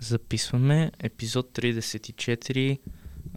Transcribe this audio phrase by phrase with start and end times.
[0.00, 2.78] Записваме епизод 34.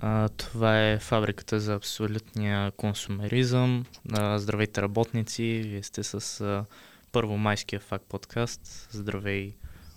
[0.01, 3.85] А, това е фабриката за абсолютния консумеризъм.
[4.11, 6.65] А, здравейте работници, вие сте с а,
[7.11, 8.87] първомайския факт подкаст.
[8.91, 9.55] Здравей,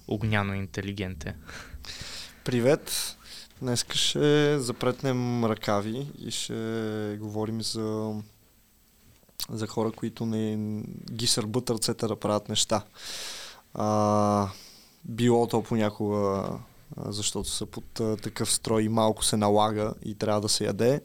[0.08, 1.36] огняно интелигенте.
[2.44, 3.16] Привет!
[3.60, 8.14] Днес ще запретнем ръкави и ще говорим за,
[9.50, 10.56] за хора, които не
[11.12, 12.84] ги сърбат ръцете да правят неща.
[13.74, 14.48] А,
[15.04, 16.48] било то понякога,
[16.96, 21.00] защото са под а, такъв строй и малко се налага и трябва да се яде.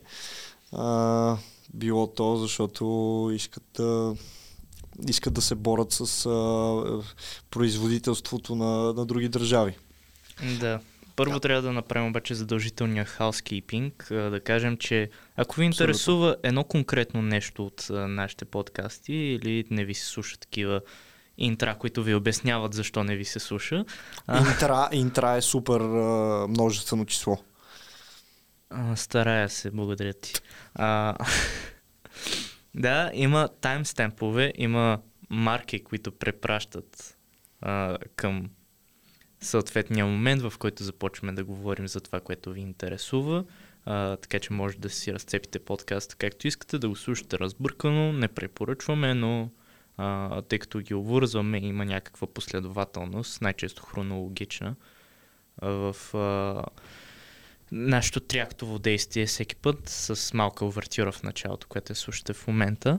[0.72, 1.36] А,
[1.74, 2.84] било то, защото
[3.34, 4.14] искат да,
[5.08, 7.02] искат да се борят с а,
[7.50, 9.78] производителството на, на други държави.
[10.60, 10.80] Да.
[11.16, 11.40] Първо да.
[11.40, 14.30] трябва да направим обаче задължителния housekeeping.
[14.30, 19.94] Да кажем, че ако ви интересува едно конкретно нещо от нашите подкасти или не ви
[19.94, 20.80] се слуша такива
[21.38, 23.84] интра, които ви обясняват защо не ви се слуша.
[24.48, 27.38] Интра, интра е супер а, множествено число.
[28.70, 30.32] А, старая се, благодаря ти.
[30.74, 31.16] А,
[32.74, 34.98] да, има таймстемпове, има
[35.30, 37.16] марки, които препращат
[37.60, 38.50] а, към
[39.40, 43.44] съответния момент, в който започваме да говорим за това, което ви интересува.
[43.84, 48.28] А, така че може да си разцепите подкаста както искате, да го слушате разбъркано, не
[48.28, 49.50] препоръчваме, но
[50.00, 54.74] а, тъй като ги обвързваме, има някаква последователност, най-често хронологична,
[55.62, 56.64] а, в а,
[57.72, 62.98] нашето тряктово действие всеки път с малка увертюра в началото, което е слушате в момента.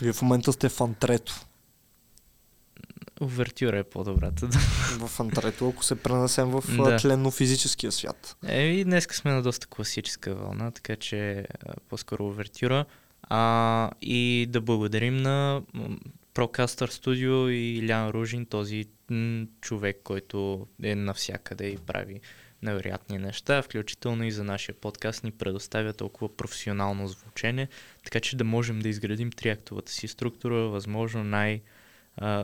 [0.00, 1.40] Вие в момента сте в антрето.
[3.20, 4.48] Увертюра е по-добрата.
[4.98, 6.98] в антрето, ако се пренесем в да.
[6.98, 8.36] тленно-физическия свят.
[8.46, 11.46] Е, днес сме на доста класическа вълна, така че
[11.88, 12.84] по-скоро увертюра.
[13.26, 15.62] А, и да благодарим на
[16.34, 22.20] Procaster Studio и Лян Ружин, този м- човек, който е навсякъде и прави
[22.62, 27.68] невероятни неща, включително и за нашия подкаст ни предоставя толкова професионално звучене,
[28.04, 31.62] така че да можем да изградим триактовата си структура, възможно най-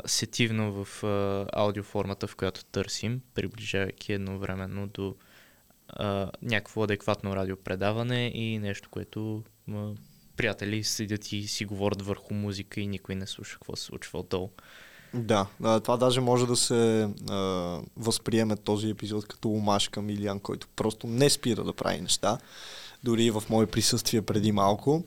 [0.07, 5.17] сетивно в а, аудиоформата, в която търсим, приближавайки едновременно до
[5.89, 9.93] а, някакво адекватно радиопредаване и нещо, което а,
[10.37, 14.51] приятели седят и си говорят върху музика и никой не слуша какво се случва отдолу.
[15.15, 17.37] Да, това даже може да се а,
[17.97, 22.39] възприеме този епизод като омаш към Илиан, който просто не спира да прави неща.
[23.05, 25.05] Дори в мое присъствие преди малко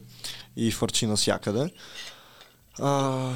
[0.56, 1.70] и фърчи навсякъде.
[2.80, 3.32] А,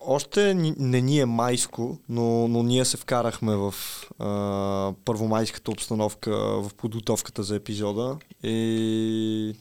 [0.00, 3.74] още не ни е майско, но, но ние се вкарахме в
[4.18, 9.54] а, първомайската обстановка в подготовката за епизода и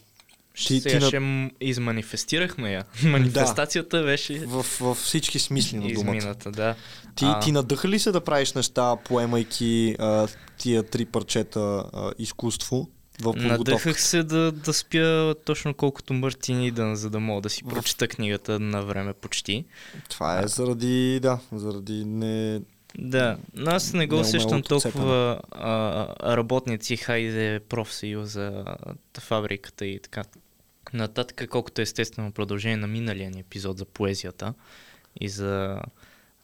[0.56, 1.52] ти, Сега ти ще на...
[1.62, 2.84] изманифестирахме я.
[3.04, 4.40] Манифестацията да, беше...
[4.46, 6.16] В, в всички смисли на думата.
[6.16, 6.76] Измината, да.
[7.16, 7.40] Ти, а...
[7.40, 10.28] ти надъха ли се да правиш неща, поемайки а,
[10.58, 11.60] тия три парчета
[11.94, 12.90] а, изкуство?
[13.22, 17.64] В Надъхах се да, да спя точно колкото Мартини, да, за да мога да си
[17.64, 19.66] прочета книгата на време почти.
[20.10, 22.62] Това е заради, да, заради не...
[22.98, 28.66] Да, но аз не го усещам толкова а, работници, хайде профсъюза,
[29.20, 30.24] фабриката и така
[30.94, 34.54] нататък, колкото естествено продължение на миналия ни епизод за поезията
[35.22, 35.82] и за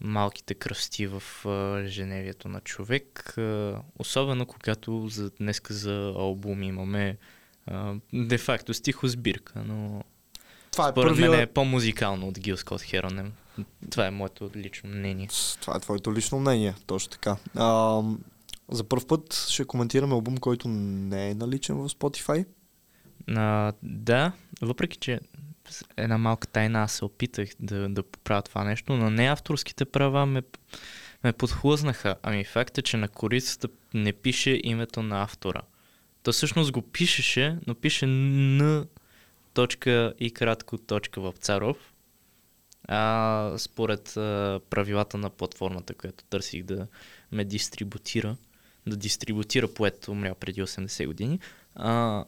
[0.02, 3.34] малките кръсти в а, женевието на човек.
[3.38, 7.18] А, особено когато за, днеска за албум имаме
[8.14, 10.04] де-факто стихосбирка, но
[10.72, 11.32] това е според първия...
[11.32, 13.34] мен е по-музикално от Гил Скот Херонем.
[13.90, 15.30] Това е моето лично мнение.
[15.62, 17.38] Това е твоето лично мнение, точно така.
[17.56, 18.02] А,
[18.72, 22.46] за първ път ще коментираме албум, който не е наличен в Spotify.
[23.28, 25.20] А, да, въпреки че
[25.98, 30.26] една малка тайна, аз се опитах да, да поправя това нещо, но не авторските права
[30.26, 30.42] ме,
[31.24, 32.16] ме подхлъзнаха.
[32.24, 35.62] Ами факт е, че на корицата не пише името на автора.
[36.24, 38.86] То всъщност го пишеше, но пише Н
[39.54, 41.78] точка и кратко точка в Царов.
[42.88, 46.88] А според а, правилата на платформата, която търсих да
[47.32, 48.36] ме дистрибутира,
[48.88, 51.40] да дистрибутира поет, умрял преди 80 години,
[51.76, 52.26] а,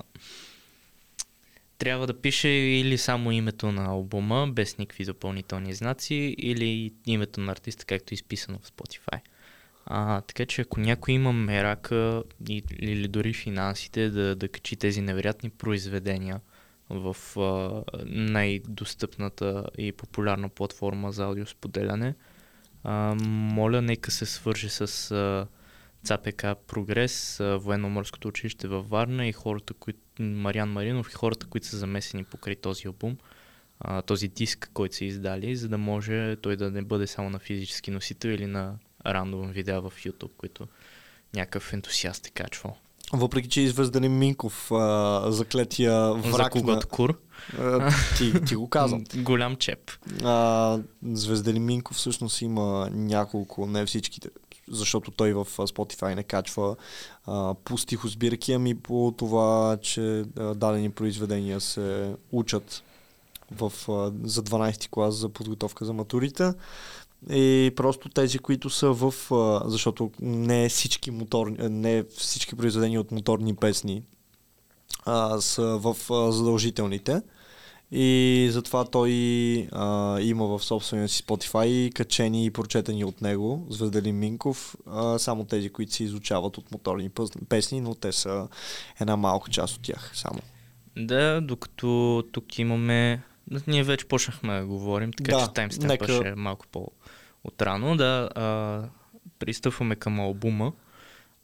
[1.77, 7.51] трябва да пише или само името на албума, без никакви допълнителни знаци, или името на
[7.51, 9.19] артиста, както е изписано в Spotify.
[9.85, 12.23] А, така че ако някой има мерака
[12.79, 16.41] или дори финансите да, да качи тези невероятни произведения
[16.89, 22.15] в а, най-достъпната и популярна платформа за аудиосподеляне,
[22.83, 25.47] а, моля нека се свържи с а,
[26.03, 31.77] ЦАПК Прогрес, военно-морското училище във Варна и хората, които Мариан Маринов и хората, които са
[31.77, 33.17] замесени покрай този албум,
[33.79, 37.39] а, този диск, който са издали, за да може той да не бъде само на
[37.39, 40.67] физически носител или на рандом видеа в YouTube, които
[41.35, 42.77] някакъв ентусиаст е качвал.
[43.13, 46.81] Въпреки, че извездали Минков, а, заклетия враг За на...
[46.81, 47.19] кур.
[47.59, 49.03] А, ти, ти го казвам.
[49.15, 49.91] Голям чеп.
[50.23, 54.29] А, Звездали Минков всъщност има няколко, не всичките,
[54.71, 56.75] защото той в Spotify не качва
[57.25, 62.83] а, по стихосбирки, ами по това, че а, дадени произведения се учат
[63.51, 66.53] в, а, за 12 клас за подготовка за матурите.
[67.29, 69.13] И просто тези, които са в...
[69.65, 74.03] Защото не всички, моторни, не всички произведения от моторни песни
[75.05, 77.21] а, са в а, задължителните.
[77.91, 79.11] И затова той
[79.71, 85.45] а, има в собствения си Spotify качени и прочетени от него, Звезделин Минков, а, само
[85.45, 87.09] тези, които се изучават от моторни
[87.49, 88.47] песни, но те са
[89.01, 90.39] една малка част от тях само.
[90.97, 93.23] Да, докато тук имаме...
[93.67, 96.67] Ние вече почнахме да говорим, така Да, че таймстемпа нека- ще е малко
[97.43, 97.97] по-отрано.
[97.97, 98.83] Да, а,
[99.39, 100.73] пристъпваме към албума.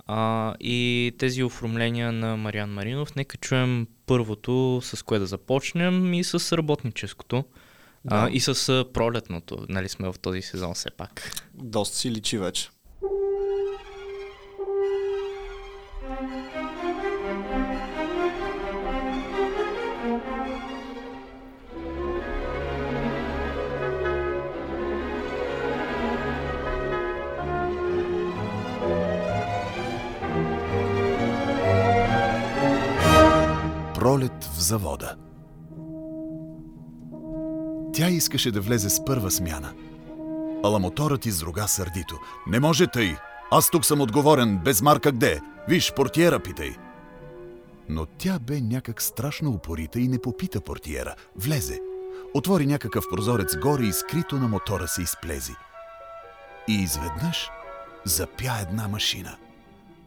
[0.08, 3.16] А, и тези оформления на Мариан Маринов.
[3.16, 7.44] Нека чуем първото, с кое да започнем и с работническото.
[8.08, 8.32] А, Да.
[8.32, 11.42] и с а, пролетното, нали сме в този сезон все пак.
[11.54, 12.70] Доста си личи вече.
[34.14, 35.16] Пролет в завода.
[37.94, 39.74] Тя искаше да влезе с първа смяна.
[40.64, 42.20] Ала моторът изруга сърдито.
[42.48, 43.16] Не може тъй.
[43.52, 44.58] Аз тук съм отговорен.
[44.58, 45.42] Без марка где?
[45.68, 46.76] Виж, портиера питай.
[47.90, 51.16] Но тя бе някак страшно упорита и не попита портиера.
[51.36, 51.80] Влезе.
[52.34, 55.56] Отвори някакъв прозорец горе и скрито на мотора се изплези.
[56.68, 57.50] И изведнъж
[58.06, 59.38] запя една машина.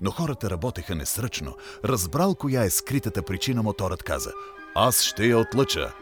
[0.01, 1.57] Но хората работеха несръчно.
[1.85, 4.33] Разбрал коя е скритата причина, моторът каза.
[4.75, 5.93] Аз ще я отлъча.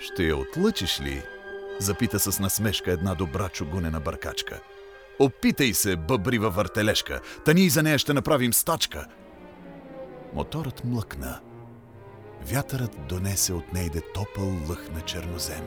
[0.00, 1.22] Ще я отлъчиш ли?
[1.78, 4.60] Запита с насмешка една добра чугунена бъркачка.
[5.18, 9.06] Опитай се, бъбрива въртележка, та ние за нея ще направим стачка.
[10.34, 11.40] Моторът млъкна.
[12.42, 15.64] Вятърът донесе от нейде топъл лъх на чернозем.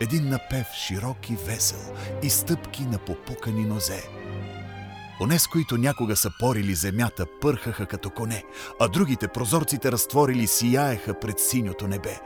[0.00, 4.02] Един напев широк и весел и стъпки на попукани нозе.
[5.20, 8.44] Онес, които някога са порили земята, пърхаха като коне,
[8.80, 12.20] а другите прозорците разтворили сияеха пред синьото небе.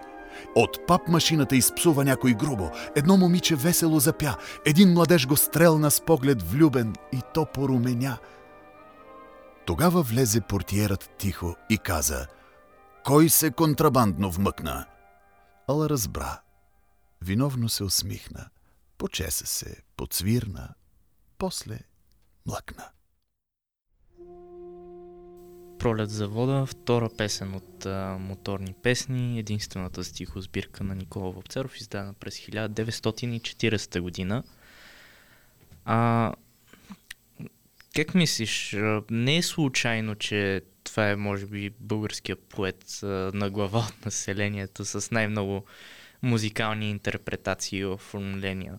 [0.54, 2.70] От пап машината изпсува някой грубо.
[2.96, 4.37] Едно момиче весело запя.
[4.64, 8.19] Един младеж го стрелна с поглед влюбен и то поруменя.
[9.66, 12.26] Тогава влезе портиерът тихо и каза
[13.04, 14.87] «Кой се контрабандно вмъкна?»
[15.69, 16.40] Ала разбра.
[17.22, 18.46] Виновно се усмихна.
[18.98, 20.69] Почеса се, подсвирна.
[21.38, 21.78] После
[22.46, 22.84] млъкна.
[25.78, 32.38] Пролет завода, втора песен от а, моторни песни, единствената стихосбирка на Никола Вапцаров, издадена през
[32.38, 34.42] 1940 година.
[35.84, 36.32] А,
[37.96, 38.76] как мислиш,
[39.10, 45.10] не е случайно, че това е, може би, българския поет на глава от населението с
[45.10, 45.64] най-много
[46.22, 48.78] музикални интерпретации и оформления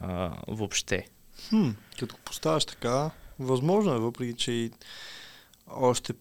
[0.00, 1.06] а, въобще?
[1.48, 4.70] Хм, като го поставяш така, възможно е, въпреки че и
[5.70, 6.12] още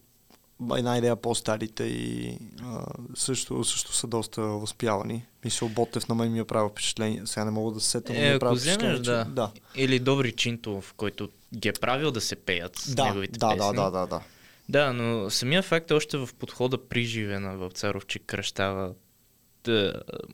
[0.77, 5.25] една идея по-старите и а, също, също са доста възпявани.
[5.45, 7.21] Мисъл Ботев на мен ми е правил впечатление.
[7.25, 9.25] Сега не мога да се сетя, но ми Е, е правил впечатление, да.
[9.25, 9.29] че...
[9.31, 9.51] да.
[9.75, 13.59] Или Добри Чинтов, който ги е правил да се пеят с Да, неговите да, песни.
[13.59, 14.21] да, да, да, да.
[14.69, 18.93] Да, но самия факт е още в подхода при живена в Царов, че кръщава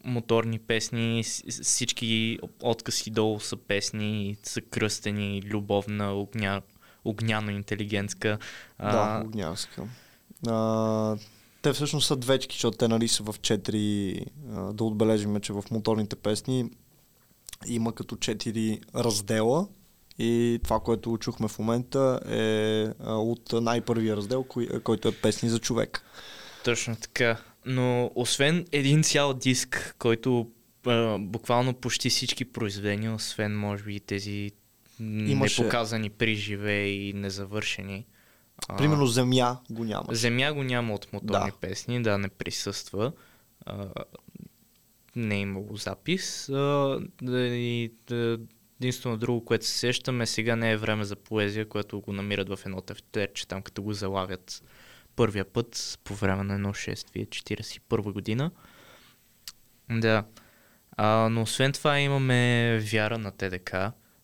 [0.04, 1.24] моторни песни,
[1.64, 6.62] всички откъси долу са песни, са кръстени, любовна, огня,
[7.06, 8.38] огняно-интелигентска.
[8.80, 9.84] Да, огнянска.
[10.48, 11.18] А,
[11.62, 14.22] те всъщност са двечки, защото те нали са в четири,
[14.54, 16.72] а, да отбележим, че в моторните песни
[17.68, 19.68] има като четири раздела
[20.20, 25.60] и това, което чухме в момента е от най-първия раздел, кой, който е песни за
[25.60, 26.04] човек.
[26.64, 27.38] Точно така.
[27.68, 30.52] Но освен един цял диск, който
[30.86, 34.52] а, буквално почти всички произведения, освен може би тези
[35.00, 38.06] Имаше- непоказани при живе и незавършени.
[38.68, 40.06] а, Примерно Земя го няма.
[40.12, 41.58] Земя го няма от моторни Да.
[41.62, 43.12] песни, да, не присъства.
[43.66, 43.88] А,
[45.16, 46.50] не е имало запис.
[46.50, 48.38] А, и, да,
[48.82, 52.60] единствено друго, което се сещаме, сега не е време за поезия, което го намират в
[52.66, 54.64] едно тефтерче, там като го залавят
[55.18, 58.52] първия път по време на едно шествие, 41 година.
[59.90, 60.24] Да.
[60.92, 63.74] А, но освен това имаме вяра на ТДК,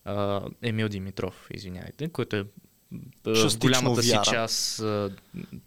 [0.06, 2.46] а, Емил Димитров, извинявайте, който е
[3.26, 4.24] Частично голямата си вяра.
[4.24, 5.16] част, а,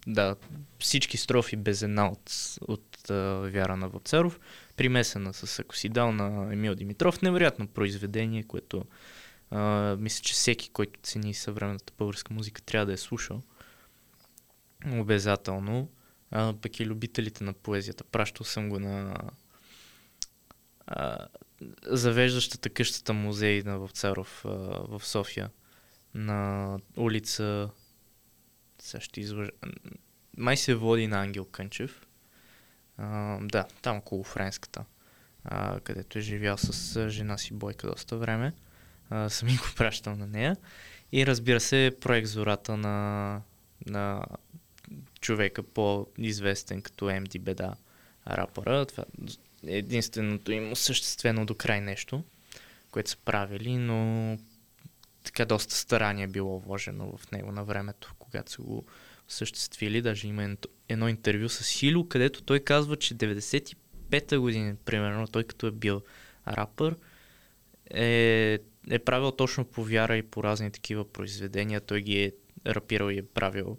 [0.07, 0.35] да,
[0.79, 3.13] всички строфи без една от, от а,
[3.53, 4.39] Вяра на Вапцаров,
[4.75, 7.21] примесена с Ако си дал на Емил Димитров.
[7.21, 8.85] Невероятно произведение, което
[9.51, 13.41] а, мисля, че всеки, който цени съвременната българска музика, трябва да е слушал.
[14.85, 15.89] Обязателно.
[16.31, 18.03] А, пък и любителите на поезията.
[18.03, 19.15] Пращал съм го на
[20.87, 21.27] а,
[21.85, 24.49] завеждащата къщата музей на Вапцаров а,
[24.87, 25.49] в София.
[26.13, 27.69] На улица...
[28.79, 29.51] Сега ще излъжа.
[30.37, 32.07] Май се води на Ангел Кънчев.
[32.97, 34.85] А, да, там около Френската.
[35.43, 38.53] А, където е живял с жена си Бойка доста време.
[39.09, 40.57] А, съм го пращал на нея.
[41.11, 43.41] И разбира се, проект Зората на,
[43.85, 44.23] на
[45.27, 47.75] човека по-известен като MD Беда
[48.27, 48.85] рапъра.
[48.85, 49.05] Това
[49.67, 52.23] е единственото им осъществено до край нещо,
[52.91, 54.37] което са правили, но
[55.23, 58.85] така доста старание е било вложено в него на времето, когато са го
[59.27, 60.01] осъществили.
[60.01, 60.55] Даже има
[60.89, 66.01] едно интервю с Хило, където той казва, че 95-та година, примерно, той като е бил
[66.47, 66.95] рапър,
[67.91, 71.81] е, е правил точно по вяра и по разни такива произведения.
[71.81, 72.31] Той ги е
[72.67, 73.77] рапирал и е правил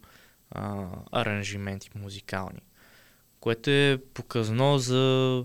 [0.51, 2.61] а, аранжименти музикални.
[3.41, 5.45] Което е показано за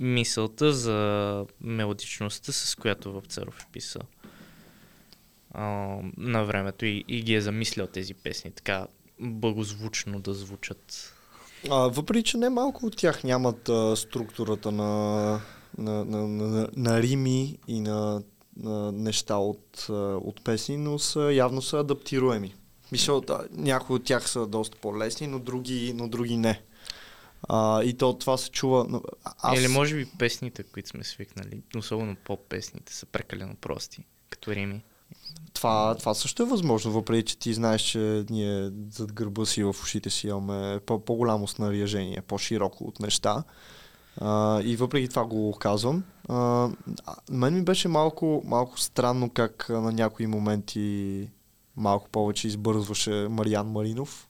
[0.00, 4.02] мисълта, за мелодичността, с която Вапцаров е писал
[5.54, 8.86] а, на времето и, и ги е замислял тези песни, така
[9.20, 11.14] благозвучно да звучат.
[11.70, 15.40] А, въпреки, че не малко от тях нямат а, структурата на,
[15.78, 18.22] на, на, на, на рими и на,
[18.56, 19.86] на неща от,
[20.24, 22.54] от песни, но са, явно са адаптируеми.
[22.92, 26.62] Мисля, да, някои от тях са доста по-лесни, но други, но други не.
[27.48, 29.00] А, и то това се чува.
[29.24, 29.58] Аз...
[29.58, 34.82] Или може би песните, които сме свикнали, особено поп-песните, са прекалено прости, като рими.
[35.54, 39.76] Това, това също е възможно, въпреки че ти знаеш, че ние зад гърба си в
[39.82, 43.44] ушите си имаме по- по-голямо снаряжение, по-широко от неща.
[44.20, 46.04] А, и въпреки това го казвам.
[46.28, 46.68] А,
[47.30, 51.28] мен ми беше малко, малко странно как на някои моменти
[51.76, 54.28] малко повече избързваше Мариан Маринов.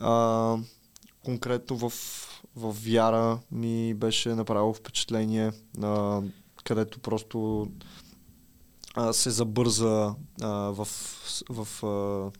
[0.00, 0.56] А,
[1.24, 1.92] конкретно в,
[2.56, 6.22] в Вяра ми беше направило впечатление, а,
[6.64, 7.68] където просто
[8.94, 10.88] а, се забърза а, в...
[11.50, 12.30] в а,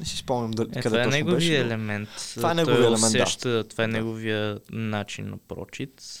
[0.00, 1.58] не си спомням дали, Е, къде това е неговия беше.
[1.58, 2.08] но- елемент.
[2.34, 3.06] Това е неговия елемент, да.
[3.06, 6.20] усеща, Това е неговия начин на прочит,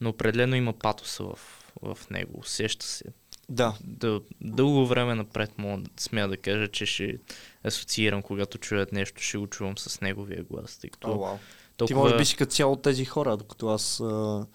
[0.00, 1.38] но определено има патоса в,
[1.82, 2.38] в него.
[2.38, 3.04] Усеща се.
[3.48, 7.18] Да, Да, дълго време напред мога да смея да кажа, че ще
[7.64, 10.78] асоциирам, когато чуят нещо, ще го чувам с неговия глас.
[10.78, 11.36] Тъй като вау.
[11.36, 12.00] Ти толкова...
[12.00, 14.46] може би си като цяло тези хора, докато аз, а,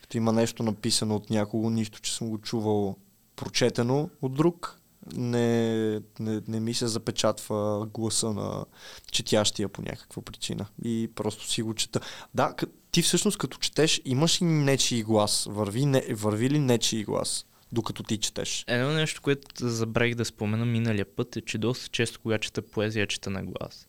[0.00, 2.96] като има нещо написано от някого, нищо, че съм го чувал
[3.36, 4.80] прочетено от друг,
[5.12, 8.64] не, не, не ми се запечатва гласа на
[9.10, 10.66] четящия по някаква причина.
[10.84, 12.00] И просто си го чета.
[12.34, 12.54] Да,
[12.90, 15.46] ти всъщност като четеш, имаш ли нечий глас?
[15.50, 18.64] Върви, не, върви ли нечий глас, докато ти четеш?
[18.66, 23.06] Едно нещо, което забравих да спомена миналия път е, че доста често, когато чета поезия,
[23.06, 23.88] чета на глас.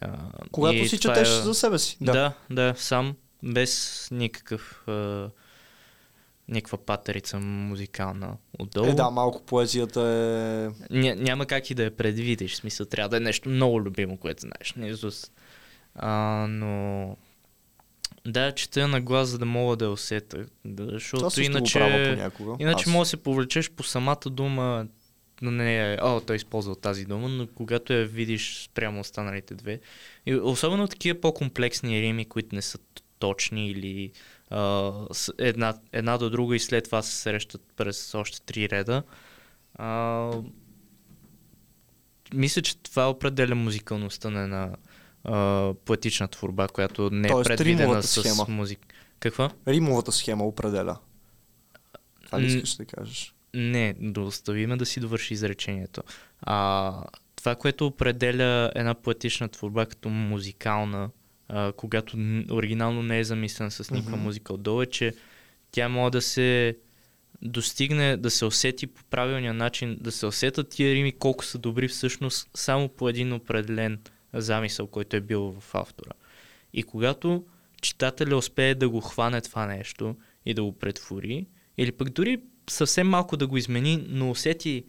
[0.00, 0.18] А,
[0.50, 1.42] Когато си четеш е...
[1.42, 1.96] за себе си.
[2.00, 2.12] Да.
[2.12, 5.30] да, да, сам, без никакъв а,
[6.48, 8.86] никаква патерица музикална отдолу.
[8.86, 10.96] Е, да, малко поезията е...
[10.98, 12.52] Ня, няма как и да я предвидиш.
[12.52, 14.74] В смисъл, трябва да е нещо много любимо, което знаеш.
[14.76, 15.32] наизуст.
[15.94, 17.16] А, но...
[18.26, 20.46] Да, чета на глас, за да мога да я усета.
[20.64, 21.78] Да, защото също иначе...
[22.58, 22.92] Иначе Аз.
[22.92, 24.86] може да се повлечеш по самата дума,
[25.42, 29.80] но не е, о, той използвал тази дума, но когато я видиш спрямо останалите две,
[30.26, 32.78] и особено такива по-комплексни рими, които не са
[33.18, 34.12] точни или
[34.50, 34.92] а,
[35.38, 39.02] една, една до друга и след това се срещат през още три реда,
[39.74, 40.30] а,
[42.34, 44.70] мисля, че това определя музикалността на една
[45.24, 48.46] а, поетична творба, която не е Тоест, предвидена с схема.
[48.48, 48.88] музика.
[49.20, 49.50] Каква?
[49.68, 50.96] Римовата схема определя.
[52.26, 53.34] Това ли искаш да кажеш?
[53.54, 56.02] Не, да оставиме да си довърши изречението.
[56.42, 56.92] А,
[57.36, 61.10] това, което определя една поетична творба като музикална,
[61.48, 62.16] а, когато
[62.50, 64.24] оригинално не е замислена с никаква Мгм.
[64.24, 65.14] музика отдолу, е, че
[65.70, 66.76] тя може да се
[67.42, 71.88] достигне, да се усети по правилния начин, да се усетат тия рими колко са добри
[71.88, 73.98] всъщност само по един определен
[74.34, 76.12] замисъл, който е бил в автора.
[76.72, 77.44] И когато
[77.82, 81.46] читателя успее да го хване това нещо и да го претвори,
[81.78, 84.84] или пък дори съвсем малко да го измени, но усети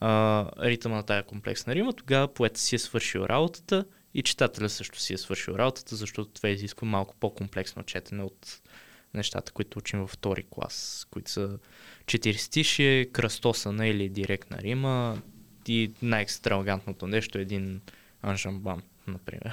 [0.00, 5.00] а, ритъма на тая комплексна рима, тогава поета си е свършил работата и читателя също
[5.00, 8.60] си е свършил работата, защото това изисква малко по-комплексно четене от
[9.14, 11.58] нещата, които учим във втори клас, които са
[12.06, 15.22] четиристишие, кръстосана или директна рима
[15.68, 17.80] и най-екстравагантното нещо е един
[18.24, 19.52] анжамбан, например.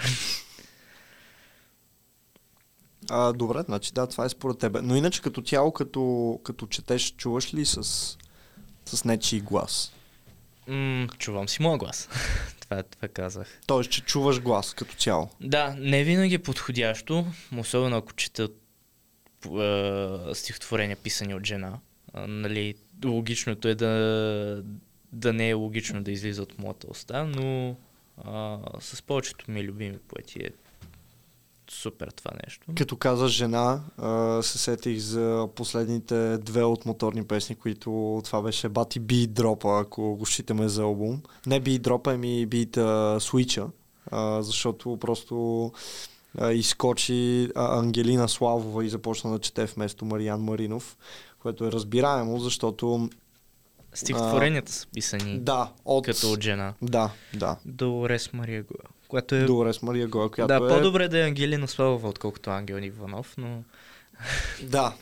[3.10, 4.82] А, добре, значи да, това е според тебе.
[4.82, 7.84] Но иначе като цяло, като, като четеш, чуваш ли с,
[8.86, 9.94] с нечи глас?
[10.68, 12.10] М, чувам си моя глас.
[12.60, 13.60] това, това казах.
[13.68, 15.30] Тоест, че чуваш глас като цяло.
[15.42, 17.26] Да, не винаги е подходящо,
[17.58, 18.50] особено ако чета
[19.46, 21.80] е, стихотворения писани от жена.
[22.14, 22.76] А, нали,
[23.06, 24.64] логичното е да,
[25.12, 27.76] да не е логично да излиза от моята уста, но
[28.18, 30.50] а, с повечето ми любими поети е
[31.72, 32.68] супер това нещо.
[32.78, 38.70] Като каза жена, а, се сетих за последните две от моторни песни, които това беше
[38.70, 41.22] Бати Би Дропа, ако го считаме за албум.
[41.46, 43.68] Не Би Дропа, ами Бит Switcha,
[44.12, 45.72] а, защото просто
[46.38, 50.98] а, изкочи а, Ангелина Славова и започна да чете вместо Мариан Маринов,
[51.40, 53.10] което е разбираемо, защото
[53.94, 56.06] Стихотворенията са писани да, от...
[56.06, 56.74] като от жена.
[56.82, 57.58] Да, да.
[57.66, 58.90] Долорес Мария Гоя.
[59.08, 59.44] Която е...
[59.44, 60.70] Долорес Мария Гоя, която да, е...
[60.70, 63.64] по-добре да е Ангелина Славова, отколкото Ангел Иванов, но...
[64.64, 64.94] Да,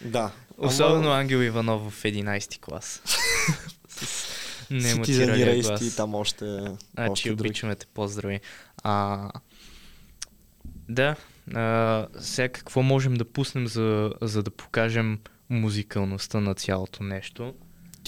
[0.00, 0.30] да.
[0.58, 1.20] Особено Ама...
[1.20, 3.02] Ангел Иванов в 11 клас.
[4.70, 5.82] не Citizen глас.
[5.82, 6.64] и там още...
[6.96, 8.40] А, че обичаме те, поздрави.
[8.82, 9.30] А,
[10.88, 11.16] да,
[11.54, 15.18] а, сега какво можем да пуснем, за, за да покажем
[15.50, 17.54] музикалността на цялото нещо?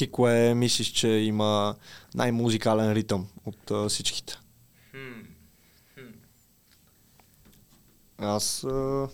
[0.01, 1.75] Ти кое мислиш, че има
[2.15, 4.39] най-музикален ритъм от а, всичките?
[4.91, 5.21] Хм.
[5.95, 6.07] Хм.
[8.19, 8.65] Аз...
[8.65, 9.09] А...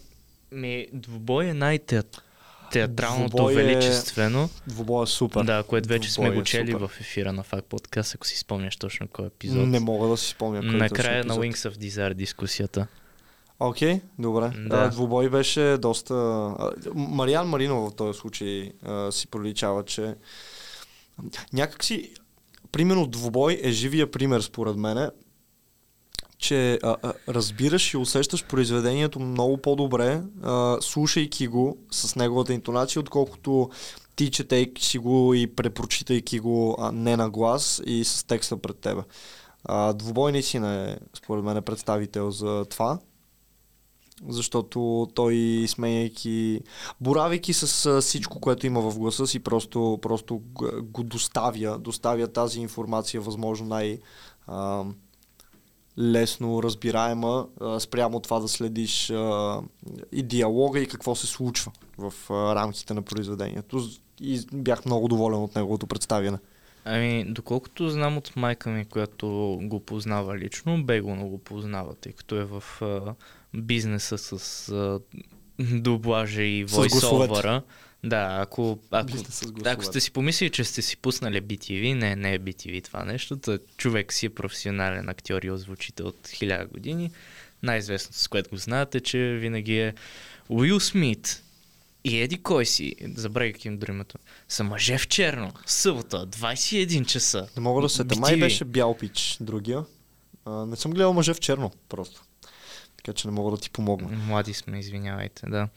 [0.53, 4.51] Ми, двубой е най-театралното, театралното величествено.
[4.67, 5.45] Двубой е супер.
[5.45, 8.27] Да, което вече двубой сме го е чели е в ефира на Факт подкаст, ако
[8.27, 9.69] си спомняш точно кой епизод.
[9.69, 12.87] Не мога да си спомня кой Накрая на Wings of Desire дискусията.
[13.61, 14.51] Окей, okay, добре.
[14.69, 14.89] Да.
[14.89, 16.15] двубой беше доста...
[16.95, 20.15] Мариан Маринов в този случай а, си проличава, че
[21.53, 22.15] някакси,
[22.73, 25.11] примерно двубой е живия пример според мене,
[26.39, 33.01] че а, а, разбираш и усещаш произведението много по-добре, а, слушайки го с неговата интонация,
[33.01, 33.71] отколкото
[34.17, 38.79] ти четейки си го и препрочитайки го а, не на глас и с текста пред
[38.79, 39.03] тебе.
[39.95, 42.99] Двубой наистина е, според мен, представител за това
[44.29, 46.61] защото той сменяйки,
[47.01, 50.43] боравейки с всичко, което има в гласа си, просто, просто
[50.83, 53.99] го доставя, доставя тази информация възможно най-
[54.47, 54.85] а,
[55.99, 59.61] лесно разбираема а, спрямо това да следиш а,
[60.13, 63.89] и диалога и какво се случва в а, рамките на произведението.
[64.21, 66.39] И бях много доволен от неговото представяне.
[66.85, 72.37] Ами, доколкото знам от майка ми, която го познава лично, Бего го познава, тъй като
[72.37, 72.63] е в
[73.57, 75.01] бизнеса с а,
[75.59, 77.63] дублажа и войсовъра.
[78.05, 79.19] Да, ако, ако,
[79.65, 83.37] ако сте си помислили, че сте си пуснали BTV, не, не е BTV това нещо,
[83.37, 87.11] тъй, човек си е професионален актьор и озвучител от хиляда години.
[87.63, 89.95] Най-известното, с което го знаете, че винаги е
[90.49, 91.43] Уил Смит
[92.05, 94.05] и еди кой си, забравяйки им думата,
[94.49, 97.49] са мъже в черно, събота, 21 часа.
[97.57, 99.85] Не мога да се, май беше бял пич, другия.
[100.45, 102.26] А, не съм гледал мъже в черно, просто
[103.07, 104.09] така че не мога да ти помогна.
[104.29, 105.69] Млади сме, извинявайте, да.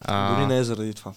[0.00, 1.12] А, Дори не е заради това.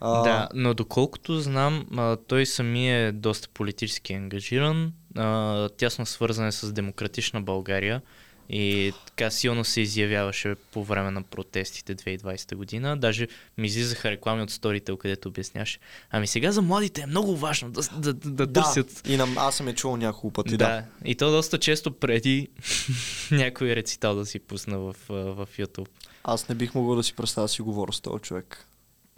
[0.00, 0.22] А...
[0.22, 6.52] Да, но доколкото знам, а, той сами е доста политически ангажиран, а, тясно свързан е
[6.52, 8.02] с демократична България
[8.50, 12.96] и така силно се изявяваше по време на протестите 2020 година.
[12.96, 15.78] Даже ми излизаха реклами от сторите, където обясняваше.
[16.10, 19.08] Ами сега за младите е много важно да, да, да, да, да търсят.
[19.08, 20.50] И нам, аз съм е чувал няколко пъти.
[20.50, 20.56] Да.
[20.56, 20.84] да.
[21.04, 22.48] И то доста често преди
[23.30, 25.88] някой рецитал да си пусна в, в YouTube.
[26.24, 28.64] Аз не бих могъл да си представя да си говоря с този човек.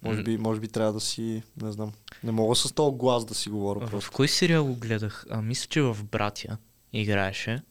[0.02, 1.92] Може би, може би трябва да си, не знам,
[2.24, 3.86] не мога с този глас да си говоря.
[3.86, 4.10] В просто.
[4.12, 5.26] кой сериал го гледах?
[5.30, 6.56] А, мисля, че в Братя
[6.92, 7.62] играеше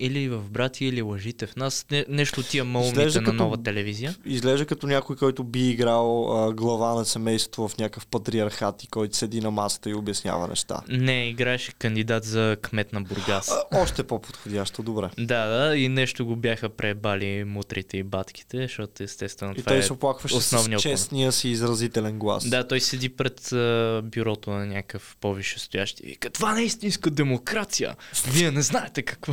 [0.00, 1.86] или в брати, или лъжите в нас.
[1.90, 4.14] Не, нещо тия малумите на като, нова телевизия.
[4.24, 9.16] Изглежда като някой, който би играл а, глава на семейство в някакъв патриархат и който
[9.16, 10.80] седи на масата и обяснява неща.
[10.88, 13.50] Не, играеше кандидат за кмет на Бургас.
[13.50, 15.10] А, още по-подходящо, добре.
[15.18, 19.78] Да, да, и нещо го бяха пребали мутрите и батките, защото естествено и това той
[19.78, 22.48] е се оплакваше с честния си изразителен глас.
[22.48, 27.10] Да, той седи пред а, бюрото на някакъв по-висшестоящ и вика, това не е истинска
[27.10, 27.96] демокрация.
[28.32, 29.32] Вие не знаете какво.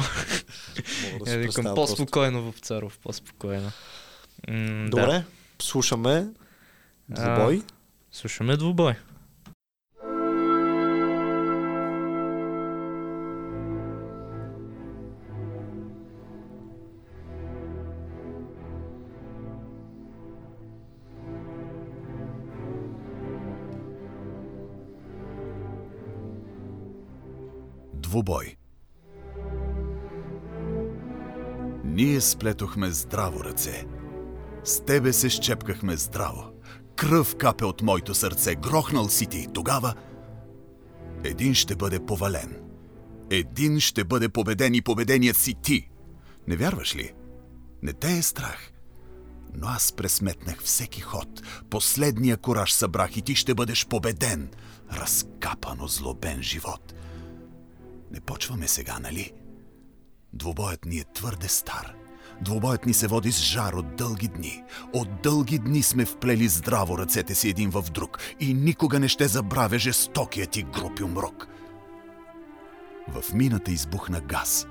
[1.26, 3.72] Ja tylko pospokojno Вапцаров, по-спокойно.
[4.48, 5.24] М, Добре, да.
[5.60, 6.28] слушаме
[7.08, 7.58] двубой.
[7.58, 7.72] А,
[8.12, 8.96] слушаме двубой.
[27.94, 28.58] Dwuboj.
[31.98, 33.86] Ние сплетохме здраво ръце.
[34.64, 36.44] С тебе се щепкахме здраво.
[36.96, 38.56] Кръв капе от моето сърце.
[38.56, 39.48] Грохнал си ти.
[39.54, 39.94] Тогава
[41.24, 42.62] един ще бъде повален.
[43.30, 45.90] Един ще бъде победен и победеният си ти.
[46.48, 47.14] Не вярваш ли?
[47.84, 48.72] Не те е страх.
[49.54, 51.42] Но аз пресметнах всеки ход.
[51.70, 54.52] Последния кораж събрах и ти ще бъдеш победен.
[54.94, 56.94] Разкапано злобен живот.
[58.12, 59.34] Не почваме сега, нали?
[60.38, 61.94] Двубоят ни е твърде стар.
[62.42, 64.64] Двубоят ни се води с жар от дълги дни.
[64.94, 69.28] От дълги дни сме вплели здраво ръцете си един в друг и никога не ще
[69.28, 71.48] забравя жестокият ти групи умрок.
[73.08, 74.68] В мината избухна газ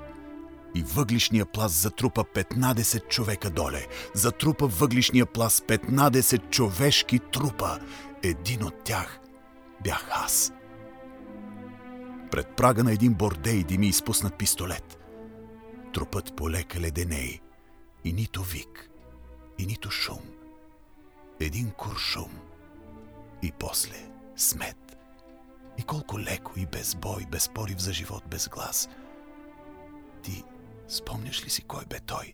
[0.75, 3.87] и въглишния пласт затрупа 15 човека доле.
[4.13, 7.79] Затрупа въглишния пласт 15 човешки трупа.
[8.23, 9.19] Един от тях
[9.83, 10.53] бях аз.
[12.31, 14.96] Пред прага на един бордей дими изпуснат пистолет.
[15.97, 17.41] Трупът полека леденей
[18.03, 18.89] и нито вик,
[19.57, 20.21] и нито шум.
[21.39, 22.39] Един куршум
[23.41, 24.97] и после смет.
[25.77, 28.89] И колко леко и без бой, без порив за живот, без глас.
[30.23, 30.43] Ти
[30.87, 32.33] спомняш ли си кой бе той?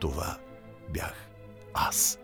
[0.00, 0.38] Това
[0.88, 1.28] бях
[1.74, 2.18] аз.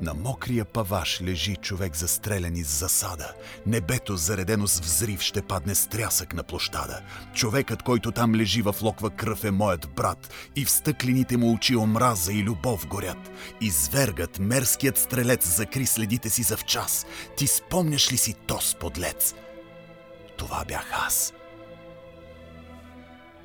[0.00, 3.34] На мокрия паваш лежи човек застрелян из засада.
[3.66, 7.02] Небето, заредено с взрив, ще падне с трясък на площада.
[7.34, 10.30] Човекът, който там лежи в локва кръв е моят брат.
[10.56, 13.30] И в стъклените му очи омраза и любов горят.
[13.60, 17.06] Извергът, мерският стрелец, закри следите си за час.
[17.36, 19.34] Ти спомняш ли си тос подлец?
[20.36, 21.32] Това бях аз.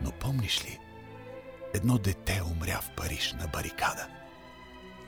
[0.01, 0.79] Но помниш ли?
[1.73, 4.07] Едно дете умря в Париж на барикада–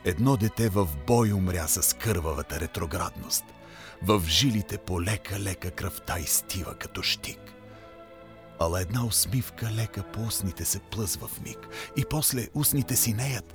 [0.07, 3.45] Едно дете в бой умря с кървавата ретроградност.
[4.01, 7.53] В жилите полека-лека кръвта изтива като щик.
[8.59, 11.67] Ала една усмивка лека по устните се плъзва в миг.
[11.97, 13.53] И после устните си неят,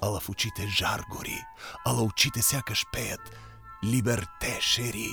[0.00, 1.42] ала в очите жар гори,
[1.86, 3.20] ала очите сякаш пеят
[3.84, 5.10] «Либерте, шери!»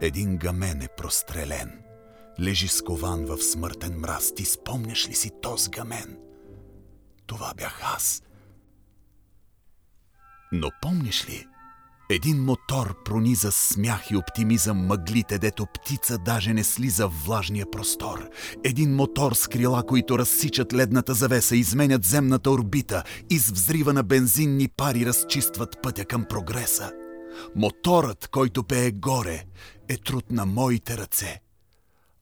[0.00, 1.82] Един гамен е прострелен.
[2.40, 4.34] Лежи скован в смъртен мраз.
[4.34, 6.18] Ти спомняш ли си този гамен?
[7.26, 8.22] Това бях аз–
[10.52, 11.46] но помниш ли?
[12.10, 18.28] Един мотор прониза смях и оптимизъм мъглите, дето птица даже не слиза в влажния простор.
[18.64, 24.02] Един мотор с крила, които разсичат ледната завеса, изменят земната орбита и с взрива на
[24.02, 26.92] бензинни пари разчистват пътя към прогреса.
[27.56, 29.44] Моторът, който пее горе,
[29.88, 31.40] е труд на моите ръце.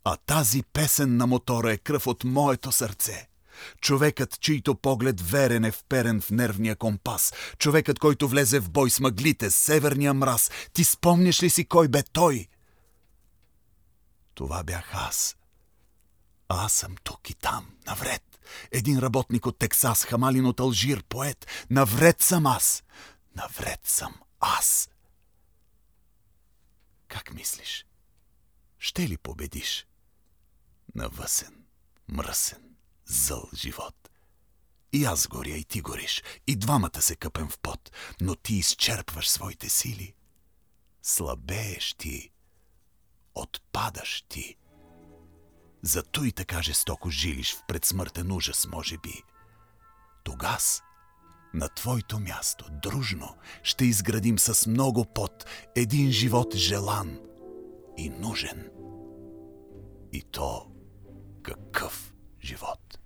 [0.05, 3.29] А тази песен на мотора е кръв от моето сърце–
[3.81, 7.33] Човекът, чийто поглед верен е вперен в нервния компас.
[7.59, 10.51] Човекът, който влезе в бой с мъглите, северния мраз.
[10.73, 12.49] Ти спомняш ли си кой бе той?
[14.35, 15.37] Това бях аз.
[16.49, 18.23] Аз съм тук и там, навред.
[18.73, 21.47] Един работник от Тексас, хамалин от Алжир, поет.
[21.71, 22.83] Навред съм аз.
[23.37, 24.89] Навред съм аз.
[27.09, 27.87] Как мислиш?
[28.79, 29.87] Ще ли победиш?
[30.95, 31.65] Навъсен,
[32.09, 32.74] мръсен,
[33.07, 34.11] зъл живот.
[34.93, 37.91] И аз горя, и ти гориш, и двамата се къпем в пот,
[38.21, 40.15] но ти изчерпваш своите сили.
[41.03, 42.31] Слабееш ти,
[43.35, 44.57] отпадаш ти.
[45.83, 49.23] Зато и така жестоко жилиш в предсмъртен ужас, може би.
[50.25, 50.83] Тогас,
[51.55, 57.21] на твоето място, дружно, ще изградим с много пот един живот желан
[57.99, 58.71] и нужен.
[60.13, 60.67] И то
[61.43, 62.14] какъв
[62.45, 62.99] живот.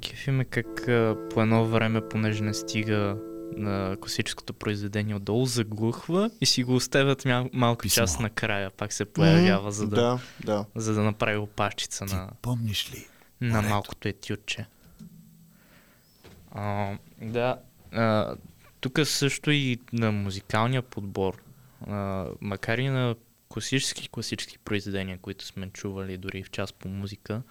[0.00, 0.84] Кефиме как
[1.30, 3.16] по едно време, понеже не стига
[3.56, 8.02] на класическото произведение отдолу, заглухва и си го оставят мал- малко Писмо.
[8.02, 8.70] част накрая.
[8.70, 10.64] Пак се появява, за да, да, да.
[10.74, 13.06] За да направи опашчица Ти на, помниш ли?
[13.40, 13.68] на морето?
[13.68, 14.66] малкото етютче.
[16.50, 17.58] А, да,
[17.92, 18.36] а,
[18.80, 21.42] тук също и на музикалния подбор,
[21.86, 23.16] а, макар и на
[23.48, 27.42] класически класически произведения, които сме чували дори в част по музика,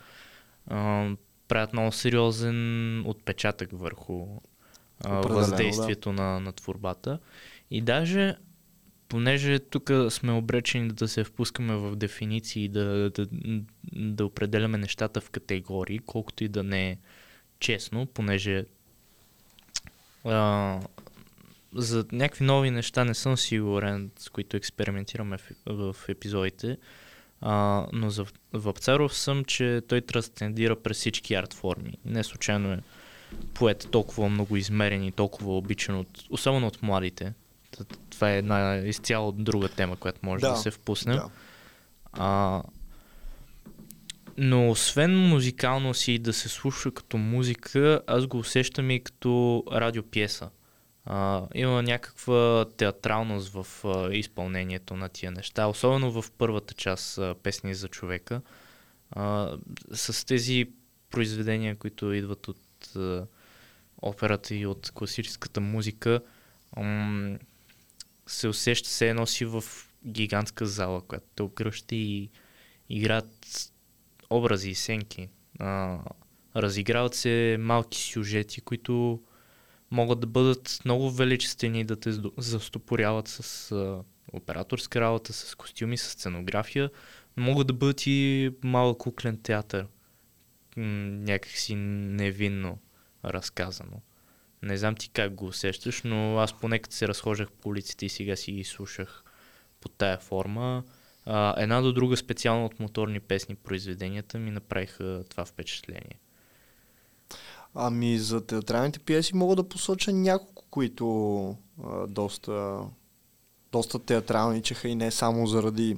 [0.68, 1.10] а,
[1.48, 4.28] правят много сериозен отпечатък върху
[5.06, 7.20] а, въздействието на, на творбата.
[7.72, 8.36] И даже,
[9.08, 13.28] понеже тук сме обречени да се впускаме в дефиниции да, да,
[13.94, 16.98] да определяме нещата в категории, колкото и да не е
[17.60, 18.66] честно, понеже
[20.28, 20.80] а,
[21.76, 26.78] за някакви нови неща не съм сигурен, с които експериментираме в, в епизодите,
[27.42, 31.94] А, но за Вапцаров съм, че той трансцендира през всички арт форми.
[32.06, 32.80] Не случайно е
[33.54, 37.34] поет толкова много измерен и толкова обичан, от, особено от младите.
[38.10, 41.14] Това е една изцяло друга тема, която може да, да се впусне.
[41.14, 41.30] Да.
[42.14, 42.64] А,
[44.38, 50.50] но освен музикално си да се слуша като музика, аз го усещам и като радиопиеса.
[51.06, 57.36] А, има някаква театралност в а, изпълнението на тия неща, особено в първата част а,
[57.44, 58.42] песни за човека.
[59.12, 59.58] А,
[59.94, 60.66] с тези
[61.10, 63.26] произведения, които идват от а,
[64.02, 66.22] операта и от класическата музика,
[66.78, 67.38] ам,
[68.28, 69.64] се усеща се едно си в
[70.06, 72.30] гигантска зала, която те обгръща и
[72.90, 73.72] играят
[74.30, 75.30] образи и сенки.
[75.60, 76.00] А,
[76.56, 79.22] разиграват се малки сюжети, които
[79.92, 86.10] могат да бъдат много величествени да те застопоряват с а, операторска работа, с костюми, с
[86.10, 86.90] сценография.
[87.38, 89.88] Могат да бъдат и малък куклен театър.
[90.78, 92.78] някакси невинно
[93.26, 94.02] разказано.
[94.62, 98.10] Не знам ти как го усещаш, но аз поне като се разхождах по улиците и
[98.10, 99.24] сега си ги слушах
[99.82, 100.84] по тая форма,
[101.30, 106.20] а, една до друга специално от моторни песни произведенията ми направиха това впечатление.
[107.76, 111.50] Ами за театралните пиеси мога да посоча няколко, които
[111.84, 112.80] а, доста,
[113.72, 115.98] доста театралничаха и не само заради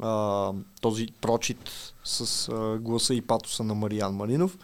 [0.00, 4.58] а, този прочит с а, гласа и патоса на Мариан Маринов,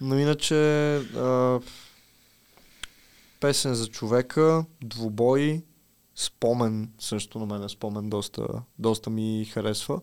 [0.00, 1.60] но иначе а,
[3.40, 5.62] песен за човека, двубой,
[6.14, 8.46] спомен също на мен е спомен доста,
[8.78, 10.00] доста ми харесва.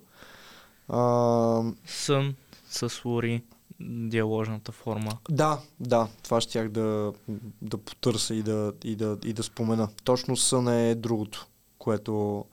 [0.87, 2.35] А, Сън
[2.69, 3.43] с Лори,
[3.79, 5.11] диаложната форма.
[5.29, 7.13] Да, да, това щях да,
[7.61, 9.89] да потърся и да, и, да, и да спомена.
[10.03, 11.47] Точно сън е другото,
[11.77, 12.45] което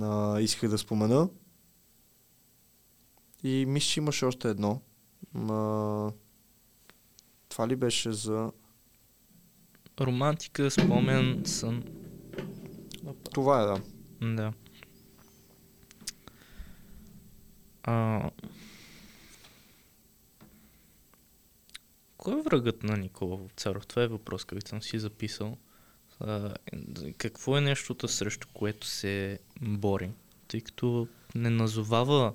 [0.00, 1.28] а, исках да спомена.
[3.42, 4.80] И мисля, че имаше още едно.
[5.34, 6.12] А,
[7.48, 8.52] това ли беше за...
[10.00, 11.84] Романтика, спомен, сън.
[13.36, 13.80] Това е, да.
[14.34, 14.52] Да.
[17.82, 18.30] А...
[22.16, 23.86] Кой е врагът на Никола Царов?
[23.86, 25.56] Това е въпрос, който съм си записал.
[26.20, 26.54] А,
[27.18, 30.10] какво е нещото, срещу което се бори?
[30.48, 32.34] Тъй като не назовава,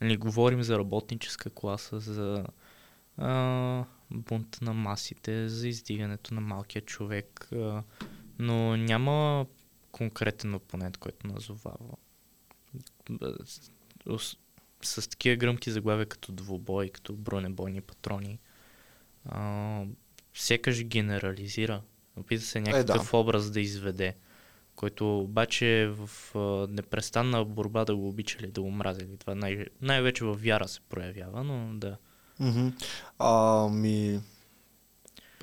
[0.00, 2.44] нали, говорим за работническа класа, за
[3.16, 7.82] а, бунт на масите, за издигането на малкия човек, а,
[8.38, 9.46] но няма
[9.92, 11.96] конкретен опонент, който назовава.
[14.18, 14.36] С,
[14.82, 18.38] с такива гръмки заглавия като двубой, като бронебойни патрони,
[19.24, 19.82] а,
[20.34, 21.82] сякаш генерализира.
[22.16, 23.16] Опита се някакъв е, да.
[23.16, 24.16] образ да изведе,
[24.76, 29.16] който обаче е в а, непрестанна борба да го обичали, да го мразили.
[29.16, 31.96] Това най- най-вече във вяра се проявява, но да.
[32.40, 32.72] Mm-hmm.
[33.18, 34.20] Ами,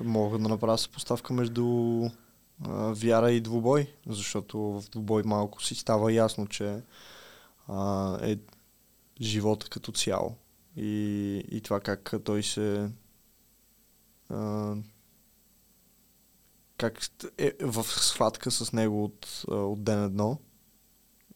[0.04, 1.64] мога да направя съпоставка между
[2.64, 6.82] а, вяра и двубой, защото в двубой малко си става ясно, че
[7.68, 8.38] а, е
[9.20, 10.36] живота като цяло
[10.76, 12.90] и, и това как той се
[14.30, 14.74] а,
[16.78, 17.00] как
[17.38, 20.38] е в схватка с него от, от ден едно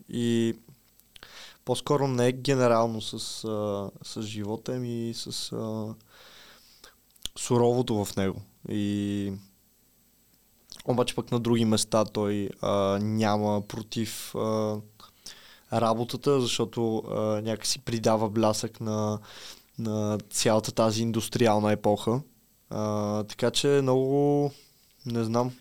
[0.09, 0.57] и
[1.65, 3.19] по-скоро не е генерално с,
[4.03, 5.95] с живота, ами с а,
[7.39, 8.43] суровото в него.
[8.69, 9.33] И
[10.85, 14.77] обаче пък на други места той а, няма против а,
[15.73, 19.19] работата, защото а, някакси придава блясък на,
[19.79, 22.21] на цялата тази индустриална епоха.
[22.71, 24.53] А, така че много,
[25.07, 25.53] не знам,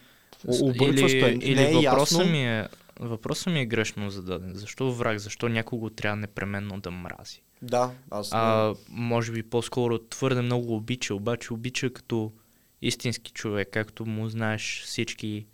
[0.62, 1.38] объркващо е.
[1.42, 2.32] Или не е въпросът, ясно.
[2.32, 2.68] ми е,
[3.00, 4.52] въпросът ми е грешно зададен.
[4.54, 5.18] Защо враг?
[5.18, 7.42] Защо някого трябва непременно да мрази?
[7.62, 8.28] Да, аз.
[8.32, 12.32] А, може би по-скоро твърде много обича, обаче обича като
[12.82, 15.46] истински човек, както му знаеш всички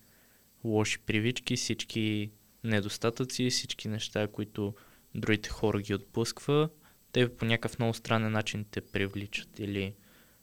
[0.65, 2.31] лоши привички, всички
[2.65, 4.75] недостатъци, всички неща, които
[5.15, 6.69] другите хора ги отпусква,
[7.13, 9.95] те по някакъв много странен начин те привличат или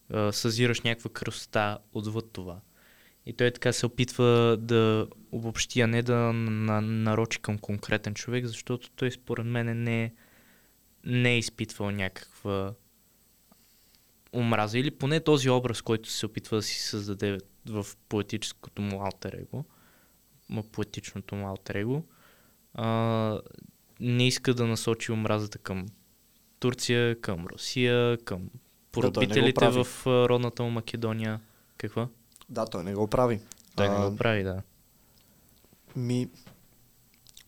[0.10, 2.62] а, съзираш някаква красота отвъд това.
[3.26, 8.46] И той така се опитва да обобщи, а не да на, нарочи към конкретен човек,
[8.46, 10.14] защото той според мен не,
[11.06, 12.74] не е изпитвал някаква
[14.34, 17.38] омраза или поне този образ, който се опитва да си създаде
[17.70, 19.66] в поетическото му алтер его,
[20.72, 22.04] поетичното му алтер его,
[22.74, 23.40] а,
[24.00, 25.86] не иска да насочи омразата към
[26.60, 28.50] Турция, към Русия, към
[28.92, 31.40] поробителите да, в родната му Македония.
[31.78, 32.08] Какво?
[32.50, 33.40] Да, той не го прави.
[33.76, 34.62] Той а, не го прави, да.
[35.96, 36.30] Ми,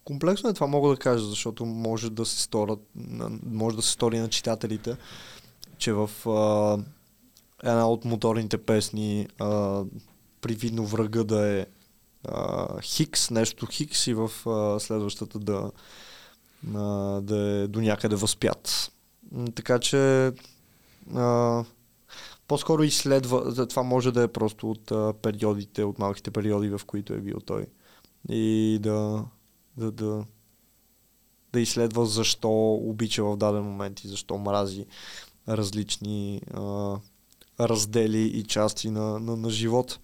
[0.05, 3.91] Комплексно е това мога да кажа, защото може да се сторят, на- може да се
[3.91, 4.97] стори на читателите,
[5.77, 6.77] че в а,
[7.63, 9.83] една от моторните песни а,
[10.41, 11.65] привидно врага да е
[12.27, 15.71] а, Хикс, нещо Хикс и в а, следващата да,
[16.75, 16.81] а,
[17.21, 18.91] да е до някъде възпят.
[19.55, 20.31] Така че
[21.15, 21.63] а,
[22.47, 27.13] по-скоро изследва, това може да е просто от а, периодите, от малките периоди, в които
[27.13, 27.65] е бил той.
[28.29, 29.25] И да,
[29.77, 30.25] да, да,
[31.53, 34.85] да изследва защо обича в даден момент и защо мрази
[35.49, 36.95] различни а,
[37.59, 39.99] раздели и части на, на, на живот.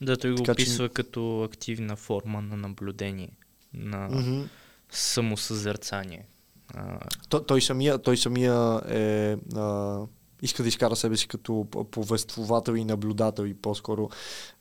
[0.00, 3.30] Да, той го Така че- описва като активна форма на наблюдение,
[3.74, 4.42] на Мгм.
[4.90, 6.26] самосъзерцание.
[6.74, 10.00] А, Той, той, самия, той самия е, а,
[10.42, 14.10] иска да изкара себе си като повествовател и наблюдател и по-скоро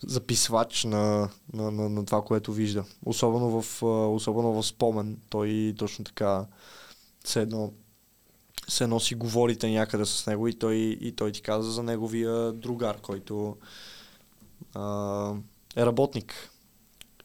[0.02, 2.84] записвач на, на, на, на това, което вижда.
[3.06, 3.84] Особено в,
[4.16, 5.18] особено в спомен.
[5.30, 6.46] Той точно така
[7.24, 7.74] все едно,
[8.68, 12.54] все едно си говорите някъде с него и той, и той ти каза за неговия
[12.54, 13.58] другар, който
[14.74, 15.34] а,
[15.76, 16.52] е работник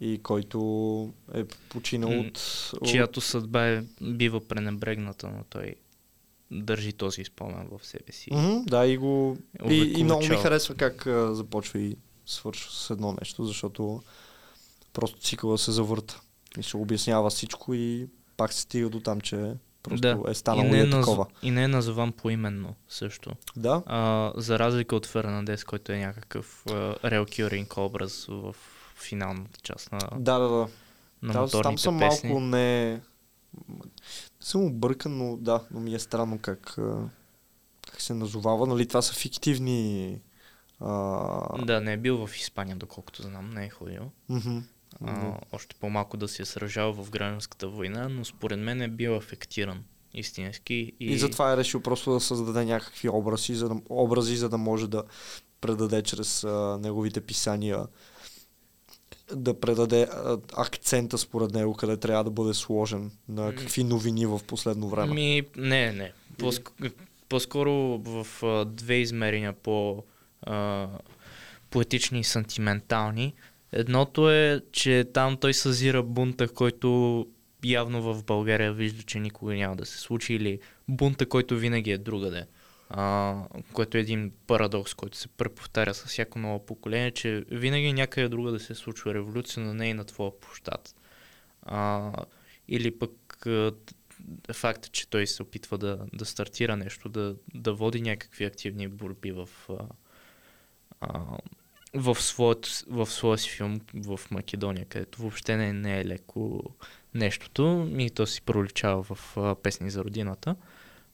[0.01, 2.41] и който е починал от...
[2.87, 5.75] чиято съдба е, бива пренебрегната, но той
[6.51, 8.31] държи този спомен в себе си.
[8.33, 9.39] Мгм, да, и го.
[9.69, 14.03] И, и много ми харесва как а, започва и свършва с едно нещо, защото
[14.93, 16.21] просто цикъла се завърта.
[16.59, 20.31] И се обяснява всичко и пак се стига до там, че просто Да.
[20.31, 21.01] е станало не и е е наз...
[21.01, 21.27] такова.
[21.43, 23.31] и не е назован поименно също.
[23.57, 26.65] Да, А, за разлика от Фернандес, който е някакъв
[27.05, 28.55] реал кюринг образ в
[28.97, 30.69] финалната част на, да, да, да.
[31.23, 32.29] на моторните там съм песни.
[32.29, 32.91] малко не...
[32.91, 33.01] Не
[34.41, 36.75] съм объркан, но да, но ми е странно как,
[37.91, 38.67] как се назовава.
[38.67, 40.21] Нали, това са фиктивни...
[40.81, 44.11] А, Да, не е бил в Испания, доколкото знам, не е ходил.
[44.29, 44.59] мгм.
[45.01, 49.17] А, още по-малко да се е сражал в гражданската война, но според мен е бил
[49.17, 50.93] афектиран истински.
[51.01, 54.59] И, И затова е решил просто да създаде някакви образи, за да, образи, за да
[54.59, 55.05] може да
[55.61, 57.87] предаде чрез а, неговите писания
[59.35, 64.41] да предаде а, акцента според него, къде трябва да бъде сложен, на какви новини в
[64.47, 65.15] последно време.
[65.15, 66.13] Ми, не, не.
[66.39, 66.93] По-ск-
[67.29, 70.05] По-скоро в а, две измерения по
[70.43, 70.89] а,
[71.71, 73.35] поетични и сантиментални.
[73.73, 77.27] Едното е, че там той съзира бунта, който
[77.65, 81.99] явно в България вижда, че никога няма да се случи, или бунта, който винаги е
[81.99, 82.47] другаде.
[82.89, 83.37] А,
[83.73, 88.51] което е един парадокс, който се преповтаря с всяко ново поколение, че винаги някъде друга
[88.53, 90.95] да се случва революция, но не и на твоя площад.
[91.63, 92.13] А,
[92.69, 93.47] или пък
[94.53, 99.33] факта, че той се опитва да, да стартира нещо, да, да води някакви активни борби
[99.33, 99.75] в, а,
[101.01, 101.39] а,
[101.95, 106.63] в, своят, в своя си филм в Македония, където въобще не, не е леко
[107.15, 110.57] нещото и то си проличава в а, песни за родината.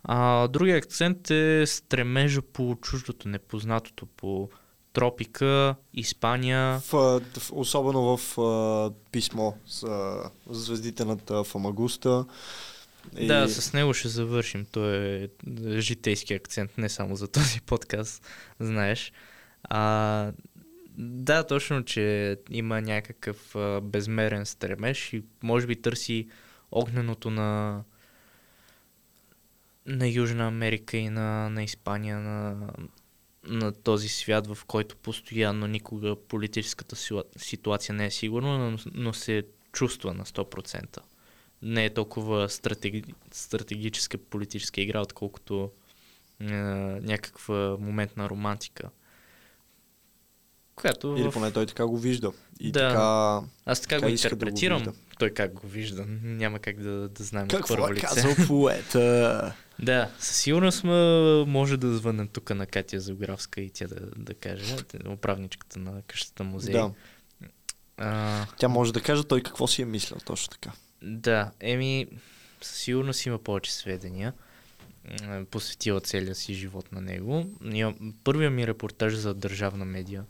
[0.04, 4.50] А, другия акцент е стремежа по чуждото, непознатото, по
[4.92, 6.78] тропика, Испания.
[6.78, 12.24] В, в, особено в а, писмо с а, звездите над Фамагуста.
[13.16, 14.66] И- Да, с него ще завършим.
[14.72, 15.28] Той е
[15.80, 18.22] житейски акцент, не само за този подкаст,
[18.60, 19.12] знаеш.
[19.64, 20.32] А,
[20.98, 26.28] да, точно, че има някакъв а, безмерен стремеж и може би търси
[26.70, 27.82] огненото на
[29.86, 32.68] на Южна Америка и на, на Испания, на,
[33.44, 36.96] на този свят, в който постоянно никога политическата
[37.36, 40.98] ситуация не е сигурна, но, но се чувства на 100%.
[41.62, 45.70] Не е толкова стратеги, стратегическа политическа игра, отколкото
[46.40, 48.90] е, някаква моментна романтика.
[50.80, 51.32] Която Или в...
[51.32, 52.32] поне той така го вижда.
[52.60, 52.88] И Да.
[52.88, 53.40] така...
[53.66, 54.78] Аз така, така го иска да го интерпретирам.
[54.78, 54.92] вижда.
[55.18, 56.04] той как го вижда.
[56.22, 58.06] Няма как да, да знаем Какво първо е лице.
[58.06, 59.54] казал поета?
[59.80, 60.84] Да, със сигурност
[61.46, 64.76] може да звънем тук на Катя Зеографска и тя да, да каже,
[65.08, 66.72] управничката на къщата музей.
[66.72, 66.90] Да.
[67.96, 70.70] А, Тя може да каже той какво си е мислил точно така.
[71.02, 72.06] да, еми,
[72.62, 74.32] със сигурност има повече сведения.
[75.50, 77.46] Посветила целия си живот на него.
[78.24, 80.24] Първият ми репортаж за държавна медия,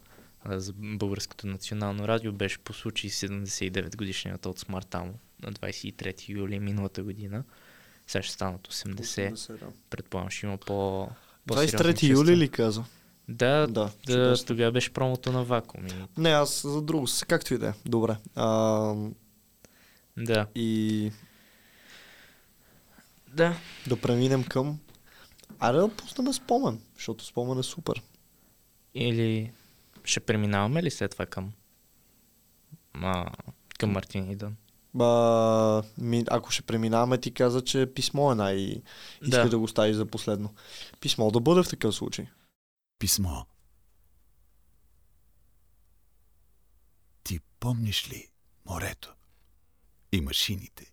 [0.48, 6.60] за Българското национално радио, беше по случай 79 годишнината от смъртта му на 23 юли
[6.60, 7.44] миналата година.
[8.06, 9.58] Сега ще станат 80.
[9.58, 9.66] да.
[9.90, 11.08] Предполагам, ще има по...
[11.48, 12.84] 23 юли ли каза?
[13.28, 15.86] Да, Да, да тогава беше промото на вакуум.
[15.86, 17.72] И, Не, аз за друго, както и да е.
[17.86, 18.16] Добре.
[18.34, 18.94] А,
[20.16, 20.46] да.
[20.54, 21.12] и
[23.34, 23.56] Да.
[23.86, 24.78] да преминем към...
[25.60, 28.02] Аре да пуснем спомен, защото спомен е супер.
[28.94, 29.52] Или
[30.08, 31.52] ще преминаваме ли след това към,
[32.94, 33.32] а,
[33.78, 34.56] към Мартин Идън?
[35.00, 38.56] А, ми, ако ще преминаваме, ти каза, че писмо е най...
[39.22, 39.48] Иска да.
[39.48, 40.54] да го ставиш за последно.
[41.00, 42.26] Писмо да бъде в такъв случай.
[42.98, 43.44] Писмо.
[47.24, 48.28] Ти помниш ли
[48.66, 49.14] морето
[50.12, 50.92] и машините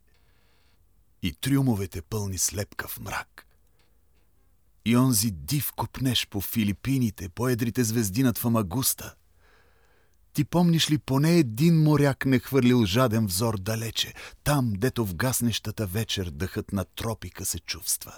[1.21, 3.44] и трюмовете пълни с лепкав мрак?
[4.85, 9.15] И онзи див копнеш по Филипините, по едрите звезди над Фамагуста–
[10.35, 14.13] ти помниш ли поне един моряк не хвърлил жаден взор далече,
[14.43, 18.13] там, дето в гаснещата вечер дъхът на тропика се чувства?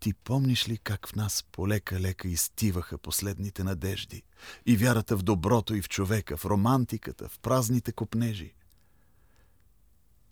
[0.00, 4.22] Ти помниш ли как в нас полека-лека изтиваха последните надежди
[4.66, 8.54] и вярата в доброто и в човека, в романтиката, в празните копнежи?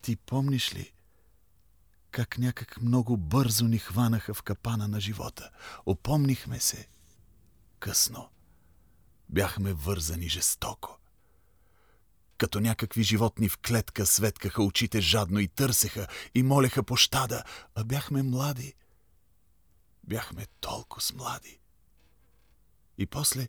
[0.03, 0.93] Ти помниш ли
[2.17, 5.51] как някак много бързо ни хванаха в капана на живота?
[5.87, 6.89] Опомнихме се
[7.79, 8.31] късно–
[9.29, 10.99] бяхме вързани жестоко.
[12.39, 17.45] Като някакви животни в клетка светкаха очите жадно и търсеха и молеха пощада,
[17.75, 18.75] а бяхме млади.
[20.05, 21.61] Бяхме толкова млади.
[22.99, 23.49] И после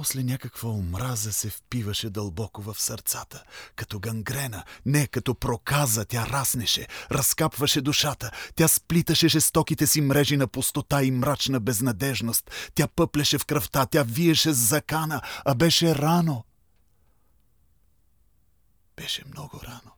[0.00, 3.44] после някаква омраза се впиваше дълбоко в сърцата.
[3.76, 8.30] Като гангрена, не като проказа, тя раснеше, разкапваше душата.
[8.54, 12.50] Тя сплиташе жестоките си мрежи на пустота и мрачна безнадежност.
[12.74, 16.44] Тя пъплеше в кръвта, тя виеше с закана, а беше рано.
[18.96, 19.92] Беше много рано.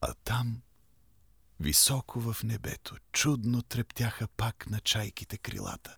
[0.00, 0.60] А там,
[1.60, 5.96] високо в небето, чудно трептяха пак на чайките крилата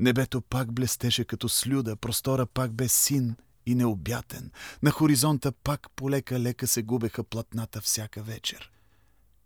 [0.00, 3.36] Небето пак блестеше като слюда, простора пак бе син
[3.66, 4.50] и необятен.
[4.82, 8.72] На хоризонта пак полека-лека се губеха платната всяка вечер.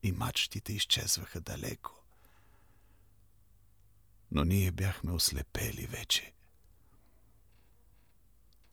[0.03, 1.93] И мачтите изчезваха далеко.
[4.31, 6.33] Но ние бяхме ослепели вече.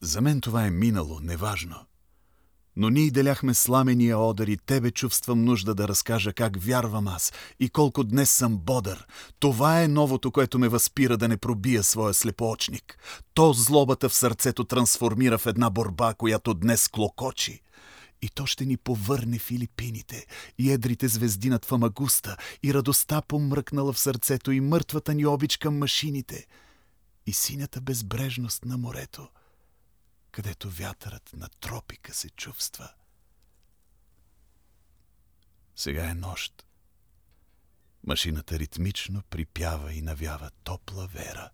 [0.00, 1.86] За мен това е минало, неважно.
[2.76, 7.68] Но ние деляхме сламения одър и тебе чувствам нужда да разкажа как вярвам аз и
[7.68, 9.06] колко днес съм бодър.
[9.38, 12.98] Това е новото, което ме възпира да не пробия своя слепоочник.
[13.34, 17.60] То злобата в сърцето трансформира в една борба, която днес клокочи.
[18.22, 20.26] И то ще ни повърне Филипините,
[20.58, 25.78] и едрите звезди над Фамагуста, и радостта помръкнала в сърцето, и мъртвата ни обич към
[25.78, 26.46] машините,
[27.26, 29.28] и синята безбрежност на морето–
[30.32, 32.94] където вятърът на тропика се чувства.
[35.76, 36.66] Сега е нощ.
[38.06, 41.50] Машината ритмично припява и навява топла вера.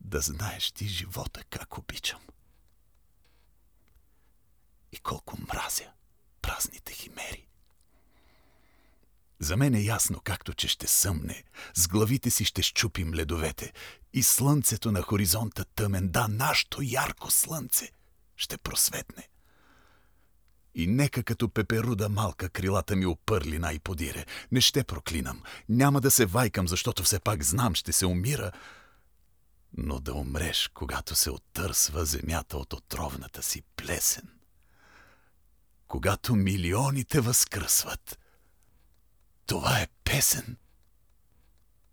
[0.00, 2.22] Да знаеш ти живота как обичам.
[4.92, 5.92] И колко мразя
[6.42, 7.47] празните химери.
[9.40, 11.44] За мен е ясно, както че ще съмне.
[11.74, 13.72] С главите си ще щупим ледовете.
[14.12, 17.90] И слънцето на хоризонта тъмен, да, нашето ярко слънце
[18.36, 19.28] ще просветне.
[20.74, 24.24] И нека като пеперуда малка крилата ми опърли най-подире.
[24.52, 25.42] Не ще проклинам.
[25.68, 28.52] Няма да се вайкам, защото все пак знам, ще се умира.
[29.76, 34.28] Но да умреш, когато се оттърсва земята от отровната си плесен.
[35.86, 38.18] Когато милионите възкръсват–
[39.48, 40.56] това е песен.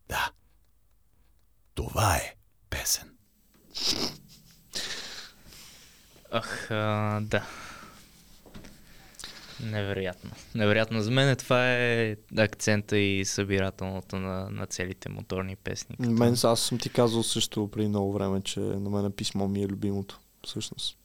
[0.10, 0.32] Да.
[1.76, 2.36] Това е
[2.70, 3.16] песен.
[6.32, 7.46] Ах, а, да.
[9.60, 10.32] Невероятно.
[10.56, 11.02] Невероятно.
[11.02, 15.98] За мен това е акцента и събирателното на, на целите моторни песни.
[15.98, 16.10] Като...
[16.10, 19.68] Мен аз съм ти казал също при много време, че на мен писмо ми е
[19.68, 20.20] любимото.
[20.48, 20.98] Всъщност.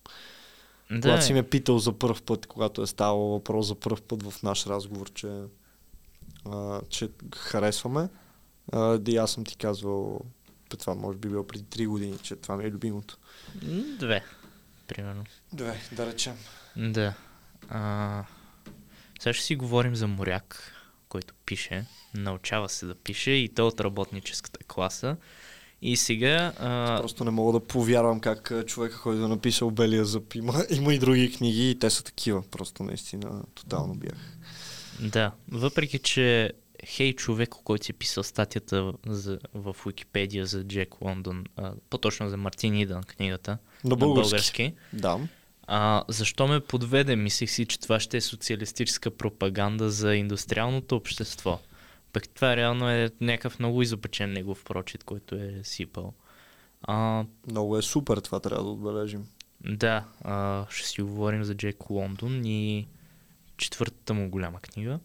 [0.90, 1.00] Да.
[1.00, 4.42] Когато си ме питал за първ път, когато е ставало въпрос за първ път в
[4.42, 5.42] наш разговор, че
[6.46, 8.08] а, че харесваме.
[8.72, 10.20] А, и аз съм ти казвал,
[10.78, 13.18] това може би било преди 3 години, че това ми е любимото.
[13.98, 14.24] Две,
[14.86, 15.24] примерно.
[15.52, 16.36] Две, да речем.
[16.76, 17.14] Да.
[17.68, 18.24] А,
[19.20, 20.72] сега ще си говорим за моряк,
[21.08, 25.16] който пише, научава се да пише и то от работническата класа.
[25.82, 26.52] И сега...
[26.58, 26.98] А...
[27.00, 30.98] Просто не мога да повярвам как човека, който е написал Белия зъб, има, има и
[30.98, 32.42] други книги и те са такива.
[32.50, 34.29] Просто наистина тотално бях.
[35.00, 36.52] Да, въпреки че
[36.86, 42.36] хей човек, който си писал статията за, в Википедия за Джек Лондон, а, по-точно за
[42.36, 44.22] Мартин Идън книгата на български.
[44.22, 45.18] На български да.
[45.66, 47.16] А, защо ме подведе?
[47.16, 51.58] Мислих си, че това ще е социалистическа пропаганда за индустриалното общество.
[52.12, 56.12] Пък това реално е някакъв много изопачен негов прочит, който е сипал.
[56.82, 59.26] А, много е супер, това трябва да отбележим.
[59.60, 62.86] Да, а, ще си говорим за Джек Лондон и
[63.60, 64.98] четвъртата му голяма книга.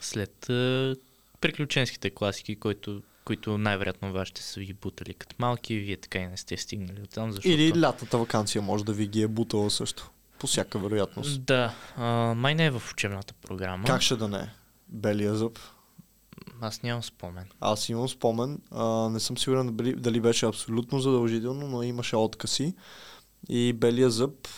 [0.00, 0.96] След а,
[1.40, 6.36] приключенските класики, който които най-вероятно вашите са ви бутали като малки, вие така и не
[6.36, 7.48] сте стигнали от там, защото...
[7.48, 10.10] Или лятната вакансия може да ви ги е бутала също.
[10.38, 11.44] По всяка вероятност.
[11.44, 13.84] Да, а, май не е в учебната програма.
[13.86, 14.48] Как ще да не е?
[14.88, 15.58] Белия зъб.
[16.60, 17.44] Аз нямам спомен.
[17.60, 18.60] Аз имам спомен.
[18.70, 22.74] А, не съм сигурен дали, дали беше абсолютно задължително, но имаше откази.
[23.48, 24.48] И белия зъб,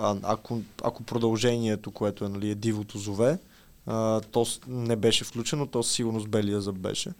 [0.00, 3.38] а, ако, ако продължението, което е, нали, е дивото зове,
[3.86, 7.10] а, то с- не беше включено, то със сигурност белия зъб беше.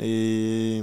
[0.00, 0.82] И...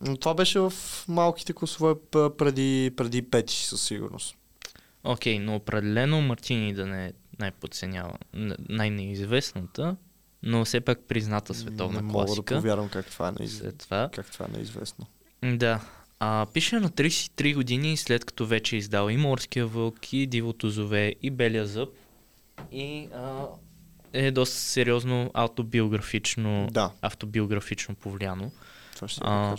[0.00, 0.72] Но това беше в
[1.08, 4.34] малките класове п- преди, преди пети със сигурност.
[5.04, 8.12] Окей, но определено Мартини да не е най-подценява,
[8.68, 9.96] най-неизвестната,
[10.42, 12.54] но все пак призната световна не мога класика.
[12.54, 13.62] да повярвам как това е, неиз...
[13.78, 14.08] Това.
[14.12, 15.06] как това е неизвестно.
[15.44, 15.80] Да.
[16.20, 20.70] А, пише на 33 години, след като вече е издал и Морския вълк, и Дивото
[20.70, 21.88] зове, и Белия зъб.
[22.72, 23.46] И а,
[24.12, 28.52] е доста сериозно автобиографично, Да, автобиографично повлияно.
[28.94, 29.56] това ще А.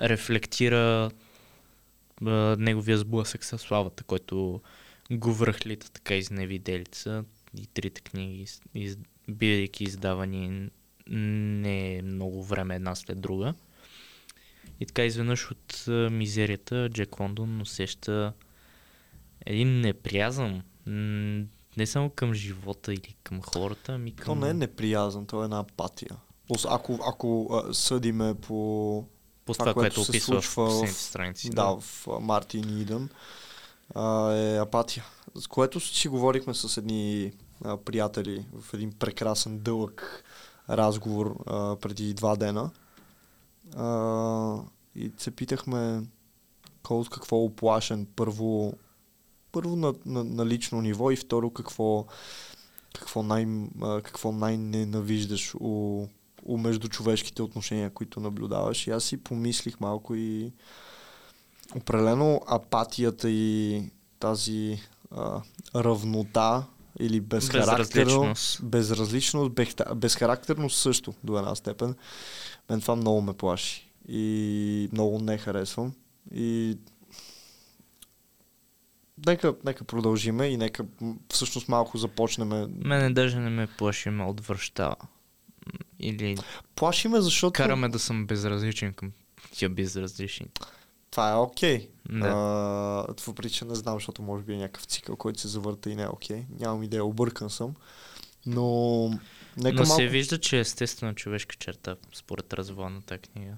[0.00, 1.10] Рефлектира
[2.22, 4.60] а, неговия сблъсък с славата, който
[5.10, 7.24] го връхлита така изневиделица.
[7.58, 8.98] И трите книги, из- из,
[9.28, 10.68] бидейки издавани
[11.06, 13.54] не много време една след друга.
[14.80, 18.32] И така изведнъж от а, мизерията Джек Лондон усеща
[19.46, 20.62] един неприязъм.
[21.76, 24.40] Не само към живота или към хората, ами То към...
[24.40, 26.16] не е неприязан, то е една апатия.
[26.68, 29.04] Ако, ако съдиме по,
[29.44, 31.50] по това, това, което което се описва в случва в- последните страници.
[31.50, 33.08] да, в а, Мартин Идън,
[33.94, 35.04] а, е апатия.
[35.34, 37.32] С което си говорихме с едни
[37.64, 40.24] а, приятели в един прекрасен дълъг
[40.70, 42.70] разговор а, преди два дена.
[43.76, 44.58] А,
[44.94, 46.02] и се питахме
[46.82, 48.72] кой от какво е оплашен първо,
[49.52, 52.06] първо на, на, на лично ниво и второ какво,
[52.94, 53.46] какво, най,
[54.02, 56.06] какво най-ненавиждаш у,
[56.44, 58.86] у междучовешките отношения, които наблюдаваш.
[58.86, 60.52] И аз си помислих малко и
[61.76, 63.82] определено апатията и
[64.18, 64.78] тази
[65.10, 65.42] а,
[65.76, 66.64] равнота
[67.00, 69.52] или безхарактерност, Безразличност.
[69.94, 71.94] безхарактерност също до една степен.
[72.70, 75.94] Мен това много ме плаши и много не харесвам.
[76.34, 76.78] И
[79.26, 80.84] нека, нека продължиме и нека
[81.32, 82.48] всъщност малко започнем.
[82.84, 84.96] Мене даже не ме плаши, ме отвръщава.
[85.98, 86.36] Или
[86.74, 89.12] Плашиме, защото караме да съм безразличен към
[89.52, 90.46] тия безразлични.
[91.10, 91.88] това е окей.
[92.08, 92.26] Да.
[92.26, 95.94] А, въпреки, че не знам, защото може би е някакъв цикъл, който се завърта и
[95.94, 96.44] не е окей.
[96.60, 97.74] Нямам идея, объркан съм.
[98.46, 99.10] Но
[99.56, 99.96] нека Но малко...
[99.96, 103.56] се вижда, че е естествена човешка черта, според развоя на тази книга.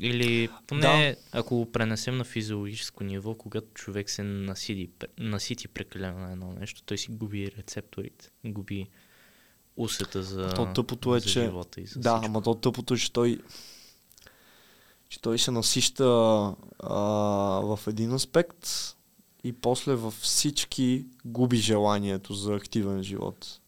[0.00, 6.32] Или поне, ако го пренесем на физиологическо ниво, когато човек се насиди, насити прекалено на
[6.32, 8.86] едно нещо, той си губи рецепторите, губи
[9.76, 12.26] усета за, То тъпото е, за че- живота и за Да, всичко.
[12.26, 13.38] ама то тъпото е, че той
[15.08, 16.04] че той се насища
[16.78, 16.98] а,
[17.60, 18.68] в един аспект
[19.44, 23.60] и после във всички губи желанието за активен живот.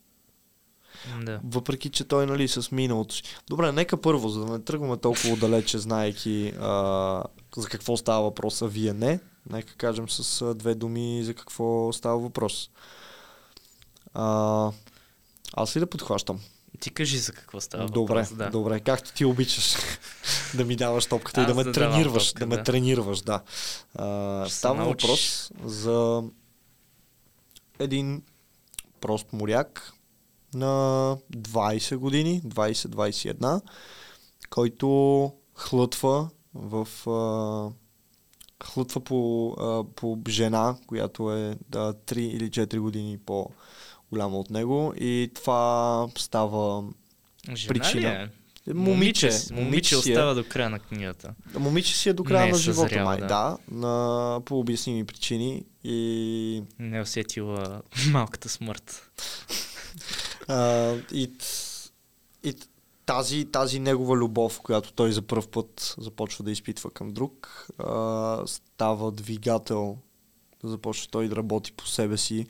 [1.22, 1.40] Да.
[1.44, 3.14] Въпреки, че той нали с миналото.
[3.48, 7.24] Добре, нека първо, за да не тръгваме толкова далече, знаеки а,
[7.56, 9.20] за какво става въпрос, а вие не,
[9.50, 12.70] нека кажем с две думи за какво става въпрос.
[14.14, 14.72] А,
[15.54, 16.40] аз ли да подхващам?
[16.80, 18.36] Ти кажи за какво става добре, въпрос.
[18.36, 18.50] Да.
[18.50, 19.76] добре, както ти обичаш
[20.54, 22.62] да ми даваш топката и Аз да ме да топка, да ме да.
[22.62, 23.40] тренираш, да.
[23.94, 26.22] А, Ще става въпрос за
[27.78, 28.22] един
[29.00, 29.92] прост моряк
[30.54, 33.60] на 20 години, 20-21,
[34.50, 37.72] който хлътва в а,
[38.64, 44.92] хлътва по, а, по жена, която е да, 3 или 4 години по-голяма от него
[44.96, 46.84] и това става
[47.54, 48.00] Жена причина.
[48.00, 48.30] Ли е?
[48.74, 49.98] Момиче, си- момиче, момиче си е.
[49.98, 51.34] остава до края на книгата.
[51.58, 53.26] Момиче си е до края е на живота съзряла, май, да.
[53.26, 53.58] да.
[53.70, 59.10] на, по обясними причини и, Не е усетила малката смърт.
[60.50, 61.30] А, и,
[62.42, 62.54] и
[63.06, 68.42] тази, тази негова любов, която той за първ път започва да изпитва към друг, а,
[68.46, 69.96] става двигател
[70.64, 72.46] да започне той да работи по себе си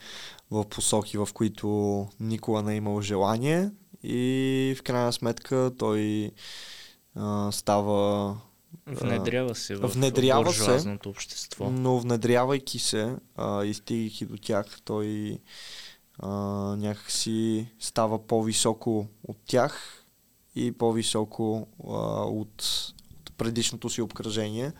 [0.50, 3.70] в посоки, в които никога не е имал желание
[4.02, 6.30] и в крайна сметка той
[7.14, 8.36] а, става
[8.86, 11.70] Внедрява се в внедрява се, общество.
[11.70, 15.38] Но внедрявайки се а, и стигайки до тях, той
[16.22, 16.28] а,
[16.76, 20.04] някакси става по-високо от тях
[20.56, 21.92] и по-високо а,
[22.24, 22.64] от,
[23.20, 24.72] от предишното си обкръжение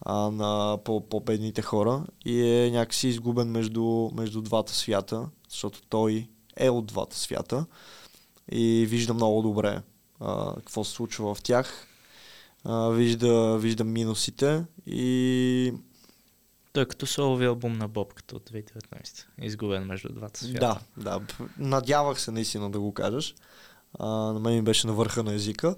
[0.00, 2.04] а, на по- по-бедните хора.
[2.24, 7.66] И е някакси изгубен между, между двата свята, защото той е от двата свята.
[8.52, 9.82] И вижда много добре
[10.20, 11.86] а, какво се случва в тях.
[12.64, 15.72] А, вижда, вижда минусите и
[16.72, 19.24] Той е като солови албум на Бобката от 2019.
[19.42, 20.80] Изгубен между двата свята.
[20.96, 21.20] Да, да.
[21.58, 23.34] Надявах се наистина да го кажеш.
[23.98, 25.74] А, на мен ми беше на върха на езика.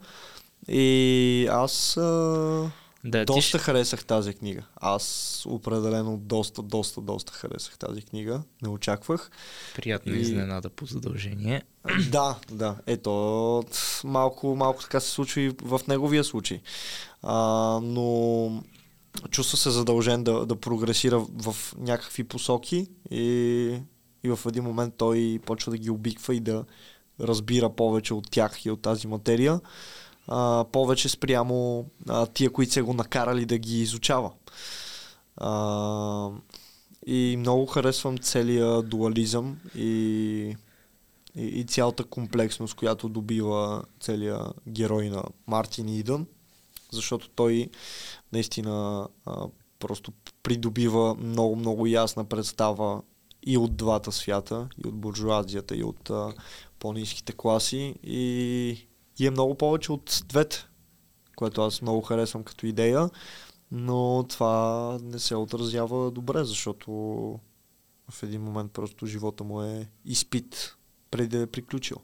[0.69, 2.71] И аз а,
[3.05, 4.63] Да, доста ти харесах тази книга.
[4.77, 8.43] Аз определено доста, доста, доста харесах тази книга.
[8.63, 9.31] Не очаквах.
[9.75, 11.63] приятна и- изненада по задължение.
[12.11, 12.77] да, да.
[12.87, 13.65] Ето,
[14.05, 16.61] малко, малко така се случва и в неговия случай.
[17.23, 17.37] А,
[17.83, 18.63] но
[19.31, 23.79] чувства се задължен да, да прогресира в някакви посоки и,
[24.25, 26.65] и в един момент той почва да ги обиква и да
[27.21, 29.61] разбира повече от тях и от тази материя.
[30.29, 34.33] А, повече спрямо а, тия, които са го накарали да ги изучава.
[35.37, 36.31] А,
[37.07, 40.57] и много харесвам целия дуализъм и
[41.37, 46.27] и, и цялата комплексност, която добива целият герой на Мартин Идън,
[46.95, 47.69] защото той
[48.33, 49.47] наистина а,
[49.79, 53.03] просто придобива много, много ясна представа
[53.47, 56.33] и от двата свята, и от буржуазията, и от а,
[56.79, 58.89] по-низките класи и,
[59.19, 60.67] и е много повече от двете,
[61.37, 63.11] което аз много харесвам като идея,
[63.71, 66.91] но това не се отразява добре, защото
[68.11, 70.77] в един момент просто живота му е изпит
[71.11, 71.97] преди да е приключил.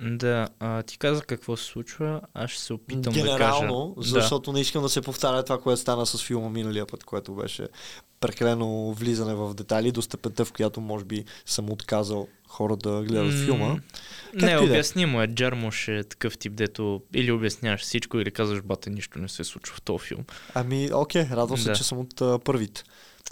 [0.00, 4.10] Да, а, ти каза какво се случва, аз ще се опитам Генерално, да кажа.
[4.10, 7.68] защото не искам да се повтаря това, което стана с филма миналия път, което беше
[8.20, 13.34] прекалено влизане в детайли до степента, в която може би съм отказал хора да гледат
[13.34, 13.68] М, филма.
[13.68, 13.80] Не,
[14.34, 14.58] и да е.
[14.58, 15.26] обяснимо е.
[15.26, 19.76] Джармуш е такъв тип, дето или обясняваш всичко, или казваш, бате, нищо не се случва
[19.76, 20.24] в този филм.
[20.54, 21.74] Ами, окей, радвам се, Да.
[21.76, 22.82] че съм от а, първите.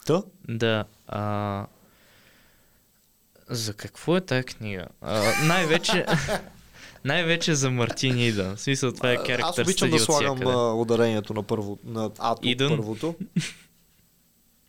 [0.06, 0.22] Та?
[0.48, 0.84] Да.
[1.08, 1.66] А...
[3.50, 4.86] За какво е тази книга?
[5.00, 6.06] А, най-вече...
[7.06, 8.56] най-вече за Мартин Идън.
[8.56, 12.48] В смисъл, това е character Аз обичам да слагам а, ударението на първо, на ато
[12.48, 12.68] Идън?
[12.68, 13.14] първото.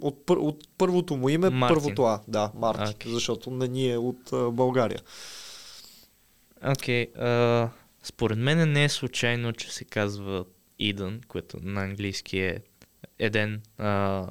[0.02, 1.76] От, пър, от първото му име, Мартин.
[1.76, 2.22] първото А.
[2.28, 2.90] Да, Мартин.
[2.90, 3.12] Окей.
[3.12, 5.00] Защото не ни е от а, България.
[6.66, 7.08] Окей.
[7.16, 7.70] а,
[8.04, 10.46] според мен не е случайно, че се казва
[10.80, 12.60] Идън, което на английски е
[13.20, 14.26] Еден, а,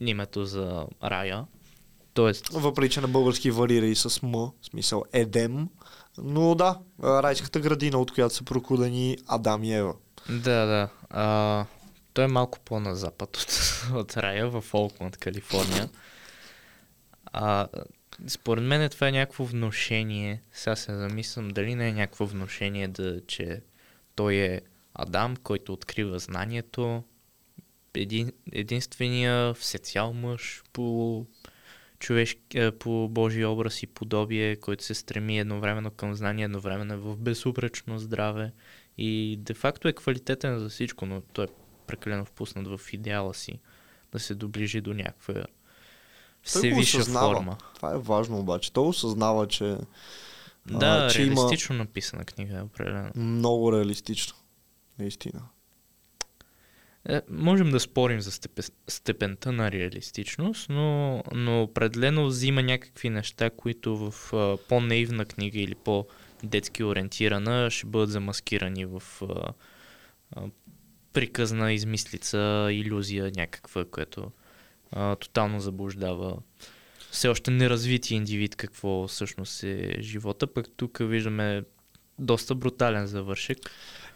[0.00, 1.44] името за рая.
[2.20, 5.68] Тоест, Въпреки, че на български варира и с М, смисъл Едем.
[6.18, 9.94] Но да, райската градина, от която са прокудени Адам и Ева.
[10.28, 10.88] Да, да.
[11.10, 11.66] А,
[12.12, 15.88] той е малко по-на запад от, от рая, в Олкланд, Калифорния.
[17.24, 17.68] А,
[18.28, 20.42] според мен това е някакво вношение.
[20.52, 23.62] Сега се замислям дали не е някакво вношение, да, че
[24.14, 24.60] той е
[24.94, 27.04] Адам, който открива знанието.
[27.94, 31.26] Един, единствения всецял мъж по
[32.00, 37.16] човешки, е, по Божий образ и подобие, който се стреми едновременно към знание, едновременно в
[37.16, 38.52] безупречно здраве.
[38.98, 41.48] И де-факто е квалитетен за всичко, но той е
[41.86, 43.60] прекалено впуснат в идеала си
[44.12, 45.34] да се доближи до някаква
[46.80, 47.34] осъзнава.
[47.34, 47.56] форма.
[47.74, 48.72] Това е важно обаче.
[48.72, 49.76] Той осъзнава, че
[50.66, 53.10] Да, че има- реалистично написана книга е определено.
[53.16, 54.36] много реалистично.
[54.98, 55.42] Наистина.
[57.08, 63.50] Е, можем да спорим за степе, степента на реалистичност, но, но определено взима някакви неща,
[63.50, 69.52] които в а, по-наивна книга или по-детски ориентирана ще бъдат замаскирани в а,
[70.36, 70.42] а,
[71.12, 74.30] приказна измислица, иллюзия някаква, което
[74.92, 76.36] а, тотално заблуждава
[77.10, 81.62] все още неразвити индивид какво всъщност е живота, пък тук виждаме
[82.18, 83.58] доста брутален завършек.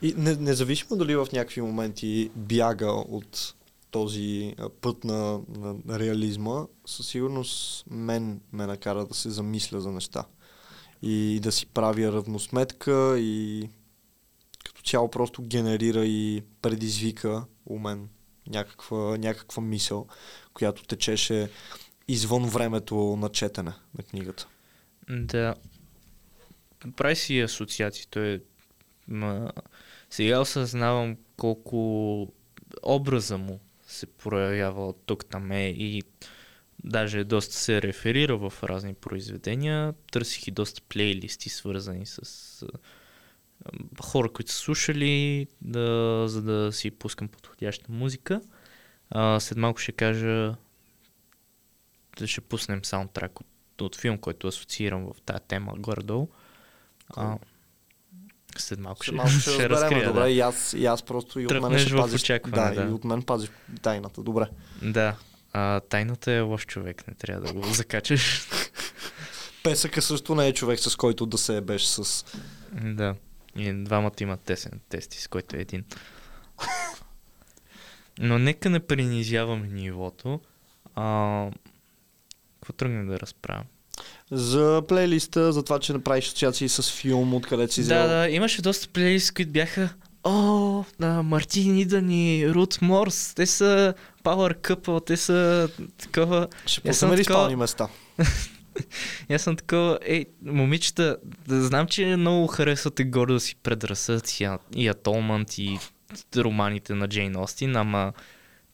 [0.04, 3.54] И не, независимо дали в някакви моменти бяга от
[3.90, 5.40] този път на,
[5.84, 10.24] на, реализма, със сигурност мен ме накара да се замисля за неща.
[11.02, 13.68] И да си правя равносметка и
[14.64, 18.08] като цяло просто генерира и предизвика у мен
[18.46, 20.06] някаква, някаква мисъл,
[20.54, 21.50] която течеше
[22.08, 24.48] извън времето на четене на книгата.
[25.08, 25.54] Да.
[26.96, 28.06] Прави си асоциации.
[28.10, 28.40] Той е...
[30.14, 32.32] Сега осъзнавам колко
[32.82, 36.02] образа му се проявява от тук там е и
[36.84, 39.94] даже доста се реферира в разни произведения.
[40.12, 42.66] Търсих и доста плейлисти, свързани с
[44.02, 48.40] хора, които са слушали, да, за да си пускам подходяща музика.
[49.10, 50.54] А, след малко ще кажа
[52.18, 56.28] да ще пуснем саундтрак от, от филм, който асоциирам в тази тема горе-долу.
[57.16, 57.38] А,
[58.60, 60.06] след малко ще, Ще, малко ще, ще разберем, разкрия.
[60.08, 60.30] добре, Да.
[60.30, 62.90] и, аз, и аз просто и от мен ще пазиш, очакване, да, да.
[62.90, 63.50] и от мен пазиш
[63.82, 64.46] тайната, добре.
[64.82, 65.16] да.
[65.52, 68.48] А, тайната е лош човек, не трябва да го закачаш.
[69.62, 72.24] Песъка също не е човек, с който да се ебеш с...
[72.72, 73.14] да.
[73.56, 75.84] И двамата имат тесен тести, с който е един.
[78.18, 80.40] Но нека не принизяваме нивото.
[80.94, 81.50] А,
[82.54, 83.64] какво тръгне да разправям?
[84.34, 88.88] За плейлиста, за това, че направиш асоциации с филм, откъдето си Да, да, имаше доста
[88.88, 89.88] плейлисти, които бяха
[90.24, 95.68] О, да, Мартин Идън и Рут Морс, те са Power Couple, те са
[95.98, 96.48] такова...
[96.66, 96.80] Ще
[97.16, 97.88] ли такова- места?
[99.30, 101.16] И Аз съм такова, ей, момичета,
[101.48, 105.78] да знам, че много харесвате гордо си предразсъдци и, и Атолмант и
[106.36, 108.12] романите на Джейн Остин, ама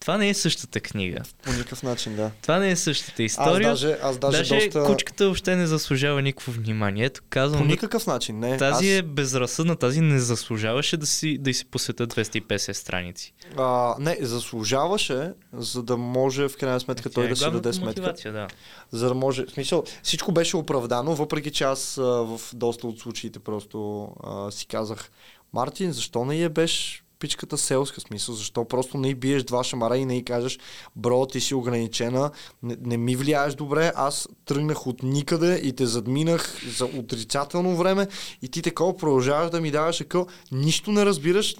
[0.01, 1.21] това не е същата книга.
[1.43, 2.31] По никакъв начин, да.
[2.41, 3.69] Това не е същата Аз история.
[3.69, 4.83] даже, аз даже, Даже доста...
[4.83, 7.05] кучката въобще не заслужава никакво внимание.
[7.05, 7.69] Ето, По казвам, ник...
[7.69, 8.57] никакъв начин, не.
[8.57, 8.99] тази аз...
[8.99, 13.33] е безразсъдна, тази не заслужаваше да си, да й се посветят 250 страници.
[13.57, 17.73] А, не, заслужаваше, за да може в крайна сметка той Тя е да си даде
[17.73, 18.13] сметка.
[18.31, 18.47] да.
[18.91, 19.45] За да може.
[19.45, 24.51] В смисъл, всичко беше оправдано, въпреки че аз а, в доста от случаите просто а,
[24.51, 25.09] си казах,
[25.53, 28.35] Мартин, защо не я беше пичката селска смисъл?
[28.35, 30.59] Защо просто не й биеш два шамара и не й кажеш,
[30.95, 32.31] бро, ти си ограничена,
[32.63, 38.07] не, не ми влияеш добре, аз тръгнах от никъде и те задминах за отрицателно време
[38.41, 41.55] и ти такова продължаваш да ми даваш акъл, нищо не разбираш,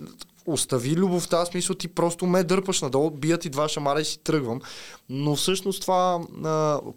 [0.45, 4.61] остави любовта, смисъл ти просто ме дърпаш надолу, бият и два шамара и си тръгвам.
[5.09, 6.19] Но всъщност това,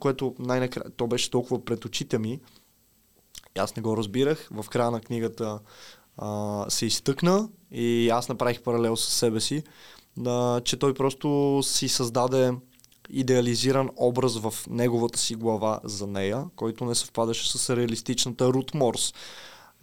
[0.01, 2.41] което най-накрая, то беше толкова пред очите ми,
[3.59, 5.59] аз не го разбирах, в края на книгата
[6.19, 9.62] а, се изтъкна и аз направих паралел с себе си,
[10.27, 12.53] а, че той просто си създаде
[13.11, 19.15] идеализиран образ в неговата си глава за нея, който не съвпадаше с реалистичната Рут Морс.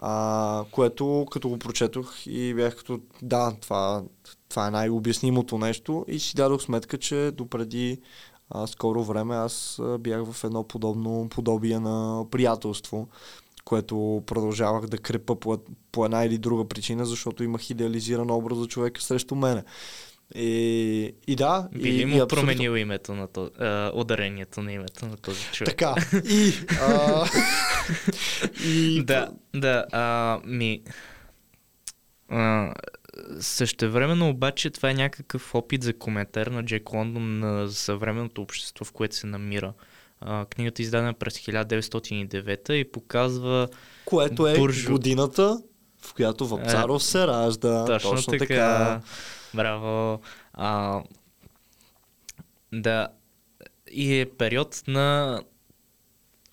[0.04, 4.04] А, което като го прочетох и бях като да, това,
[4.50, 8.02] това е най-обяснимото нещо и си дадох сметка, че допреди
[8.50, 13.08] а, скоро време аз бях в едно подобно подобие на приятелство,
[13.66, 15.58] което продължавах да крепа по,
[15.92, 19.64] по една или друга причина, защото имах идеализиран образ за човека срещу мене.
[20.36, 24.62] И, и да, Би и, ли и му абсолютно- променил името на то, а, ударението
[24.62, 25.70] на името на този човек?
[25.70, 25.96] Така.
[26.30, 27.26] И, а,
[28.66, 30.82] и Да, да, а, ми...
[32.30, 32.74] А,
[33.40, 38.92] същевременно обаче това е някакъв опит за коментар на Джек Лондон на съвременното общество, в
[38.92, 39.74] което се намира.
[40.22, 43.68] А, книгата е издадена през 1909 и показва
[44.06, 44.92] което е буржу.
[44.92, 45.62] годината,
[46.02, 47.86] в която Вапцаров се ражда.
[47.86, 48.46] точно, точно така.
[48.46, 49.02] така.
[49.54, 50.22] Браво.
[50.54, 51.02] А,
[52.74, 53.08] да,
[53.92, 55.40] и е период на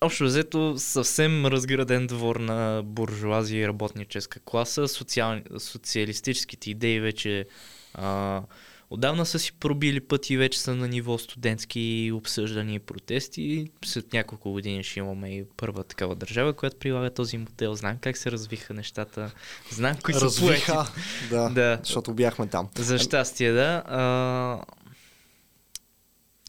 [0.01, 4.87] общо взето съвсем разграден двор на буржуазия и работническа класа.
[4.87, 5.39] Социал...
[5.57, 7.45] Социалистическите идеи вече
[7.93, 8.41] а,
[8.89, 13.71] отдавна са си пробили пъти, вече са на ниво студентски обсъждания и протести.
[13.85, 17.75] След няколко години ще имаме и първа такава държава, която прилага този модел.
[17.75, 19.31] Знам как се развиха нещата.
[19.71, 20.21] Знам кои са.
[20.21, 20.87] Развиха.
[21.29, 21.79] Да, Да.
[21.83, 22.69] защото бяхме там.
[22.77, 23.83] За щастие, да.
[23.85, 24.61] А...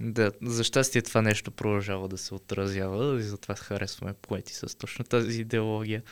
[0.03, 5.05] Да, за щастие това нещо продължава да се отразява и затова харесваме поети с точно
[5.05, 6.03] тази идеология.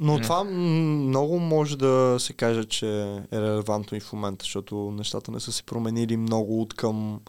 [0.00, 0.20] Но М.
[0.22, 5.40] това много може да се каже, че е релевантно и в момента, защото нещата не
[5.40, 7.20] са се променили много от към,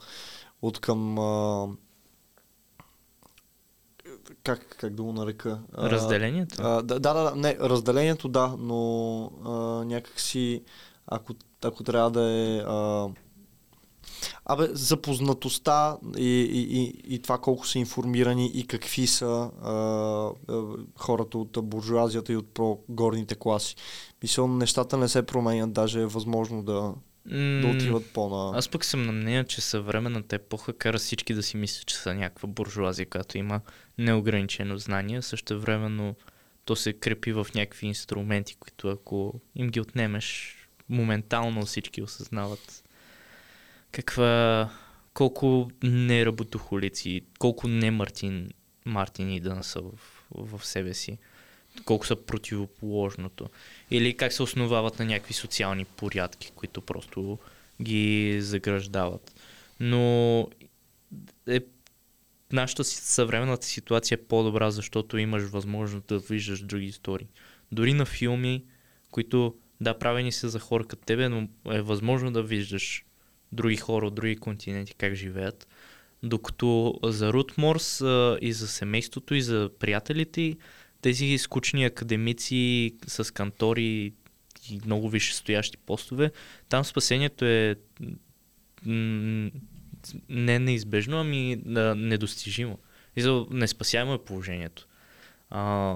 [0.61, 1.67] от към а,
[4.43, 5.59] как, как да го нарека?
[5.77, 6.55] Разделението?
[6.59, 9.51] А, да, да, да, не, разделението да, но а,
[9.85, 10.63] някакси,
[11.07, 12.57] ако, ако трябва да е...
[12.57, 13.07] А,
[14.45, 20.63] Абе, запознатостта и, и, и, и това колко са информирани и какви са а, а,
[20.95, 23.75] хората от буржуазията и от по-горните класи.
[24.23, 26.93] Мисля, нещата не се променят, даже е възможно да,
[27.25, 28.57] да М, отиват по-на...
[28.57, 32.13] Аз пък съм на мнение, че съвременната епоха кара всички да си мислят, че са
[32.13, 33.61] някаква буржуазия, която има
[33.97, 35.21] неограничено знание.
[35.21, 36.15] Също времено
[36.65, 40.55] то се крепи в някакви инструменти, които ако им ги отнемеш,
[40.89, 42.83] моментално всички осъзнават
[43.91, 44.69] каква,
[45.13, 48.49] колко не работохолици, колко не Мартин,
[48.85, 49.91] Мартин Идън са в,
[50.31, 51.17] в себе си,
[51.85, 53.49] колко са противоположното.
[53.91, 57.39] Или как се основават на някакви социални порядки, които просто
[57.81, 59.35] ги заграждават.
[59.79, 60.47] Но
[61.47, 61.59] е,
[62.51, 67.27] нашата съвременната ситуация е по-добра, защото имаш възможност да виждаш други истории.
[67.71, 68.63] Дори на филми,
[69.11, 73.05] които да, правени са за хора като тебе, но е възможно да виждаш
[73.51, 75.67] други хора от други континенти как живеят.
[76.23, 80.57] Докато за Рут Морс а, и за семейството и за приятелите
[81.01, 84.13] тези скучни академици с кантори
[84.69, 86.31] и много висшестоящи постове,
[86.69, 87.75] там спасението е
[90.29, 92.79] не неизбежно, ами а, недостижимо.
[93.15, 94.87] И за неспасяемо е положението.
[95.49, 95.95] А,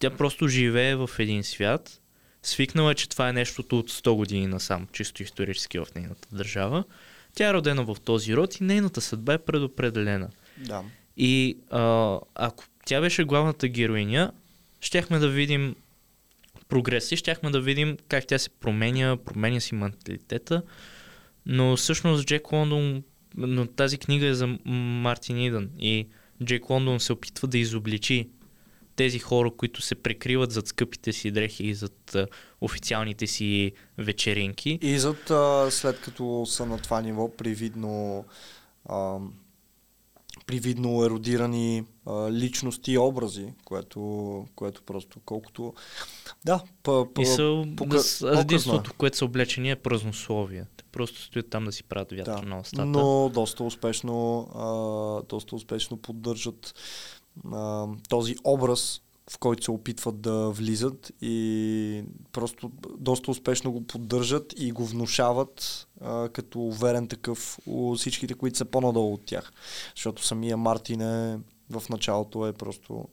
[0.00, 1.99] тя просто живее в един свят,
[2.42, 6.84] Свикнала е, че това е нещото от 100 години насам, чисто исторически в нейната държава.
[7.34, 10.28] Тя е родена в този род и нейната съдба е предопределена.
[10.56, 10.84] Да.
[11.16, 14.32] И а, ако тя беше главната героиня,
[14.80, 15.74] щяхме да видим
[16.68, 20.62] прогреси, щяхме да видим как тя се променя, променя си менталитета,
[21.46, 23.02] но всъщност Джек Лондон,
[23.36, 26.06] но тази книга е за Мартин Идън и
[26.44, 28.28] Джек Лондон се опитва да изобличи
[29.00, 32.26] тези хора, които се прикриват зад скъпите си дрехи и зад а,
[32.60, 34.78] официалните си вечеринки.
[34.82, 38.24] И зад а, след като са на това ниво, привидно
[38.86, 39.18] а,
[40.46, 44.00] привидно еродирани а, личности и образи, което,
[44.54, 45.74] което просто колкото...
[46.44, 48.40] Да, па, па, И са, пока- е.
[48.40, 50.64] единството, което са облечени е празнословие.
[50.76, 52.84] Те просто стоят там да си правят вятър Да, на устата.
[52.86, 54.66] но доста успешно, а,
[55.28, 56.74] доста успешно поддържат
[57.52, 64.54] а, този образ, в който се опитват да влизат и просто доста успешно го поддържат
[64.56, 69.52] и го внушават а, като уверен такъв у всичките, които са по-надолу от тях.
[69.96, 71.38] Защото самия Мартин е
[71.70, 73.08] в началото е просто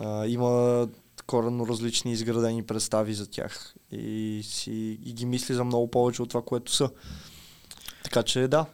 [0.00, 0.88] а, има
[1.26, 6.28] коренно различни изградени представи за тях и, си, и ги мисли за много повече от
[6.28, 6.90] това, което са.
[8.08, 8.66] Така че да,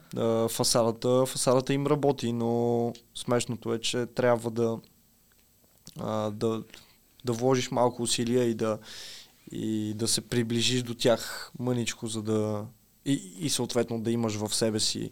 [0.49, 4.78] фасадата, фасадата им работи, но смешното е, че трябва да,
[6.30, 6.62] да,
[7.24, 8.78] да вложиш малко усилия и да,
[9.53, 12.66] и да се приближиш до тях мъничко, за да
[13.05, 15.11] и, и съответно да имаш в себе си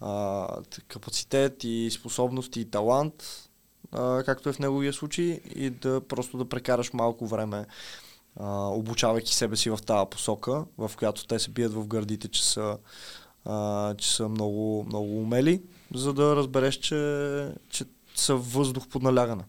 [0.00, 0.46] а,
[0.88, 3.48] капацитет и способности и талант,
[3.92, 7.66] а, както е в неговия случай, и да просто да прекараш малко време
[8.36, 12.46] а, обучавайки себе си в тази посока, в която те се бият в гърдите, че
[12.46, 12.78] са,
[13.44, 15.62] а, че са много, много умели,
[15.94, 17.84] за да разбереш, че, че
[18.14, 19.44] са въздух под налягане.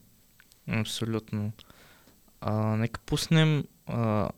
[0.68, 1.52] Абсолютно.
[2.40, 4.28] А, нека пуснем а,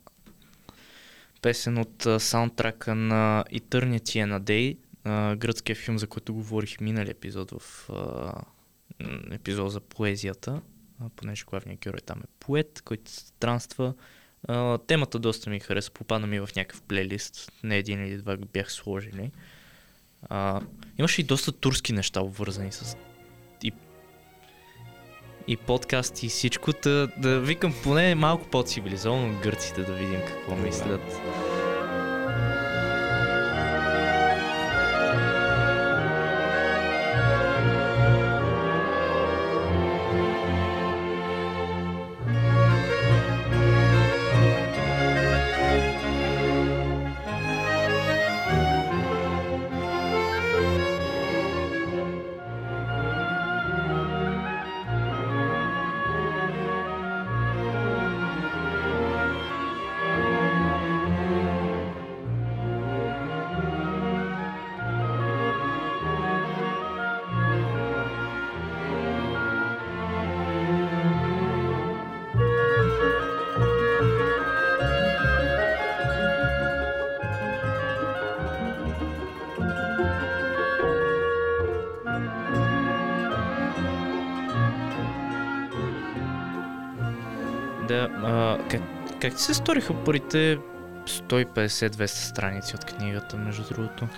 [1.42, 6.80] песен от а, саундтрака на Eternity and a Day, а, гръцкия филм, за който говорих
[6.80, 8.32] минали епизод в а,
[9.30, 10.62] епизод за поезията,
[11.00, 13.94] а, понеже главният герой там е поет, който странства.
[14.49, 18.72] А, темата доста ми хареса, попадна ми в някакъв плейлист, не един или два бях
[18.72, 19.30] сложили.
[20.22, 20.61] А,
[20.99, 22.97] имаше и доста турски неща, обвързани с
[23.62, 23.72] и
[25.49, 31.01] и подкаст и всичко, да, да викам поне малко по-цивилизовано гърците да видим какво мислят.
[87.88, 88.82] Да, а, как,
[89.20, 90.58] как ти се сториха първите
[91.06, 94.08] 150-200 страници от книгата, между другото?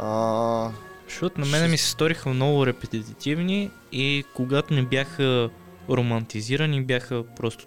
[0.00, 0.70] А,
[1.08, 5.50] Защото на мене ми се сториха много репетитивни и когато не бяха
[5.90, 7.66] романтизирани, бяха просто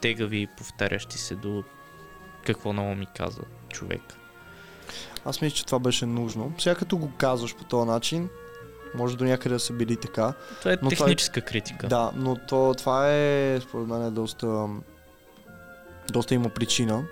[0.00, 1.64] тегави и повтарящи се до
[2.46, 4.02] какво много ми каза човек.
[5.24, 6.52] аз мисля, че това беше нужно.
[6.58, 8.28] Сега като го казваш по този начин,
[8.96, 10.32] може до някъде да са били така.
[10.58, 11.88] Това е Но това е- техническа критика.
[11.88, 14.66] Да, но то, това е, според мен, е доста,
[16.12, 17.04] доста има причина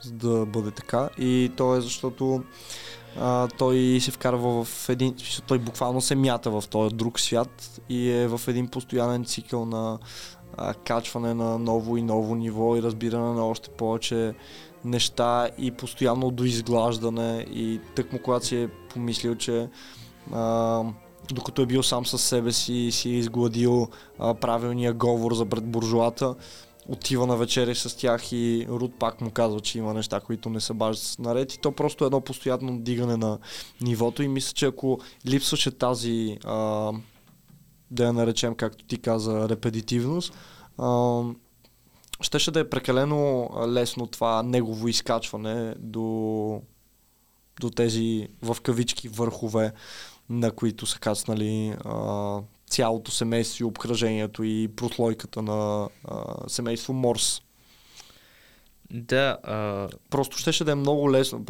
[0.00, 1.08] за да бъде така.
[1.18, 2.42] И то е защото
[3.20, 5.14] а, той се вкарва в един...
[5.46, 9.98] Той буквално се мята в този друг свят и е в един постоянен цикъл на
[10.56, 14.34] а, качване на ново и ново ниво и разбиране на още повече
[14.84, 19.68] неща и постоянно доизглаждане и тъкмо когато си е помислил, че
[20.32, 20.84] а,
[21.32, 25.46] докато е бил сам със себе си и си е изгладил а, правилния говор за
[25.46, 26.34] пред буржуата,
[26.88, 30.60] отива на вечери с тях и Руд пак му казва, че има неща, които не
[30.60, 31.54] са баш наред.
[31.54, 33.38] И то просто е едно постоянно дигане на
[33.80, 34.22] нивото.
[34.22, 36.92] И мисля, че ако липсваше тази а,
[37.90, 40.32] да я наречем, както ти каза, репетитивност,
[40.78, 41.22] а,
[42.20, 46.60] щеше да е прекалено лесно това негово изкачване до,
[47.60, 49.72] до тези в кавички върхове,
[50.32, 57.42] на които са кацнали а, цялото семейство и обкръжението и прослойката на а, семейство Морс.
[58.90, 59.88] Да, а...
[60.10, 61.44] Просто щеше да е много лесно.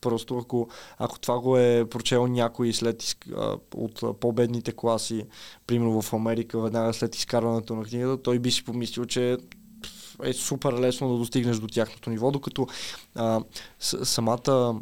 [0.00, 0.68] Просто ако,
[0.98, 3.16] ако това го е прочел някой след
[3.74, 5.24] от по-бедните класи,
[5.66, 9.36] примерно в Америка, веднага след изкарването на книгата, той би си помислил, че
[10.22, 12.66] е супер лесно да достигнеш до тяхното ниво, докато
[13.14, 13.40] а,
[13.80, 14.80] с, самата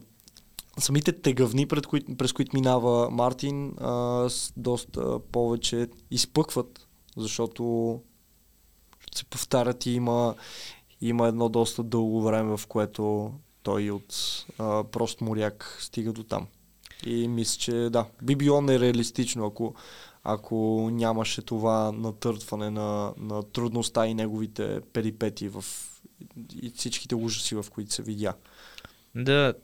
[0.78, 8.00] самите тегавни, пред кои, през които минава Мартин, а, с доста повече изпъкват, защото
[9.14, 10.34] се повтарят и има,
[11.00, 14.14] има едно доста дълго време, в което той от
[14.58, 16.46] а, прост моряк стига до там.
[17.06, 19.74] И мисля, че да, би било нереалистично, ако,
[20.24, 25.64] ако нямаше това натъртване на, на трудността и неговите перипети в
[26.62, 28.34] и всичките ужаси, в които се видя.
[29.14, 29.54] Да,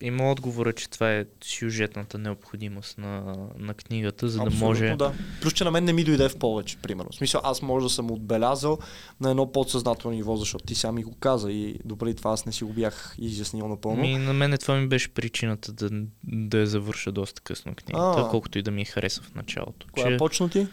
[0.00, 4.96] има отговора, че това е сюжетната необходимост на, на книгата, за Абсолютно, да може...
[4.98, 5.12] да.
[5.42, 7.10] Плюс, че на мен не ми дойде в повече, примерно.
[7.12, 8.78] В смисъл, аз може да съм отбелязал
[9.20, 12.52] на едно подсъзнателно ниво, защото ти сам ми го каза и добре това аз не
[12.52, 14.02] си го бях изяснил напълно.
[14.02, 15.90] Ми, на мен това ми беше причината да,
[16.24, 19.86] да я завърша доста късно книгата, а, колкото и да ми хареса в началото.
[19.92, 20.16] Кога че...
[20.16, 20.66] почна ти?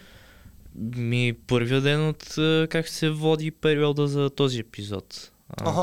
[0.95, 2.35] Ми първия ден от
[2.69, 5.31] как се води периода за този епизод.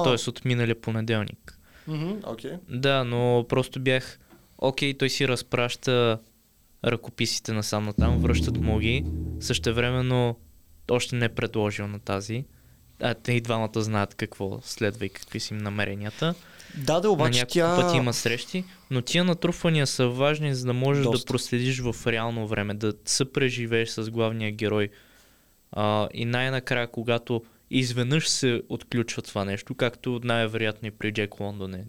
[0.05, 1.59] Тоест от миналия понеделник.
[1.89, 2.59] Mm-hmm, okay.
[2.69, 4.19] Да, но просто бях,
[4.59, 6.19] окей, той си разпраща
[6.85, 9.05] ръкописите на сам там, връщат му ги,
[9.41, 10.37] същевременно
[10.91, 12.45] още не е предложил на тази.
[13.01, 16.35] А те и двамата знаят какво следва и какви са им намеренията.
[16.77, 17.87] Да, да, обаче на няколко тя...
[17.87, 21.19] пъти има срещи, но тия натрупвания са важни, за да можеш Доста.
[21.19, 24.89] да проследиш в реално време, да съпреживееш с главния герой.
[25.73, 27.43] А, и най-накрая, когато
[27.79, 31.85] изведнъж се отключва това нещо, както най-вероятно и при Джек Лондон е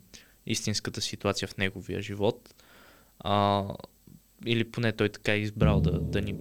[0.45, 2.55] истинската ситуация в неговия живот.
[3.19, 3.63] А,
[4.45, 6.35] или поне той така е избрал да, да, ни,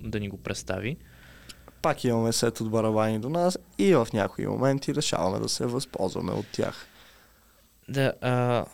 [0.00, 0.96] да ни го представи.
[1.82, 6.32] Пак имаме сет от барабани до нас и в някои моменти решаваме да се възползваме
[6.32, 6.86] от тях.
[7.88, 8.64] Да, а...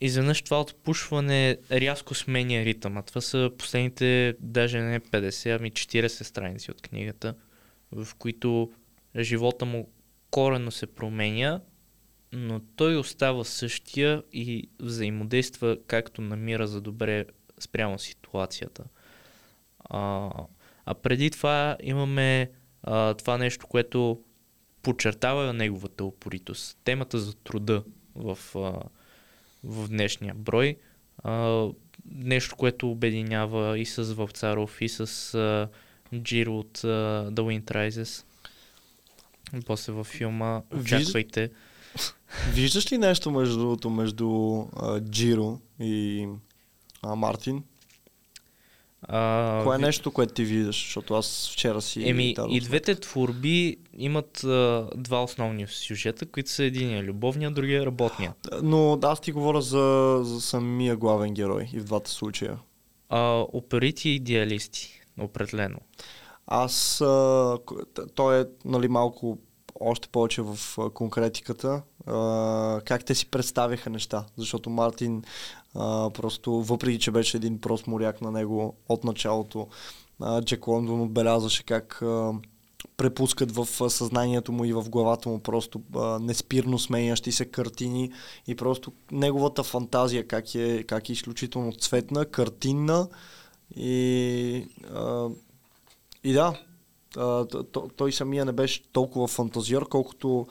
[0.00, 3.02] Изведнъж това отпушване рязко сменя ритъма.
[3.02, 7.34] Това са последните даже не 50, ами 40 страници от книгата
[7.92, 8.72] в които
[9.18, 9.88] живота му
[10.30, 11.60] корено се променя,
[12.32, 17.24] но той остава същия и взаимодейства както намира за добре
[17.60, 18.84] спрямо ситуацията.
[19.80, 20.30] А,
[20.84, 22.50] а преди това имаме
[22.82, 24.22] а, това нещо, което
[24.82, 26.78] подчертава неговата упоритост.
[26.84, 27.84] Темата за труда
[28.14, 28.82] в, а,
[29.64, 30.76] в днешния брой.
[31.18, 31.66] А,
[32.10, 35.68] нещо, което обединява и с Вълцаров, и с а,
[36.14, 38.24] Джиро от uh, The Wind Rises.
[39.66, 41.50] После във филма очаквайте.
[42.52, 46.26] Виждаш ли нещо между другото между uh, Джиро и
[47.02, 47.62] uh, Мартин?
[49.02, 50.84] А, Кое е нещо, което ти виждаш?
[50.84, 52.08] Защото аз вчера си...
[52.08, 58.34] Еми, и двете творби имат а, два основни сюжета, които са един любовния, другия работния.
[58.62, 62.58] Но да, аз ти говоря за, за самия главен герой и в двата случая.
[63.08, 64.97] А, оперити и идеалисти.
[65.20, 65.78] Определено.
[66.46, 67.58] Аз, а,
[68.14, 69.38] той е нали, малко
[69.80, 75.24] още повече в а, конкретиката, а, как те си представиха неща, защото Мартин
[75.74, 79.68] а, просто, въпреки че беше един прост моряк на него от началото,
[80.20, 82.32] а, Джек Лондон отбелязваше как а,
[82.96, 88.12] препускат в съзнанието му и в главата му просто а, неспирно сменящи се картини
[88.46, 93.08] и просто неговата фантазия как е, как е изключително цветна, картинна,
[93.76, 95.28] и, а,
[96.24, 96.60] и да,
[97.16, 97.46] а,
[97.96, 100.46] той самия не беше толкова фантазиор, колкото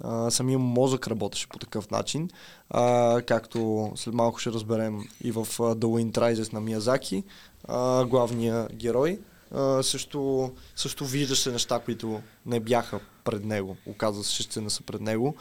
[0.00, 2.30] а, самия мозък работеше по такъв начин,
[2.70, 7.24] а, както след малко ще разберем и в uh, The Wind Rises на Миязаки,
[7.68, 9.20] а, главния герой.
[9.54, 13.76] А, също, също виждаше неща, които не бяха пред него.
[13.86, 15.34] Оказва се, че не са пред него.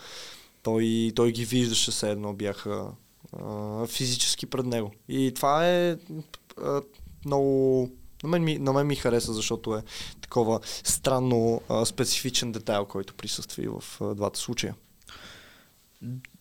[0.64, 2.92] Той, той ги виждаше все едно бяха
[3.38, 4.92] а, физически пред него.
[5.10, 5.98] И това е
[6.62, 6.82] а,
[7.26, 7.90] много
[8.24, 9.84] на мен, ми, на мен ми хареса, защото е
[10.22, 14.76] такова странно а, специфичен детайл, който присъства и в а, двата случая.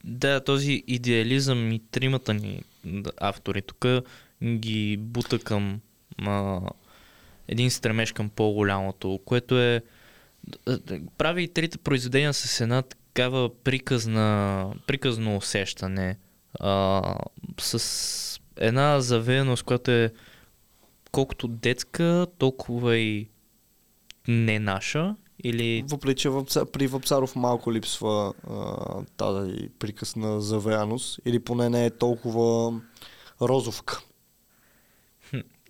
[0.04, 2.62] Да, този идеализъм и тримата ни
[3.20, 3.86] автори тук
[4.44, 5.80] ги бута към
[6.18, 6.60] а,
[7.48, 9.82] един стремеж към по-голямото, което е
[11.18, 16.16] прави и трите произведения с една такава приказна, приказно усещане,
[16.60, 17.02] а,
[17.60, 20.12] с една завеяност, която е
[21.12, 23.28] колкото детска, толкова и
[24.28, 25.16] не наша?
[25.44, 25.84] Или...
[25.88, 26.30] Въпреки, че
[26.72, 32.80] при Въпцаров малко липсва а, тази прикъсна завеяност, или поне не е толкова
[33.42, 34.00] розовка.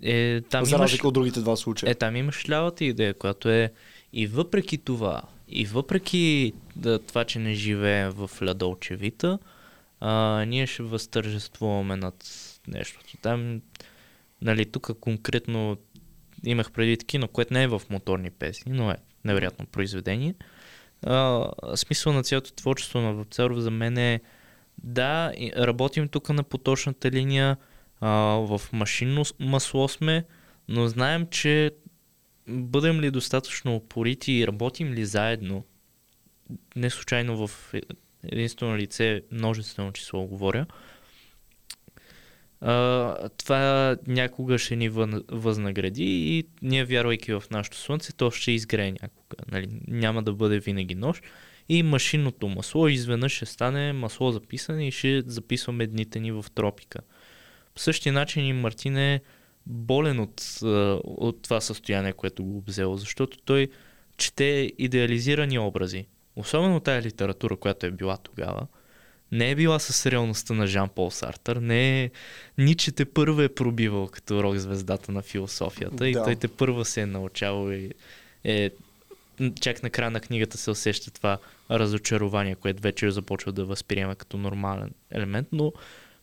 [0.03, 1.05] Е, там За разлика имаш...
[1.05, 1.91] от другите два случая.
[1.91, 3.72] Е, там имаш лявата идея, която е
[4.12, 9.39] и въпреки това, И въпреки да, това, че не живеем в Лядолчевита,
[10.01, 12.14] а, ние ще възтържествуваме над
[12.68, 13.16] нещото.
[13.22, 13.61] Там,
[14.43, 15.76] нали, тук конкретно
[16.45, 20.34] имах преди кино, което не е в моторни песни, но е невероятно произведение.
[21.07, 24.20] А, смисъл на цялото творчество на Вапцаров за мен е
[24.82, 27.57] да, работим тук на поточната линия,
[28.01, 30.24] а, в машинно масло сме,
[30.68, 31.70] но знаем, че
[32.49, 35.64] бъдем ли достатъчно упорити и работим ли заедно,
[36.76, 37.72] не случайно в
[38.22, 40.66] единствено лице, множествено число говоря,
[42.61, 44.88] а, това някога ще ни
[45.28, 49.36] възнагради и ние, вярвайки в нашето слънце, то ще изгрее някога.
[49.52, 49.68] Нали?
[49.88, 51.22] Няма да бъде винаги нощ.
[51.68, 56.44] И машинното масло изведнъж ще стане масло за писане и ще записваме дните ни в
[56.54, 56.98] тропика.
[57.74, 59.20] По същия начин и Мартин е
[59.66, 60.59] болен от,
[61.04, 63.68] от това състояние, което го обзело, защото той
[64.16, 66.06] чете идеализирани образи.
[66.36, 68.66] Особено тая литература, която е била тогава,
[69.33, 72.11] не е била с реалността на Жан Пол Сартър, не е...
[72.59, 76.09] Ниче те първа е пробивал като рок звездата на философията да.
[76.09, 77.91] и той те първа се е научавал и
[78.45, 78.70] е...
[79.61, 81.39] Чак на края на книгата се усеща това
[81.70, 85.72] разочарование, което вече започва да възприема като нормален елемент, но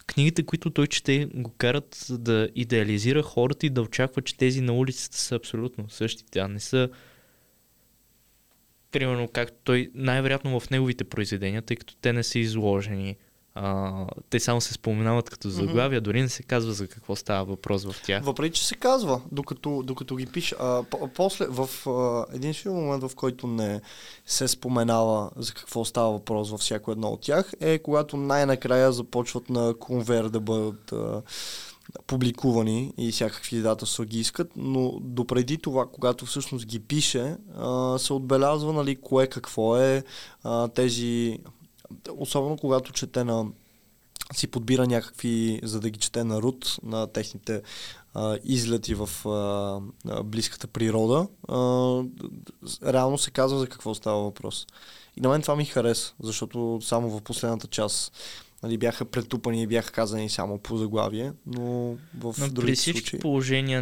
[0.08, 4.74] книгите, които той чете, го карат да идеализира хората и да очаква, че тези на
[4.74, 6.90] улицата са абсолютно същите, а не са
[9.00, 13.16] примерно както той най-вероятно в неговите произведения, тъй като те не са изложени.
[13.56, 13.92] А,
[14.30, 16.04] те само се споменават като заглавия, mm-hmm.
[16.04, 18.24] дори не се казва за какво става въпрос в тях.
[18.24, 20.56] Въпреки, че се казва, докато, докато ги пише.
[20.60, 20.84] А,
[21.16, 23.82] после, в а, един момент, в който не
[24.26, 29.50] се споменава за какво става въпрос във всяко едно от тях, е когато най-накрая започват
[29.50, 31.22] на конвер да бъдат а,
[32.08, 37.38] публикувани и всякакви дата ги искат, но допреди това, когато всъщност ги пише,
[37.98, 40.04] се отбелязва нали, кое какво е
[40.76, 41.40] тези,
[42.18, 43.46] особено когато чете на
[44.34, 47.62] си подбира някакви, за да ги чете на Рут, на техните
[48.14, 51.56] а, излети в а, близката природа, а,
[52.94, 54.68] реално се казва за какво става въпрос.
[55.18, 58.14] И на мен това ми хареса, защото само в последната част
[58.64, 63.00] нали, бяха претупани и бяха казани само по заглавие, но в но другите при всички
[63.00, 63.20] случаи...
[63.20, 63.82] положения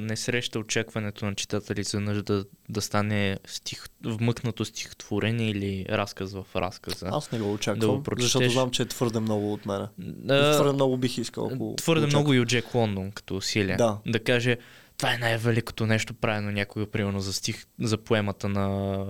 [0.00, 7.08] не среща очакването на читателите да, да стане стих, вмъкнато стихотворение или разказ в разказа.
[7.12, 9.86] Аз не го очаквам, да защото знам, че е твърде много от мен.
[9.98, 11.50] Да, твърде много бих искал.
[11.54, 13.76] Ако твърде много и от Джек Лондон като усилие.
[13.76, 13.98] Да.
[14.06, 14.58] да каже,
[14.98, 19.06] това е най-великото нещо правено някога, примерно за стих, за поемата на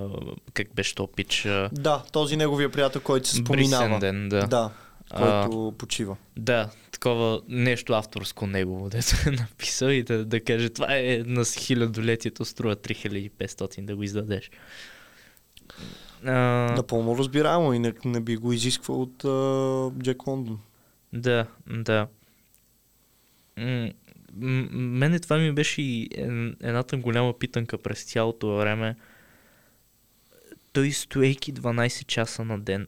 [0.54, 1.48] как беше то пич.
[1.72, 3.88] Да, този неговия приятел, който се споменава.
[3.88, 4.46] Брисенден, да.
[4.46, 4.70] да
[5.16, 6.16] който а, почива.
[6.36, 11.44] Да, такова нещо авторско негово, дето е написал и да, да каже, това е на
[11.44, 14.50] хилядолетието, струва 3500 да го издадеш.
[16.24, 16.32] А...
[16.76, 20.60] Напълно разбираемо и не, не би го изисквал от а, Джек Лондон.
[21.12, 22.06] Да, да.
[23.56, 23.90] М-
[24.40, 26.08] мене това ми беше и
[26.62, 28.96] едната голяма питанка през цялото време.
[30.72, 32.86] Той стоейки 12 часа на ден,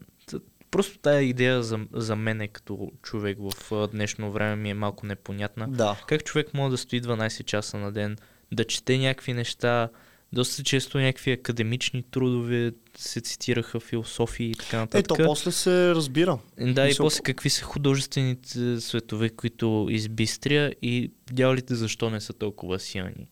[0.71, 5.69] Просто тая идея за, за мен като човек в днешно време ми е малко непонятна.
[5.69, 5.97] Да.
[6.07, 8.17] Как човек може да стои 12 часа на ден,
[8.53, 9.89] да чете някакви неща,
[10.33, 15.19] доста често някакви академични трудове се цитираха философии и така нататък.
[15.19, 16.39] Ето, после се разбира.
[16.61, 22.33] Да, и, и после какви са художествените светове, които избистря и дяволите защо не са
[22.33, 23.31] толкова силни.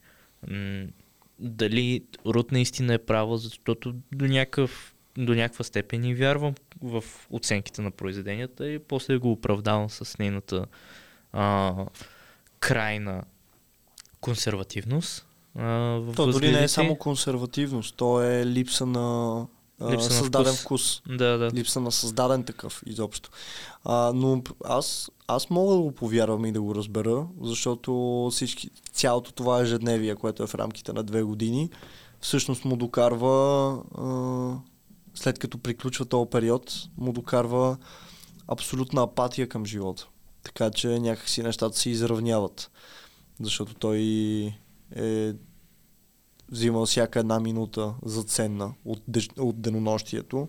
[0.51, 0.87] М-
[1.39, 7.83] дали Рут наистина е право, защото до някакъв до някаква степен и вярвам в оценките
[7.83, 10.67] на произведенията и после го оправдавам с нейната
[11.33, 11.75] а,
[12.61, 13.23] крайна
[14.21, 15.28] консервативност.
[15.55, 19.47] А, то дори не е само консервативност, то е липса на
[19.91, 21.01] липса създаден на вкус.
[21.01, 21.17] вкус.
[21.19, 21.51] Да, да.
[21.55, 23.31] Липса на създаден такъв изобщо.
[23.85, 29.33] А, но аз, аз мога да го повярвам и да го разбера, защото всички, цялото
[29.33, 31.71] това ежедневие, което е в рамките на две години,
[32.21, 34.57] всъщност му докарва а,
[35.15, 37.77] след като приключва този период, му докарва
[38.49, 40.09] абсолютна апатия към живота.
[40.43, 42.71] Така че някакси нещата се изравняват.
[43.41, 43.99] Защото той
[44.97, 45.33] е
[46.51, 49.29] взимал всяка една минута за ценна от, деж...
[49.39, 50.49] от денонощието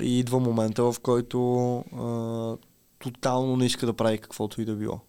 [0.00, 2.56] и идва момента, в който а,
[2.98, 5.00] тотално не иска да прави каквото и да било.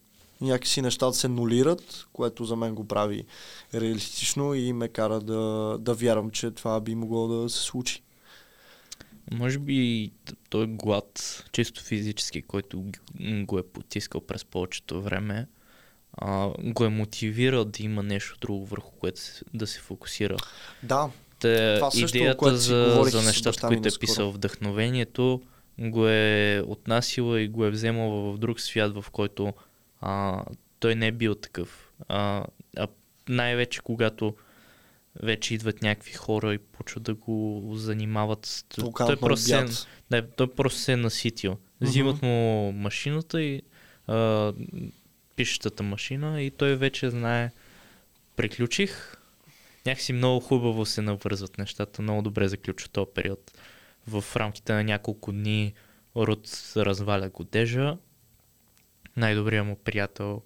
[0.41, 3.25] Някакси нещата се нулират, което за мен го прави
[3.73, 8.03] реалистично и ме кара да, да вярвам, че това би могло да се случи.
[9.31, 10.11] Може би
[10.49, 12.85] той глад, чисто физически, който
[13.21, 15.47] го е потискал през повечето време,
[16.13, 19.21] а, го е мотивирал да има нещо друго върху което
[19.53, 20.37] да се фокусира.
[20.83, 21.09] Да,
[21.39, 25.41] Та, Това също, идеята за, за нещата, които е писал вдъхновението,
[25.79, 29.53] го е отнасила и го е вземала в друг свят, в който
[30.01, 30.43] а,
[30.79, 31.91] той не е бил такъв.
[32.07, 32.45] А,
[32.77, 32.87] а
[33.29, 34.35] най-вече когато
[35.23, 38.45] вече идват някакви хора и почват да го занимават.
[38.45, 38.65] с-
[38.97, 39.87] той просто се, обяд.
[40.11, 41.57] не, той просто се е наситил.
[41.81, 43.61] Взимат му машината и
[44.07, 44.53] а,
[45.35, 47.51] пишещата машина и той вече знае.
[48.35, 49.17] Приключих.
[49.85, 52.01] Някакси много хубаво се навързват нещата.
[52.01, 53.51] Много добре заключва този период.
[54.07, 55.73] В рамките на няколко дни
[56.15, 57.97] Рут разваля годежа.
[59.17, 60.41] Най-добрият му приятел,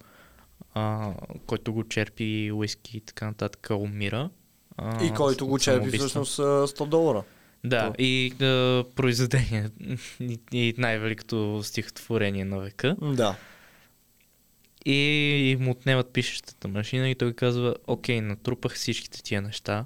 [0.74, 1.12] а,
[1.46, 4.30] който го черпи уиски и така нататък, умира.
[4.76, 7.22] А, И който го черпи всъщност с 100 долара.
[7.64, 8.02] Да, То.
[8.02, 9.68] и а, произведение.
[10.20, 12.96] И, и най-великото стихотворение на века.
[13.02, 13.36] Да.
[14.84, 19.84] И му отнемат пишещата машина и той казва, окей, натрупах всичките тия неща,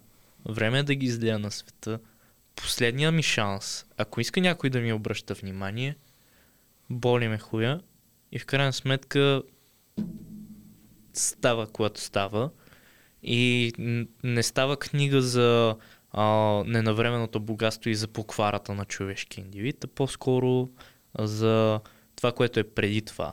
[0.48, 1.98] време е да ги излея на света.
[2.56, 5.96] Последния ми шанс, ако иска някой да ми обръща внимание,
[6.90, 7.80] боли ме хуя
[8.32, 9.42] и в крайна сметка
[11.14, 12.50] става, когато става.
[13.22, 13.72] И
[14.24, 15.76] не става книга за
[16.10, 16.24] а,
[16.66, 20.68] ненавременното богатство и за покварата на човешки индивид, а по-скоро
[21.18, 21.80] за
[22.16, 23.32] това, което е преди това.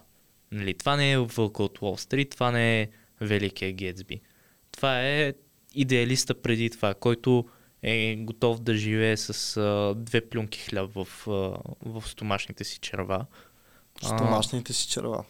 [0.52, 2.88] Нали, това не е Вълка от Уолл Стрит, това не е
[3.22, 4.22] Великия Гетсби.
[4.72, 5.34] Това е
[5.76, 7.46] идеалиста преди това, който
[7.84, 11.32] е готов да живее с а, две плюнки хляб в, а,
[11.90, 13.26] в стомашните си черва.
[14.04, 15.24] Стомашните си черва.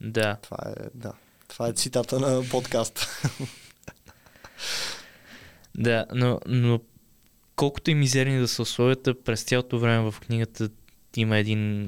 [0.00, 0.36] Да.
[0.42, 1.12] Това е, да.
[1.48, 3.08] Това е цитата на подкаста.
[5.74, 6.80] Да, но, но
[7.56, 10.68] колкото и мизерни да са условията, през цялото време в книгата
[11.16, 11.84] има един,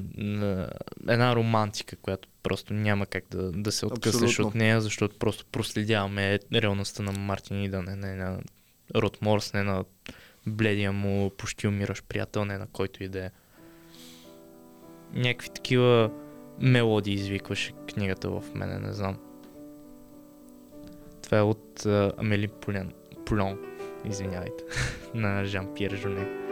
[1.07, 4.47] една романтика, която просто няма как да, да се откъснеш Абсолютно.
[4.47, 8.39] от нея, защото просто проследяваме реалността на Мартин Идън, не, не на
[8.95, 9.85] Рот Морс, не на
[10.47, 13.31] бледия му почти умираш приятел, не на който и да е.
[15.13, 16.11] Някакви такива
[16.59, 19.19] мелодии извикваше книгата в мене, не знам.
[21.23, 22.93] Това е от а, Амели Полян.
[23.25, 23.59] Полон,
[24.05, 24.63] извинявайте,
[25.13, 26.42] на Жан-Пьер Жоне.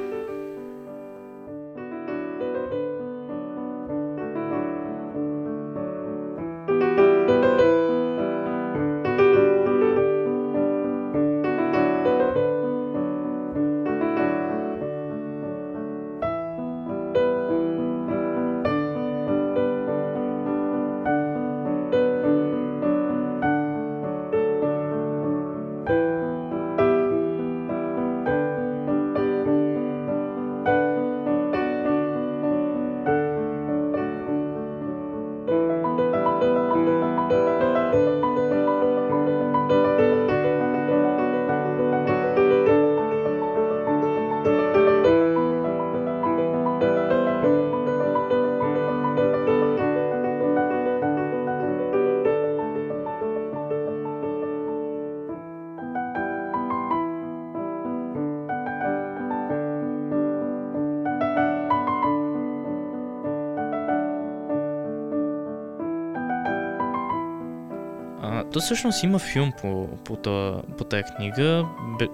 [68.61, 71.65] Всъщност има филм по, по, та, по тази книга,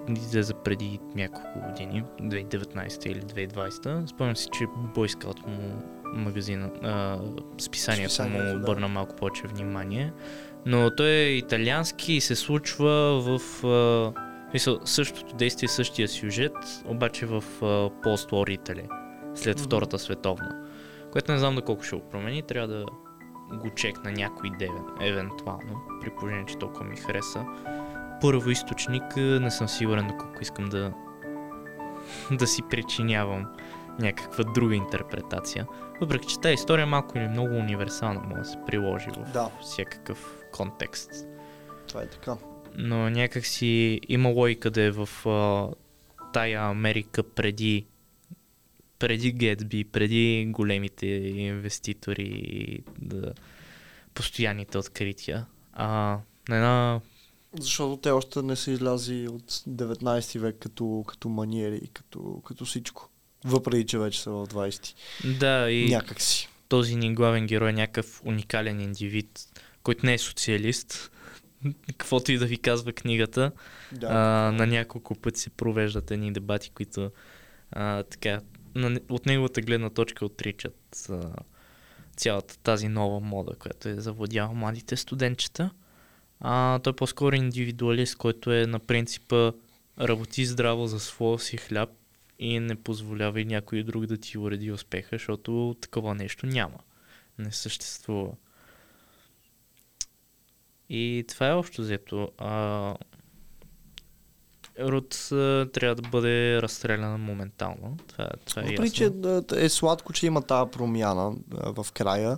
[0.09, 4.09] излезе преди няколко години, 2019 или 2020.
[4.09, 4.65] Спомням си, че
[4.95, 5.83] Scout му
[6.13, 7.17] магазина, а,
[7.57, 8.59] списанието, Списанието, му да.
[8.59, 10.13] обърна малко повече внимание.
[10.65, 14.13] Но той е италиански и се случва в а,
[14.53, 16.53] мисъл, същото действие, същия сюжет,
[16.85, 17.89] обаче в а,
[19.35, 19.59] след.
[19.59, 20.63] Втората световна.
[21.11, 22.85] Което не знам доколко ще го промени, трябва да
[23.51, 27.45] го чекна някой ден, евентуално, при положение, че толкова ми хареса.
[28.21, 30.93] Първо източник, не съм сигурен доколко искам да,
[32.31, 33.45] да си причинявам
[33.99, 35.67] някаква друга интерпретация.
[36.01, 39.49] Въпреки, че тази история малко или много универсална, може да се приложи в Да.
[39.61, 41.11] всякакъв контекст.
[41.87, 42.35] Това е така.
[42.75, 45.67] Но някак си има логика да е в а,
[46.33, 47.85] тая Америка преди
[48.99, 53.33] преди Гетсби, преди големите инвеститори и да,
[54.13, 55.45] постоянните открития.
[55.73, 56.19] А,
[56.49, 57.01] на една
[57.59, 62.65] Защото те още не са излязи от 19 век като, като маниери и като, като
[62.65, 63.09] всичко.
[63.45, 64.93] Въпреки, че вече са в 20.
[65.39, 66.49] Да, и Някак си.
[66.67, 69.39] този ни главен герой е някакъв уникален индивид,
[69.83, 71.11] който не е социалист.
[71.87, 73.51] Каквото и да ви казва книгата.
[73.91, 74.07] Да.
[74.07, 77.11] А, на няколко пъти се провеждат едни дебати, които
[77.71, 78.41] а, така,
[78.77, 81.29] на, от неговата гледна точка отричат а,
[82.17, 85.69] цялата тази нова мода, която е завладяла младите студентчета.
[86.39, 89.51] А, той е по-скоро индивидуалист, който е на принципа
[89.99, 91.89] работи здраво за своя си хляб
[92.39, 96.77] и не позволявай някой друг да ти уреди успеха, защото такова нещо няма.
[97.37, 98.31] Не съществува.
[100.89, 102.31] И това е общо взето.
[102.37, 102.95] А,
[104.79, 107.97] Руд а, трябва да бъде разстреляна моментално.
[108.07, 109.11] Това, това е Въпреки, че
[109.55, 112.37] е сладко, че има тази промяна в края,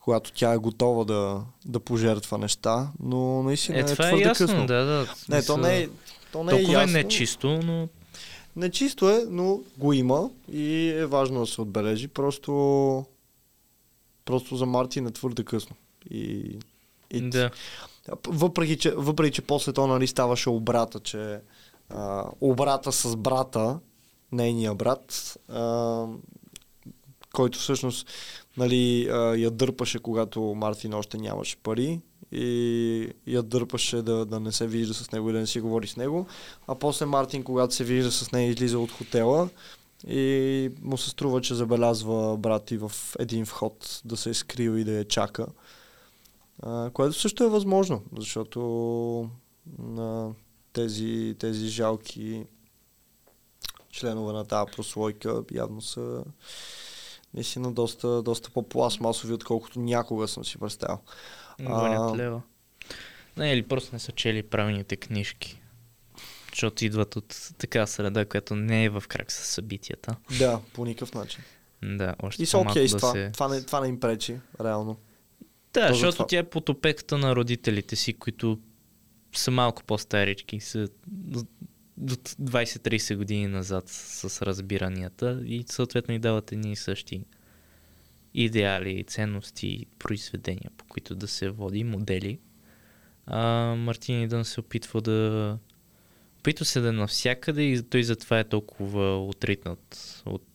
[0.00, 4.28] когато тя е готова да, да пожертва неща, но наистина Е, е, това е твърде
[4.28, 4.66] ясно, късно.
[4.66, 5.06] да, да.
[5.28, 5.88] Не, то не е,
[6.32, 6.92] то не е е ясно.
[6.92, 7.88] нечисто, но
[8.56, 12.08] Нечисто е, но го има и е важно да се отбележи.
[12.08, 13.04] Просто,
[14.24, 15.76] просто за Мартин е твърде късно.
[16.10, 16.58] И,
[17.10, 17.50] и да.
[18.26, 21.40] въпреки, че, въпреки, че после то нали, ставаше обрата, че
[21.90, 23.78] а, обрата с брата,
[24.32, 26.06] нейния брат, а,
[27.34, 28.08] който всъщност
[28.56, 32.00] нали, а, я дърпаше, когато Мартин още нямаше пари
[32.32, 35.86] и я дърпаше да, да не се вижда с него и да не си говори
[35.86, 36.26] с него.
[36.66, 39.48] А после Мартин, когато се вижда с нея, излиза от хотела
[40.08, 44.70] и му се струва, че забелязва брат и в един вход да се е скрил
[44.70, 45.46] и да я чака.
[46.62, 48.60] А, което също е възможно, защото
[49.78, 50.32] на
[50.74, 52.44] тези, тези жалки
[53.90, 56.24] членове на тази прослойка явно са
[57.34, 60.98] наистина доста, доста по-пластмасови, отколкото някога съм си представил.
[61.60, 62.42] Гонят лева.
[63.36, 65.60] Не, или просто не са чели правилните книжки.
[66.50, 70.16] Защото идват от така среда, която не е в крак с събитията.
[70.38, 71.42] Да, по никакъв начин.
[71.82, 73.12] Да, още И са окей да това.
[73.12, 73.30] се...
[73.34, 74.96] Това, не, това не им пречи, реално.
[75.74, 78.58] Да, То защото затова- тя е под опеката на родителите си, които
[79.38, 80.88] са малко по-старички, са
[82.02, 87.24] от 20-30 години назад с разбиранията и съответно и дават едни и същи
[88.34, 92.38] идеали, ценности, произведения, по които да се води, модели.
[93.26, 93.40] А
[93.74, 95.58] Мартин Идън се опитва да
[96.40, 100.46] опитва се да е навсякъде и той затова е толкова отритнат от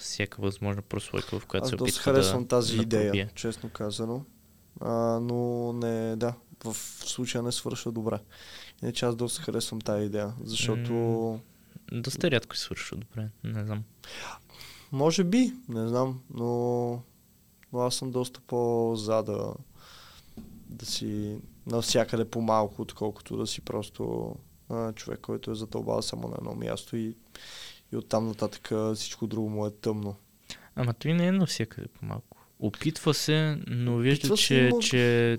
[0.00, 3.28] всяка възможна прослойка, в която Аз се опитва харесвам да, тази да идея, пробие.
[3.34, 4.24] честно казано.
[4.80, 6.34] А, но не, да,
[6.64, 6.74] в
[7.04, 8.18] случая не свършва добре.
[8.82, 11.38] Иначе аз доста харесвам тази идея, защото М.
[11.92, 13.84] Доста рядко се свършва добре, не знам.
[14.92, 17.02] може би, не знам, но,
[17.72, 19.54] но аз съм доста по-за да,
[20.66, 21.36] да си
[21.66, 24.34] навсякъде по-малко, отколкото да си просто
[24.68, 27.14] а, човек, който е задълбал само на едно място и,
[27.92, 30.16] и оттам нататък всичко друго му е тъмно.
[30.74, 32.36] Ама той не е навсякъде по-малко.
[32.60, 35.38] Опитва се, но вижда, Опитва се, че, но- че,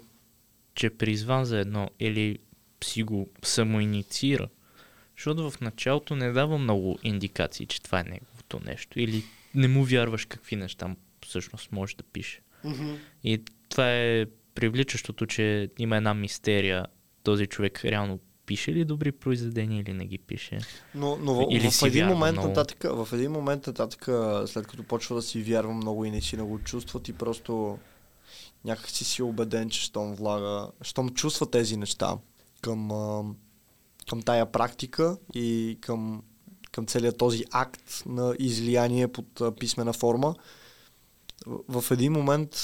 [0.76, 2.38] че призван за едно или
[2.84, 4.48] си го самоинициира.
[5.18, 9.00] Защото в началото не дава много индикации, че това е неговото нещо.
[9.00, 9.24] Или
[9.56, 12.42] не му вярваш какви неща всъщност може да пише.
[13.24, 14.26] И това е
[14.56, 16.86] привличащото, че има една мистерия.
[17.24, 20.58] Този човек реално пише ли добри произведения или не ги пише.
[20.96, 22.48] Но, но в, Или в си един момент много.
[22.48, 24.02] нататък, в един момент нататък,
[24.50, 27.78] след като почва да си вярва много и наистина го чувства, ти просто
[28.66, 32.18] някак си си убеден, че щом влага, щом чувства тези неща
[32.62, 32.90] към,
[34.10, 36.24] към тая практика и към,
[36.72, 40.36] към целият този акт на излияние под писмена форма,
[41.48, 42.56] в, един момент,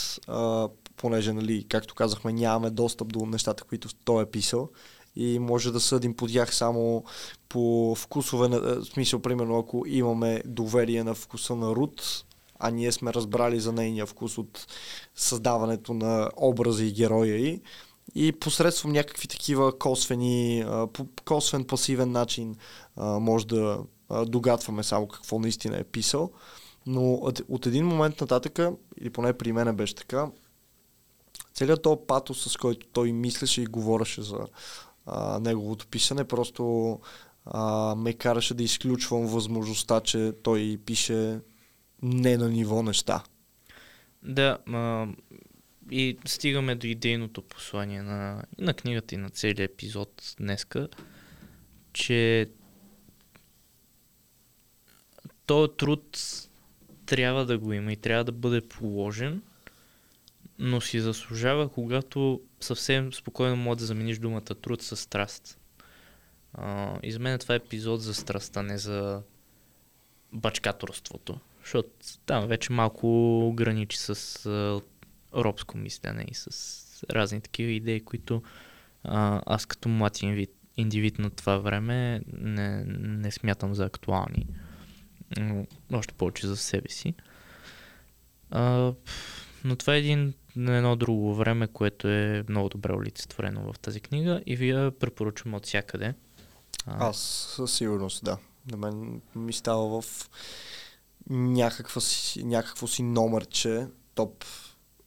[0.97, 4.69] понеже, нали, както казахме, нямаме достъп до нещата, които той е писал,
[5.15, 7.03] и може да съдим по тях само
[7.49, 12.25] по вкусове, на- смисъл, примерно, ако имаме доверие на вкуса на Рут,
[12.59, 14.67] а ние сме разбрали за нейния вкус от
[15.15, 17.61] създаването на образа и героя и,
[18.15, 20.65] и посредством някакви такива косвени,
[21.25, 22.55] косвен пасивен начин
[22.97, 23.79] може да
[24.09, 26.31] а, догадваме само какво наистина е писал.
[26.87, 27.13] Но
[27.49, 30.27] от, един момент нататъка, или поне при мен беше така,
[31.53, 34.39] целият този патос, с който той мислеше и говореше за
[35.05, 36.99] а, неговото писане, просто
[37.45, 41.39] а, ме караше да изключвам възможността, че той пише
[42.05, 43.23] не на ниво неща.
[44.23, 45.07] Да, а,
[45.91, 50.87] и стигаме до идейното послание на, и на книгата и на целия епизод днеска,
[51.93, 52.49] че
[55.45, 56.19] този труд
[57.05, 59.41] трябва да го има и трябва да бъде положен,
[60.59, 65.59] но си заслужава, когато съвсем спокойно може да замениш думата труд с страст.
[66.53, 69.21] А, и за мен това е епизод за страстта, не за
[70.33, 71.39] бачкаторството.
[71.65, 71.89] Защото
[72.25, 74.09] там вече малко граничи с
[74.45, 74.81] а,
[75.33, 76.49] робско мислене и с
[77.11, 78.43] разни такива идеи, които
[79.03, 84.47] а, аз като млад инвид, индивид на това време не, не смятам за актуални.
[85.37, 87.13] Но, още повече за себе си.
[88.51, 88.93] А,
[89.63, 93.99] но това е един на едно друго време, което е много добре олицетворено в тази
[93.99, 96.13] книга и ви я препоръчвам от всякъде.
[96.85, 97.17] А, Аз
[97.55, 98.37] със сигурност, да.
[98.71, 100.29] На мен ми става в
[101.29, 104.45] някаква си, някакво си номерче, топ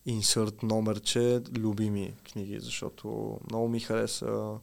[0.06, 4.58] инсърт номерче, любими книги, защото много ми хареса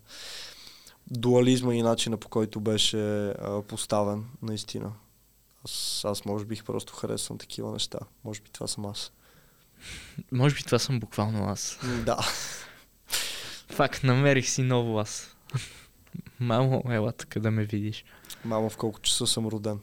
[1.08, 4.92] дуализма и начина по който беше а, поставен, наистина.
[5.66, 8.00] Аз, аз може бих просто харесвам такива неща.
[8.24, 9.12] Може би това съм аз.
[10.32, 11.80] може би това съм буквално аз.
[12.06, 12.18] Да.
[13.70, 15.36] Факт, намерих си ново аз.
[16.40, 18.06] Мамо, ела така да ме видиш.
[18.46, 19.80] Мамо, в колко часа съм роден.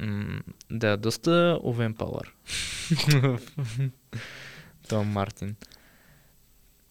[0.00, 2.34] М, да, доста Овен Пауър.
[4.88, 5.56] Том Мартин.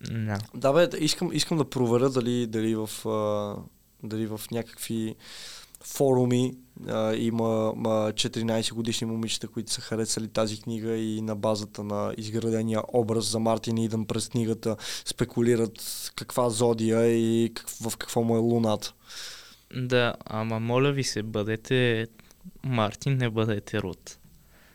[0.02, 0.38] Да.
[0.56, 3.56] Да, бе, искам, искам да проверя дали, дали, в, а,
[4.04, 5.16] дали в някакви
[5.84, 6.54] форуми
[6.88, 12.14] а, има, има 14 годишни момичета, които са харесали тази книга и на базата на
[12.18, 18.36] изградения образ за Мартин Идън през книгата спекулират каква зодия и как, в какво му
[18.36, 18.94] е луната.
[19.76, 22.08] Да, ама моля ви се, бъдете
[22.64, 24.20] Мартин, не бъдете Рут.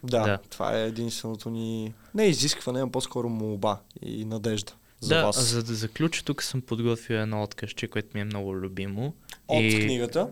[0.03, 0.39] Да, Да.
[0.49, 1.93] това е единственото ни...
[2.15, 4.73] Не изискване, а по-скоро молба и надежда
[5.03, 5.49] за да, вас.
[5.49, 9.15] за да заключа, тук съм подготвил едно откъсче, което ми е много любимо.
[9.47, 9.79] От и...
[9.85, 10.31] книгата.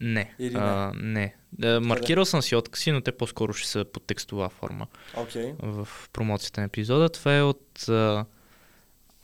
[0.00, 0.34] Не.
[0.38, 1.34] Или А, не.
[1.52, 4.86] Да, маркирал съм си откъси, но те по-скоро ще са под текстова форма
[5.16, 5.54] Окей.
[5.58, 7.08] в промоцията на епизода.
[7.08, 8.24] Това е от а,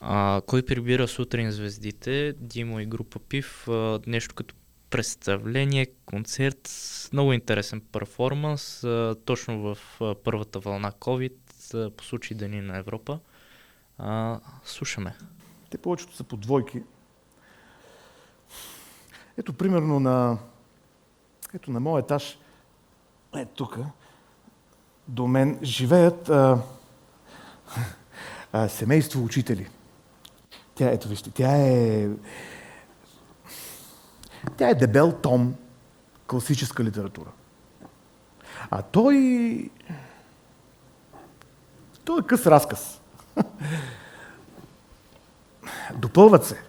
[0.00, 3.68] а, Кой прибира сутрин звездите, Димо и група Пив.
[3.68, 4.54] А, нещо като
[4.90, 6.70] представление, концерт,
[7.12, 8.86] много интересен перформанс,
[9.24, 9.78] точно в
[10.24, 13.18] първата вълна COVID, по случай Дани на Европа.
[14.64, 15.16] Слушаме.
[15.70, 16.82] Те повечето са по двойки.
[19.38, 20.38] Ето, примерно на,
[21.54, 22.38] ето на моят етаж,
[23.36, 23.78] е тук,
[25.08, 26.62] до мен живеят а,
[28.52, 29.68] а, семейство учители.
[30.74, 32.08] Тя, ето вижте, тя е...
[34.56, 35.54] Тя е дебел том,
[36.26, 37.30] класическа литература.
[38.70, 39.70] А той...
[42.04, 43.00] Той е къс разказ.
[45.94, 46.62] Допълват се.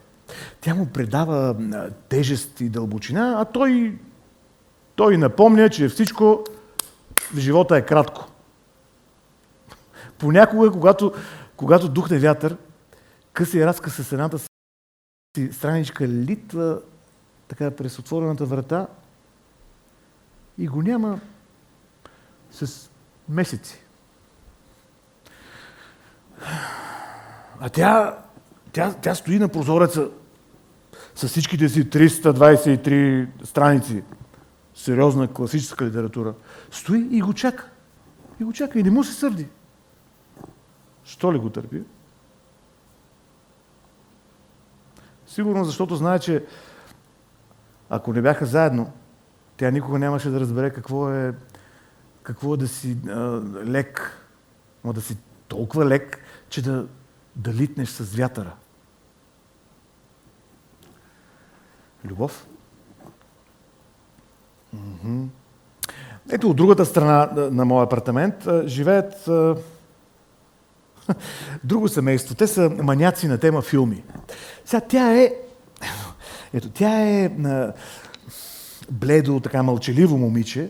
[0.61, 1.55] Тя му предава
[2.09, 3.97] тежест и дълбочина, а той,
[4.95, 6.43] той напомня, че всичко
[7.33, 8.27] в живота е кратко.
[10.17, 11.13] Понякога, когато,
[11.55, 12.57] когато духне вятър,
[13.33, 16.81] късия разказ с едната си страничка литва
[17.47, 18.87] така през отворената врата
[20.57, 21.19] и го няма
[22.51, 22.89] с
[23.29, 23.81] месеци.
[27.59, 28.17] А тя,
[28.71, 30.09] тя, тя стои на прозореца
[31.15, 34.03] с всичките си 323 страници.
[34.75, 36.33] Сериозна класическа литература.
[36.71, 37.69] Стои и го чака.
[38.39, 39.47] И го чака и не му се сърди.
[41.03, 41.83] Що ли го търпи?
[45.27, 46.45] Сигурно защото знае, че
[47.89, 48.91] ако не бяха заедно,
[49.57, 51.33] тя никога нямаше да разбере какво е,
[52.23, 54.21] какво е да си а, лек,
[54.83, 55.17] но да си
[55.47, 56.87] толкова лек, че да,
[57.35, 58.55] да литнеш с вятъра.
[62.05, 62.47] Любов?
[64.73, 65.23] Мгм.
[66.31, 69.55] Ето от другата страна на моя апартамент живеят а,
[71.63, 72.35] друго семейство.
[72.35, 74.03] Те са маняци на тема филми.
[74.65, 75.33] Сега тя е...
[76.55, 77.73] Ето, тя е а,
[78.91, 80.69] бледо, така мълчаливо момиче,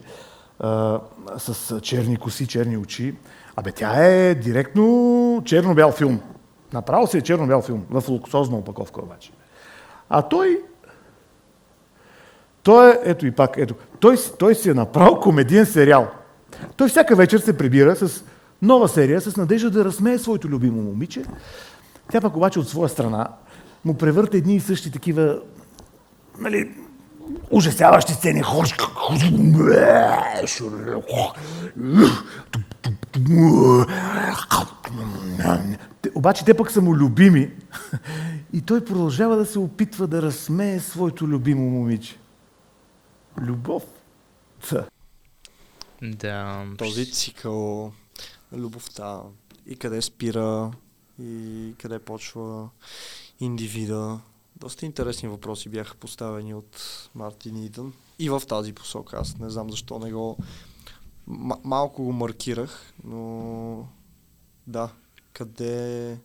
[0.60, 0.99] а,
[1.38, 3.16] с черни коси, черни очи.
[3.56, 6.22] Абе, тя е директно черно-бял филм.
[6.74, 9.32] Направо си е черно-бял филм, в луксозна опаковка обаче.
[10.10, 10.62] А той...
[12.64, 16.07] Той е, ето и пак, ето, той, той си е направил комедиен сериал.
[16.78, 18.24] Той всяка вечер се прибира с
[18.62, 21.24] нова серия, с надежда да разсмее своето любимо момиче.
[22.12, 23.28] Тя пък обаче от своя страна
[23.86, 25.40] му превърта едни и същи такива,
[26.40, 26.72] нали,
[27.52, 28.44] ужасяващи сцени.
[36.16, 37.52] Обаче те пък са му любими
[38.53, 42.18] и той продължава да се опитва да разсмее своето любимо момиче.
[43.41, 43.84] Любов.
[44.70, 44.86] Та.
[46.02, 46.66] Да.
[46.78, 47.91] този цикъл
[48.52, 49.22] на любовта
[49.68, 50.72] и къде спира
[51.22, 52.70] и къде почва
[53.40, 54.20] индивида.
[54.56, 59.18] Доста интересни въпроси бяха поставени от Мартин Идън и в тази посока.
[59.18, 60.38] Аз не знам защо не го...
[61.27, 63.88] М- малко го маркирах, но
[64.68, 64.90] да,
[65.34, 66.18] къде,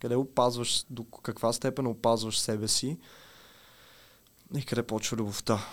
[0.00, 2.98] къде опазваш, до каква степен опазваш себе си
[4.56, 5.66] и къде почва любовта.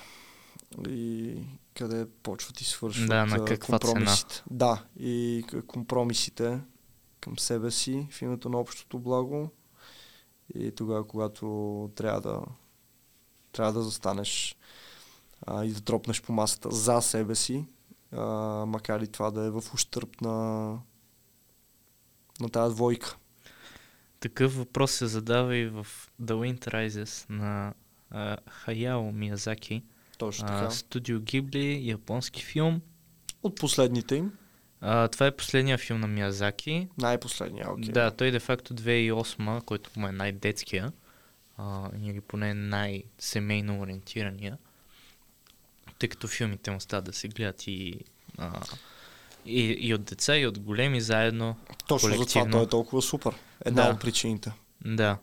[0.90, 1.36] И
[1.73, 4.44] къде почват и свършват Да, на каква компромисите.
[4.49, 6.60] Да, и компромисите
[7.19, 9.52] към себе си в името на общото благо
[10.56, 12.41] И тогава, когато трябва да,
[13.52, 14.56] трябва да застанеш
[15.48, 17.65] а, и да тропнеш по масата за себе си,
[18.11, 18.26] а,
[18.68, 20.78] макар и това да е в ущърп на,
[22.40, 23.18] на тази двойка.
[24.19, 25.88] Такъв въпрос се задава и в
[26.22, 27.73] The Wind Rises на
[28.10, 29.84] а, Хаяо Миязаки.
[30.18, 30.60] Точно така.
[30.60, 32.82] А, студио Гибли, японски филм.
[33.44, 34.32] От последните им,
[34.82, 36.88] А, това е последния филм на Миязаки.
[36.98, 37.91] най-последния, окей.
[37.91, 40.91] Да, той де-факто 2008, който му е най-детския,
[41.58, 44.58] а, или поне най-семейно ориентирания,
[45.99, 47.95] тъй като филмите му стават да се гледат и,
[48.38, 48.62] а,
[49.45, 51.56] и, и от деца, и от големи заедно.
[51.88, 53.34] Точно за това той е толкова супер.
[53.66, 53.90] Една Да.
[53.90, 54.52] от причините.
[54.86, 55.18] Да.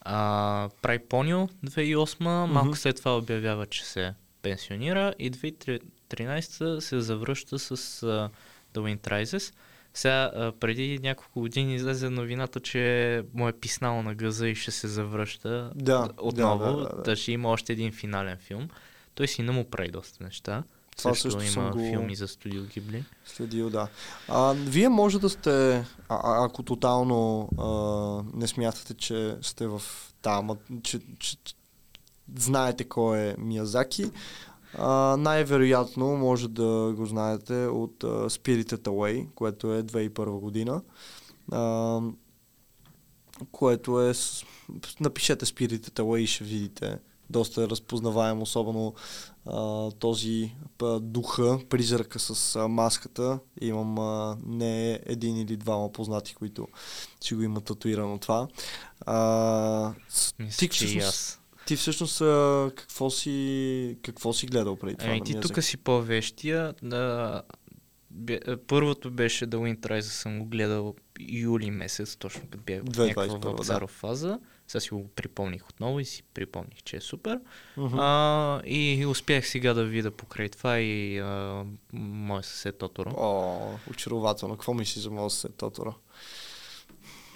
[0.00, 2.76] А, прави Поньо 2008, малко Мгм.
[2.76, 8.28] след това обявява, че се пенсионира и 2013 се завръща с uh,
[8.70, 9.54] The Wind Rises.
[9.94, 14.70] Сега, а, преди няколко години излезе новината, че му е писнало на гъза и ще
[14.70, 17.16] се завръща Да, отново, да, да, да, да.
[17.16, 18.68] ще има още един финален филм.
[19.14, 20.62] Той си не му прави доста неща.
[20.96, 23.04] Това също, също има го- филми за студио Гибли.
[23.26, 23.88] Следил, да.
[24.28, 27.66] А, вие може да сте, а, а, ако тотално а,
[28.34, 29.82] не смятате, че сте в
[30.22, 30.50] там,
[30.82, 31.54] че, че, че
[32.36, 34.04] знаете кой е Миязаки,
[34.78, 40.82] а, най-вероятно може да го знаете от а, Spirited Away, което е 2001 година.
[41.52, 42.00] А,
[43.52, 44.12] което е...
[45.00, 46.98] Напишете Spirited Away и ще видите.
[47.30, 48.94] Доста е разпознаваем, особено
[49.46, 50.52] а, този
[50.82, 53.38] а, духа, призрака с а, маската.
[53.60, 56.68] Имам а, не един или двама познати, които
[57.20, 58.48] си го имат татуирано това.
[59.06, 59.92] А,
[60.38, 61.39] Мисля, ти, че и всъщност, аз.
[61.70, 65.14] Ти всъщност а, какво, си, какво си гледал преди това?
[65.14, 66.74] На ти тук си по-вещия.
[66.82, 67.42] Да,
[68.10, 72.84] бе, първото беше The Wind Rises, съм го гледал юли месец, точно като бях в
[72.84, 73.86] 2021, някаква да.
[73.86, 74.38] фаза.
[74.68, 77.40] Сега си го припомних отново и си припомних, че е супер.
[77.76, 77.98] Мгм.
[77.98, 83.14] А, и успях сега да видя покрай това и а, мой съсед Тоторо.
[83.16, 84.54] О, очарователно.
[84.54, 85.94] Какво мислиш за моят сет Тоторо?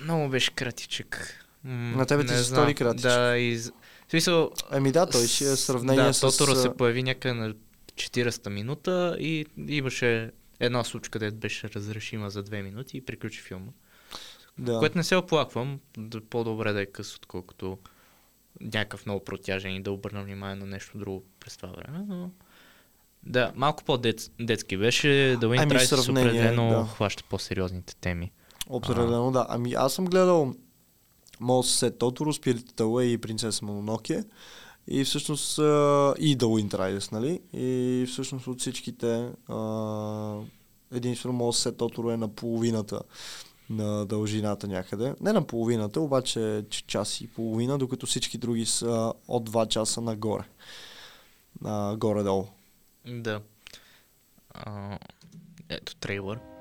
[0.01, 1.41] Много беше кратичък.
[1.65, 3.11] М, На тебе ти се стори кратичък.
[3.11, 3.61] Да, и...
[4.07, 6.21] В смисъл, Еми да, той си е сравнение да, с...
[6.21, 7.55] Тоторо а, се появи някъде на
[7.95, 13.73] 40-та минута и имаше една случка, където беше разрешима за две минути и приключи филма.
[14.59, 14.79] Да.
[14.79, 17.79] Което не се оплаквам, да, по-добре да е къс, отколкото
[18.61, 22.31] някакъв много протяжен и да обърна внимание на нещо друго през това време, но...
[23.27, 26.85] Да, малко по-детски беше, The Wind Ами, Rises определено да.
[26.95, 28.33] хваща по-сериозните теми.
[28.67, 29.47] Определено, да.
[29.49, 30.55] Ами аз съм гледал
[31.63, 34.25] съсед Тоторо, Spirited Away и Принцеса Мононоке.
[34.89, 37.41] И всъщност и The Wind Rises, нали?
[37.53, 39.33] И всъщност от всичките
[40.93, 43.01] единствено съсед Тоторо е на половината
[43.71, 45.15] на дължината някъде.
[45.21, 50.45] Не на половината, обаче час и половина, докато всички други са от 2 часа нагоре.
[51.65, 52.47] А, горе-долу.
[53.07, 53.41] Да.
[54.51, 54.99] А,
[55.69, 56.54] ето трейлър.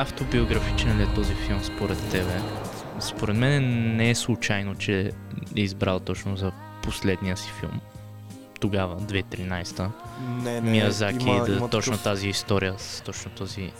[0.00, 2.40] Автобиографичен ли е този филм според тебе?
[3.00, 3.62] Според мен
[3.96, 5.00] не е случайно, че
[5.56, 6.52] е избрал точно за
[6.82, 7.80] последния си филм.
[8.60, 9.90] Тогава, 2013-та.
[10.42, 10.70] Не, не.
[10.70, 13.72] Миязаки има, да има точно такъв- тази история с точно този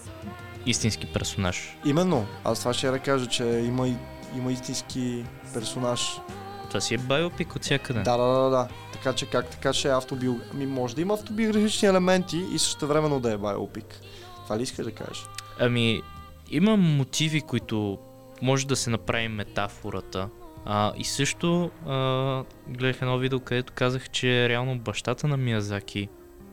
[0.67, 1.77] истински персонаж.
[1.85, 2.27] Именно.
[2.45, 3.89] Аз това ще я да кажа, че има,
[4.37, 5.25] има истински
[5.55, 6.21] персонаж
[6.69, 8.01] Това си е байопик от всякъде.
[8.03, 8.69] Да, да, да, да.
[8.93, 10.35] Така че как така че е автобио...
[10.55, 14.01] Ами може да има автобиографични елементи и също времено да е байопик.
[14.45, 15.25] Това ли искаш да кажеш?
[15.59, 16.03] Ами,
[16.51, 17.99] има мотиви, които
[18.43, 20.29] може да се направи метафората.
[20.65, 26.09] А, и също а, гледах едно видео, където казах, че реално бащата на Миязаки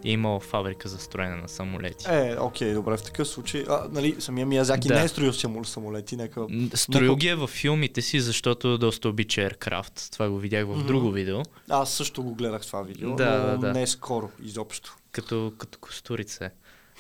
[0.06, 2.06] е имал фабрика за строене на самолети.
[2.10, 3.64] Е, окей, добре, в такъв случай.
[3.70, 4.94] А, нали, самия Миязаки Да.
[4.96, 6.48] не е строил само самолети, нека...
[6.74, 10.14] Строил ги е във филмите си, защото доста обича Aircraft.
[10.14, 10.88] Това го видях в Мгм.
[10.88, 11.42] друго видео.
[11.70, 13.74] Аз също го гледах това видео, Да, но да, да.
[13.80, 14.96] не скоро, изобщо.
[15.12, 16.50] Като, като костурица.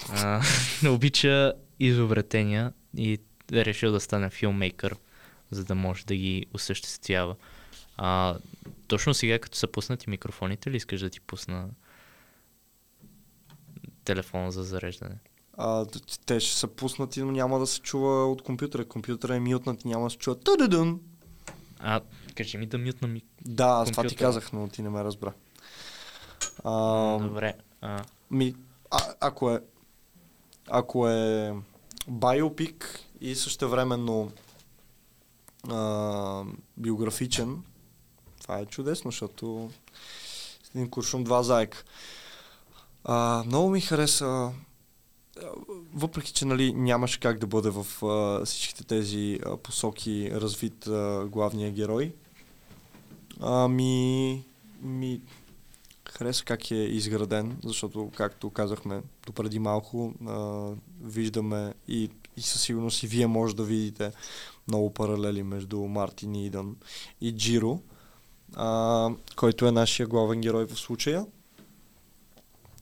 [0.10, 0.42] А,
[0.90, 3.20] обича изобретения и
[3.52, 4.96] е решил да стане филмейкър,
[5.52, 7.36] за да може да ги осъществява.
[7.98, 8.38] А,
[8.88, 11.70] точно сега, като са пуснати микрофоните, ли искаш да ти пусна
[14.04, 15.16] телефона за зареждане?
[15.58, 15.86] А,
[16.26, 18.86] те ще са пуснати, но няма да се чува от компютъра.
[18.86, 21.00] Компютъра е мютнат и няма да се чува тъдъдън.
[21.80, 22.02] А,
[22.36, 23.24] кажи ми да мютна ми.
[23.46, 25.34] Да, аз това ти казах, но ти не ме разбра.
[26.64, 27.54] А, Добре.
[27.82, 28.56] А, ми,
[28.92, 29.62] а, ако е
[30.70, 31.54] ако е
[32.08, 34.32] биопик и същевременно
[35.70, 36.44] а,
[36.78, 37.64] биографичен,
[38.42, 39.72] това е чудесно, защото
[40.76, 41.84] един куршум два заека.
[43.04, 44.52] А, много ми хареса,
[45.94, 51.26] въпреки че нали, нямаше как да бъде в а, всичките тези а, посоки развит а,
[51.28, 52.14] главния герой,
[53.42, 54.44] а, ми,
[54.82, 55.22] ми
[56.18, 60.68] хареса как е изграден, защото, както казахме допреди малко, а,
[61.04, 64.12] виждаме и, и със сигурност и вие може да видите
[64.68, 66.76] много паралели между Мартин и Идън
[67.22, 67.82] и Джиро,
[68.56, 71.26] а, който е нашия главен герой в случая.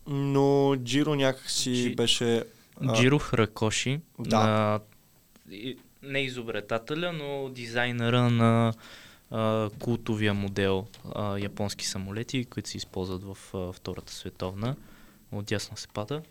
[0.08, 2.44] Но Джиро някакси Джи- беше...
[2.82, 4.40] а, Джиро Хракоши, Да.
[4.40, 4.80] на,
[6.04, 8.74] не изобретателя, но дизайнера на
[9.32, 14.76] а, култовия модел а, японски самолети, които се използват в а, Втората световна.
[15.32, 16.22] Отдясно се пада.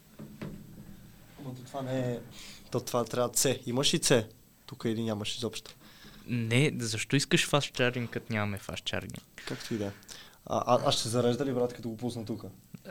[1.45, 2.19] Но то това не е...
[2.71, 3.59] То това трябва С.
[3.67, 4.25] Имаш и С.
[4.67, 5.75] Тук или нямаш изобщо.
[6.27, 9.23] Не, защо искаш фаст чарджинг, като нямаме фаст чарджинг?
[9.49, 9.91] Както и да е.
[10.47, 12.45] А, а, аз ще зарежда ли, брат, като го пусна тук?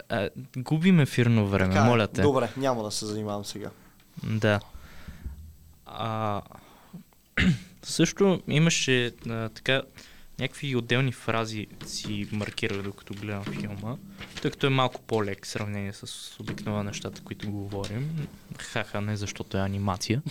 [0.09, 1.89] А, губим ефирно време, Така е.
[1.89, 2.21] моля те.
[2.21, 3.69] Добре, няма да се занимавам сега.
[4.23, 4.59] Да.
[5.85, 6.41] А,
[7.83, 9.81] също имаше а, така
[10.39, 13.95] някакви отделни фрази си маркирах докато гледам филма,
[14.41, 18.27] тъй като е малко по-лек в сравнение с обикновено нещата, които говорим.
[18.59, 20.21] Хаха, не защото е анимация.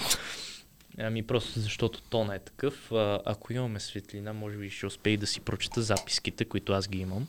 [0.98, 2.92] Ами просто защото тона е такъв.
[2.92, 6.98] А, ако имаме светлина, може би ще успея да си прочета записките, които аз ги
[6.98, 7.26] имам.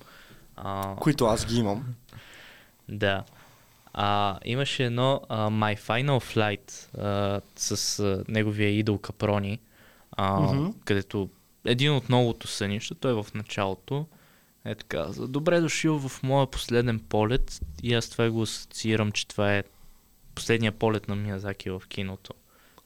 [0.56, 1.96] А, Които аз ги имам.
[2.90, 3.24] да.
[3.94, 9.60] А, имаше едно а, My Final Flight а, с а, неговия идол Капрони,
[10.18, 10.70] а, Мгм.
[10.86, 11.30] където
[11.66, 14.08] един от многото сънища, той е в началото,
[14.66, 19.28] е така, за добре дошъл в моя последен полет и аз това го асоциирам, че
[19.28, 19.64] това е
[20.36, 22.34] последния полет на Миязаки в киното.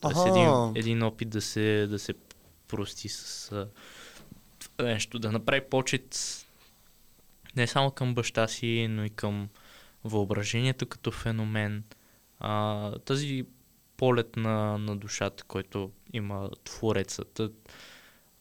[0.02, 0.30] Тоест Аха.
[0.30, 2.14] един, един опит да се, да се
[2.68, 6.44] прости с а, нещо, да направи почет
[7.56, 9.50] не само към баща си, но и към
[10.04, 11.84] въображението като феномен.
[12.40, 13.46] А, тази
[13.98, 17.42] полет на, на душата, който има творецът.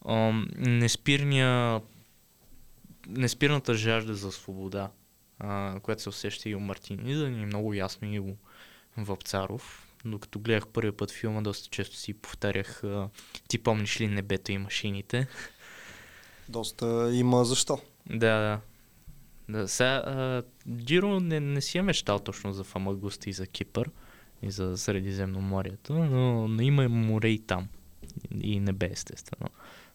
[0.05, 1.81] А, неспирния,
[3.07, 4.91] неспирната жажда за свобода,
[5.39, 8.35] а, която се усеща и у Мартин Идън и много ясно и у
[8.97, 9.83] Вапцаров.
[10.05, 13.09] Докато гледах първия път филма, доста често си повтарях а,
[13.47, 15.27] ти помниш ли небето и машините?
[16.49, 17.81] Доста има защо.
[18.09, 18.59] Да, да.
[19.49, 23.89] Да, сега, а, Джиро не, не си е мечтал точно за Фамагуста и за Кипър
[24.41, 27.67] и за Средиземноморието, но, но има море и там.
[28.41, 29.49] И небе, естествено.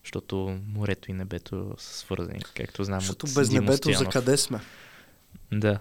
[0.05, 4.13] Защото морето и небето са свързани, както знаем Защото от без Димо небето за Стоянов.
[4.13, 4.61] къде сме?
[5.53, 5.79] Да.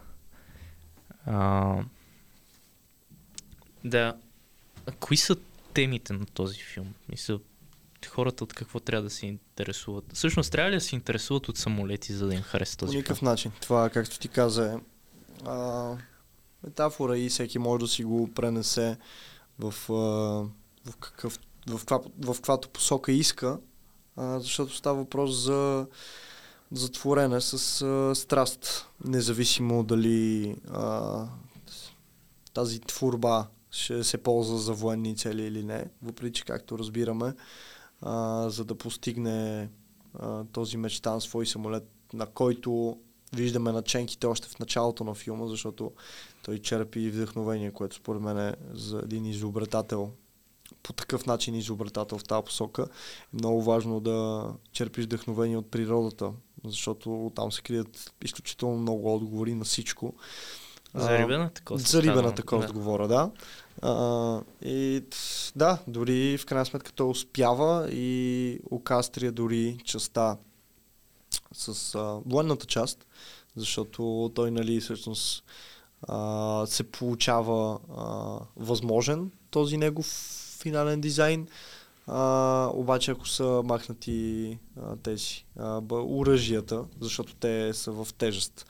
[1.26, 1.76] А,
[3.84, 4.18] да.
[4.88, 5.36] А кои са
[5.74, 6.94] темите на този филм?
[7.10, 7.40] Мисля,
[8.08, 10.06] хората от какво трябва да се интересуват?
[10.14, 13.18] Всъщност, трябва ли да се интересуват от самолети, за да им хареса По този никакъв
[13.20, 13.30] филм?
[13.30, 13.52] начин.
[13.62, 14.78] Това, както ти каза, е
[15.46, 15.98] а,
[16.64, 18.98] метафора и всеки може да си го пренесе
[19.60, 19.74] в,
[20.86, 21.40] в, какъв,
[21.70, 23.60] в, каква, в каквато посока иска,
[24.18, 25.88] защото става въпрос за,
[26.72, 31.26] за творене с а, страст, независимо дали а,
[32.54, 37.34] тази творба ще се ползва за военни цели или не, въпреки както разбираме,
[38.02, 39.70] а, за да постигне
[40.20, 42.98] а, този мечтан свой самолет, на който
[43.36, 45.92] виждаме наченките още в началото на филма, защото
[46.44, 50.12] той черпи вдъхновение, което според мен е за един изобретател
[50.84, 52.82] по такъв начин изобретател в тази посока.
[52.82, 52.86] Е
[53.34, 56.32] много важно да черпиш вдъхновение от природата,
[56.66, 60.14] защото там се крият изключително много отговори на всичко.
[60.94, 61.88] За рибената кост.
[61.88, 62.74] За рибената кост да.
[62.74, 63.32] говоря, да.
[63.82, 65.04] А, и
[65.56, 70.38] да, дори в крайна сметка той успява и окастрия дори частта
[71.54, 73.06] с а, военната част,
[73.56, 75.44] защото той, нали, всъщност
[76.08, 80.06] а, се получава а, възможен този негов
[80.62, 81.48] финален дизайн.
[82.08, 88.66] А, обаче ако са махнати а, тези а, оръжията, защото те са в тежест.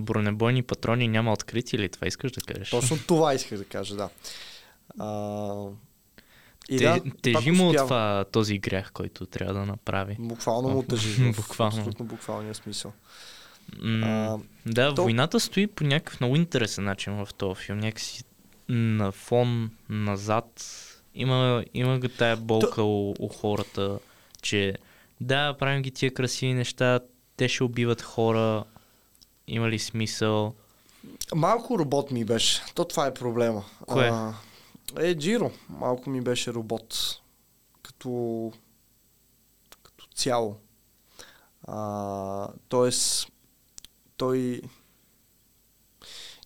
[0.00, 1.88] Бронебойни патрони няма открити ли?
[1.88, 2.70] Това искаш да кажеш?
[2.70, 4.08] Точно това исках да кажа, да.
[4.98, 5.68] А,
[6.68, 10.16] И Те, да, тежи му от това, този грях, който трябва да направи.
[10.18, 11.32] Буквално му тежи.
[11.32, 11.76] в Буквално.
[11.76, 12.92] Абсолютно буквалния смисъл.
[13.82, 17.78] А, да, то- войната стои по някакъв много интересен начин в този филм.
[17.78, 18.24] Някакси
[18.68, 20.64] на фон, назад.
[21.14, 23.98] Има, има го тая болка у, у хората,
[24.42, 24.74] че
[25.20, 27.00] да, правим ги тия красиви неща,
[27.36, 28.64] те ще убиват хора,
[29.46, 30.54] има ли смисъл?
[31.34, 32.62] Малко робот ми беше.
[32.74, 33.64] То това е проблема.
[33.86, 34.08] Кое?
[34.08, 34.34] А,
[35.00, 35.50] е, Джиро.
[35.68, 37.20] Малко ми беше робот.
[37.82, 38.52] Като,
[39.82, 40.56] като цяло.
[41.68, 43.32] А, тоест,
[44.16, 44.60] той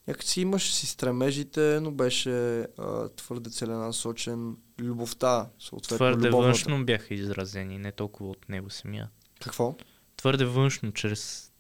[0.09, 2.31] някакси имаше си стремежите, но беше
[2.61, 4.57] а, твърде целенасочен.
[4.81, 6.47] Любовта, съответно Твърде любовната.
[6.47, 9.11] външно бяха изразени, не толкова от него самия.
[9.41, 9.77] Какво?
[10.17, 11.53] Твърде външно, чрез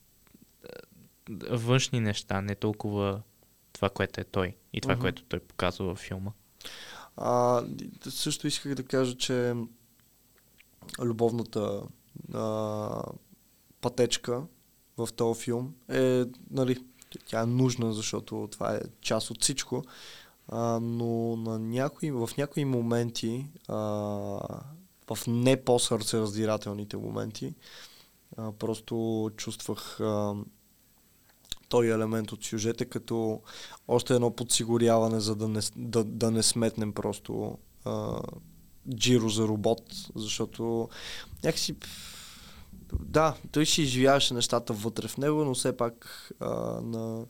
[1.50, 3.22] външни неща, не толкова
[3.72, 5.00] това, което е той и това, Мгм.
[5.00, 6.30] което той показва във филма.
[7.16, 7.62] А,
[8.08, 9.54] също исках да кажа, че
[11.00, 11.82] любовната
[12.34, 13.02] а,
[13.80, 14.42] пътечка
[14.98, 16.84] в този филм е, нали,
[17.26, 19.84] тя е нужна, защото това е част от всичко,
[20.48, 23.76] а, но на някои, в някои моменти, а,
[25.10, 27.54] в не по-сърцераздирателните моменти,
[28.36, 30.34] а, просто чувствах а,
[31.68, 33.40] този елемент от сюжета като
[33.88, 38.20] още едно подсигуряване, за да не, да, да не сметнем просто а,
[38.94, 39.82] Джиро за робот,
[40.14, 40.88] защото
[41.44, 41.76] някакси
[42.92, 46.50] да, той си изживяваше нещата вътре в него, но все пак а,
[46.80, 47.26] на,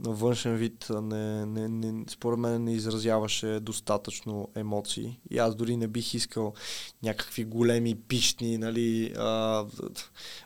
[0.00, 5.20] на външен вид не, не, не, според мен не изразяваше достатъчно емоции.
[5.30, 6.54] И аз дори не бих искал
[7.02, 9.64] някакви големи пищни нали, а,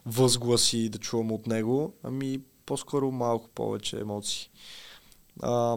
[0.06, 4.50] възгласи да чувам от него, ами по-скоро малко повече емоции.
[5.42, 5.76] А,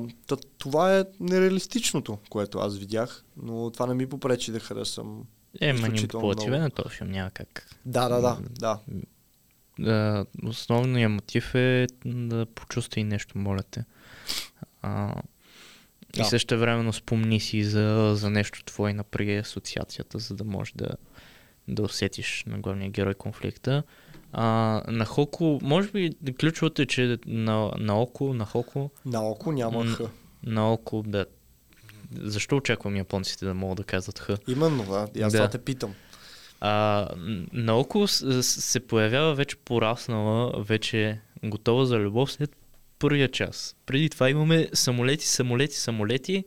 [0.57, 5.23] това е нереалистичното, което аз видях, но това не ми попречи да харесам.
[5.59, 7.67] Е, манипулативен е този филм, няма как.
[7.85, 8.79] Да, да, да, да.
[9.79, 13.85] Да, основният мотив е да почувствай нещо, моля те.
[14.81, 15.15] А,
[16.15, 16.23] и Да.
[16.25, 20.89] също времено спомни си за, за нещо твое, напряги асоциацията, за да можеш да,
[21.67, 23.83] да усетиш на главния герой конфликта.
[24.33, 24.43] А,
[24.87, 29.85] на Хоко, може би ключовото е, че на, на око, на Хоко, На око няма
[29.85, 30.01] х.
[30.43, 31.25] на око да...
[32.15, 34.29] Защо очаквам японците да могат да казват Х?
[34.47, 35.07] Именно, да.
[35.15, 35.37] И аз Да.
[35.37, 35.93] това те питам.
[36.61, 37.07] А,
[37.53, 42.55] наоколо се появява вече пораснала, вече готова за любов след
[42.99, 43.75] първия час.
[43.85, 46.45] Преди това имаме самолети, самолети, самолети,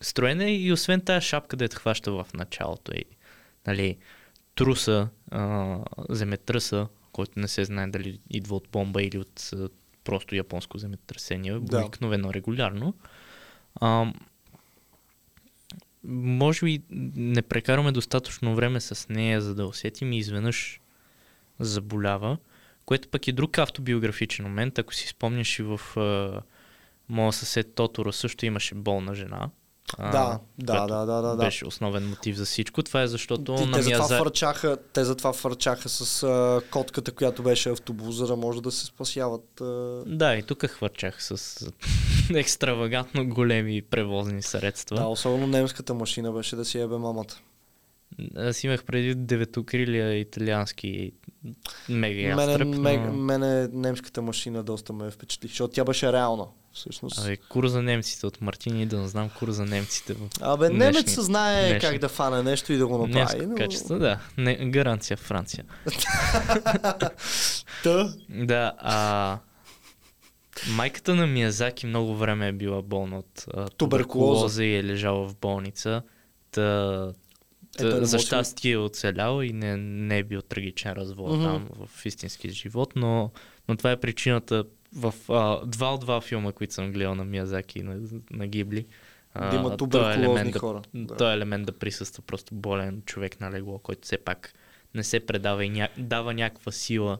[0.00, 2.92] строене и освен тази шапка, да я хваща в началото.
[2.94, 3.04] И,
[3.66, 3.96] нали,
[4.54, 5.78] труса, а,
[6.08, 9.68] земетръса, който не се знае дали идва от бомба или от а,
[10.04, 11.80] просто японско земетресение, Да.
[11.80, 12.94] обикновено регулярно.
[13.74, 14.12] А,
[16.08, 16.82] може би
[17.16, 20.80] не прекараме достатъчно време с нея, за да усетим и изведнъж
[21.60, 22.36] заболява,
[22.86, 24.78] което пък е друг автобиографичен момент.
[24.78, 26.40] Ако си спомняш и в а,
[27.08, 29.50] моя съсед Тоторо също имаше болна жена.
[29.98, 31.44] а, Да, да, да, да, да, да.
[31.44, 32.82] Беше основен мотив за всичко.
[32.82, 34.18] Това е защото Те, на те, затова Миязаки...
[34.18, 38.86] фърчаха, те затова фърчаха с а, котката, която беше автобус, за да може да се
[38.86, 39.60] спасяват.
[39.60, 40.02] А...
[40.06, 41.58] Да, и тук хвърчах с
[42.34, 44.96] екстравагантно големи превозни средства.
[44.96, 47.34] Да, особено немската машина беше да си ебе мамата.
[48.36, 51.12] Аз имах преди деветокрилия италиански
[51.88, 53.12] мега Мене, ястреб, ме, но...
[53.12, 56.46] мене немската машина доста ме впечатли, защото тя беше реална.
[56.72, 57.18] Всъщност.
[57.18, 60.14] Абе, кур за немците от Мартини, да не знам кур за немците.
[60.40, 63.18] Абе, днешни- немец знае днешни- как да фане нещо и да го направи.
[63.18, 63.54] Немско Но...
[63.54, 64.18] качество, да.
[64.38, 65.64] Не, гаранция Франция.
[67.82, 69.38] Та, Да, а...
[70.68, 74.64] Майката на Миязаки много време е била болна от а, Туберкулоза.
[74.64, 76.02] и е лежала в болница.
[76.50, 77.12] Та,
[77.78, 81.42] Ето, та, не за щастие е оцеляла и не, не е бил трагичен развод Мгм.
[81.42, 83.30] там в истински живот, но,
[83.68, 87.78] но това е причината в а, два от два филма, които съм гледал на Миязаки
[87.78, 88.00] и на,
[88.30, 88.86] на Гибли.
[89.34, 91.16] а, Да има този туберкулозни елемент хора, Да, да.
[91.16, 94.54] Този елемент да присъства просто болен човек на легло, който все пак
[94.94, 95.88] не се предава и ня...
[95.98, 97.18] дава някаква сила,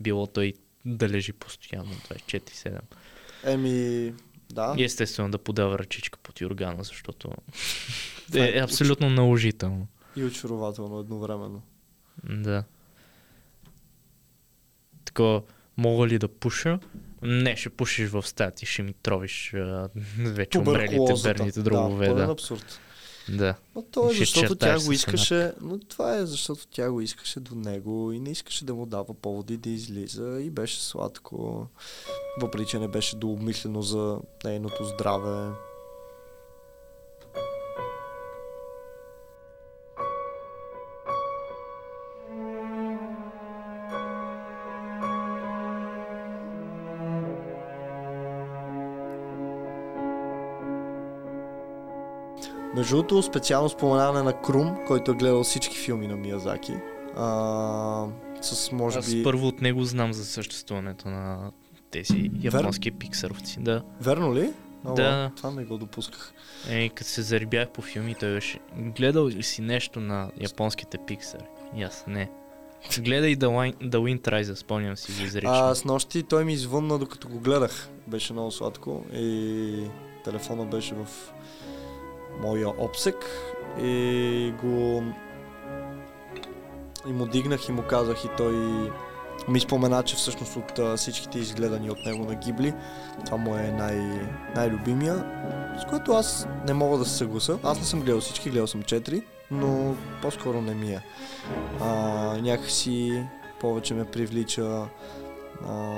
[0.00, 0.52] било той
[0.84, 2.80] да лежи постоянно 24-7.
[3.44, 4.14] Еми,
[4.52, 4.74] да.
[4.78, 7.30] И естествено да подава ръчичка под юргана, защото
[8.32, 9.86] Това е абсолютно наложително.
[10.16, 11.62] И очарователно едновременно.
[12.24, 12.64] Да.
[15.04, 15.42] Такова,
[15.76, 16.78] мога ли да пуша?
[17.22, 19.88] Не, ще пушиш в стаята и ще ми тровиш а,
[20.18, 22.08] вече умрелите верните дробове.
[22.08, 22.80] Да, Да, абсурд.
[23.28, 23.54] Да.
[23.74, 27.40] Но то е Ще защото тя го искаше, но това е защото тя го искаше
[27.40, 31.66] до него и не искаше да му дава поводи да излиза и беше сладко,
[32.40, 35.50] въпреки че не беше дообмислено за нейното здраве.
[52.84, 56.72] Между другото, специално споменаване на Крум, който е гледал всички филми на Миязаки.
[57.16, 58.06] А,
[58.40, 59.22] с, може Аз би...
[59.22, 61.50] първо от него знам за съществуването на
[61.90, 63.60] тези японски пиксаровци.
[63.60, 63.82] Да.
[64.00, 64.52] Верно ли?
[64.84, 65.30] О, Да.
[65.36, 66.32] Това не го допусках.
[66.68, 68.58] Е, като се зарибях по филми, той беше.
[68.76, 71.44] Гледал ли си нещо на японските пиксари?
[71.76, 72.30] И аз не.
[72.98, 75.50] Гледай The, Win- The Wind Rises, спомням си го изрично.
[75.52, 77.88] А, с нощи той ми извънна, докато го гледах.
[78.06, 79.84] Беше много сладко и
[80.24, 81.06] телефона беше в
[82.42, 83.16] моя обсек
[83.80, 85.02] и го
[87.08, 88.54] и му дигнах и му казах и той
[89.48, 92.74] ми спомена, че всъщност от всичките изгледани от него на Гибли,
[93.24, 95.26] това му е най- най-любимия,
[95.82, 97.58] с което аз не мога да се съгласа.
[97.62, 101.00] Аз не съм гледал всички, гледал съм 4, но по-скоро не ми е.
[101.80, 101.86] А,
[102.42, 103.24] някакси
[103.60, 104.88] повече ме привлича
[105.68, 105.92] а,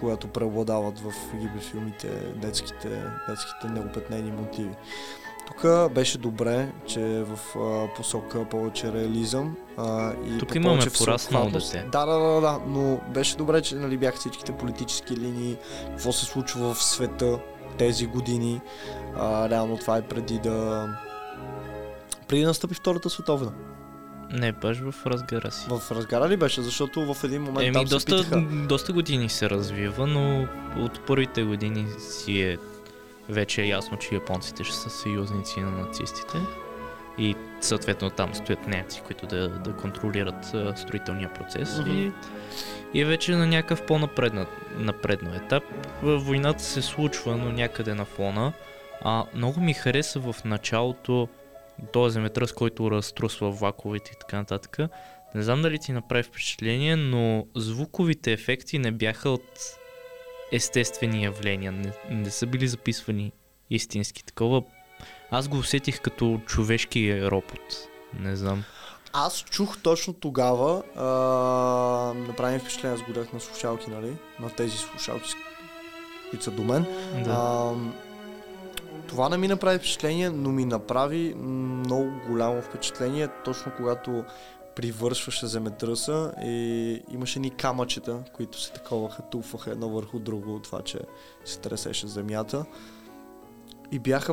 [0.00, 4.74] когато преобладават в Гибли филмите детските, детските неопетнени мотиви.
[5.50, 10.82] Тук беше добре, че е в а, посока повече реализъм а, и Тук по- имаме
[10.98, 11.84] пораснало дете.
[11.92, 15.56] Да, да, да, да, но беше добре, че нали, бяха всичките политически линии,
[15.86, 17.38] какво се случва в света
[17.78, 18.60] тези години.
[19.16, 20.88] А, реално това е преди да
[22.28, 23.52] преди да настъпи Втората световна.
[24.32, 25.66] Не, баш в разгара си.
[25.68, 26.62] В разгара ли беше?
[26.62, 28.40] Защото в един момент Еми, там се доста, питаха.
[28.68, 30.46] доста години се развива, но
[30.76, 32.58] от първите години си е
[33.30, 36.38] вече е ясно, че японците ще са съюзници на нацистите.
[37.18, 41.78] И съответно там стоят немци, които да, да контролират а, строителния процес.
[41.78, 41.90] Мгм.
[41.90, 42.12] И,
[42.94, 43.82] и вече на някакъв
[44.76, 45.64] напреднал етап.
[46.02, 48.52] Войната се случва, но някъде на фона.
[49.04, 51.28] А много ми хареса в началото
[51.92, 54.78] този земетръс, който разтрусва влаковете и така нататък.
[55.34, 59.44] Не знам дали ти направи впечатление, но звуковите ефекти не бяха от
[60.52, 61.72] естествени явления.
[61.72, 63.32] Не, не са били записвани
[63.70, 64.62] истински такова.
[65.30, 67.88] Аз го усетих като човешки ропот.
[68.18, 68.64] Не знам.
[69.12, 71.04] Аз чух точно тогава, а,
[72.28, 74.16] направи впечатление, аз горях на слушалки, нали?
[74.40, 75.30] На тези слушалки,
[76.30, 76.86] които са до мен.
[77.24, 77.30] Да.
[77.30, 77.74] А,
[79.08, 84.24] това не ми направи впечатление, но ми направи много голямо впечатление, точно когато
[84.76, 90.82] привършваше земетръса и имаше ни камъчета, които се таковаха, туфаха едно върху друго от това,
[90.82, 90.98] че
[91.44, 92.64] се тресеше земята.
[93.92, 94.32] И бяха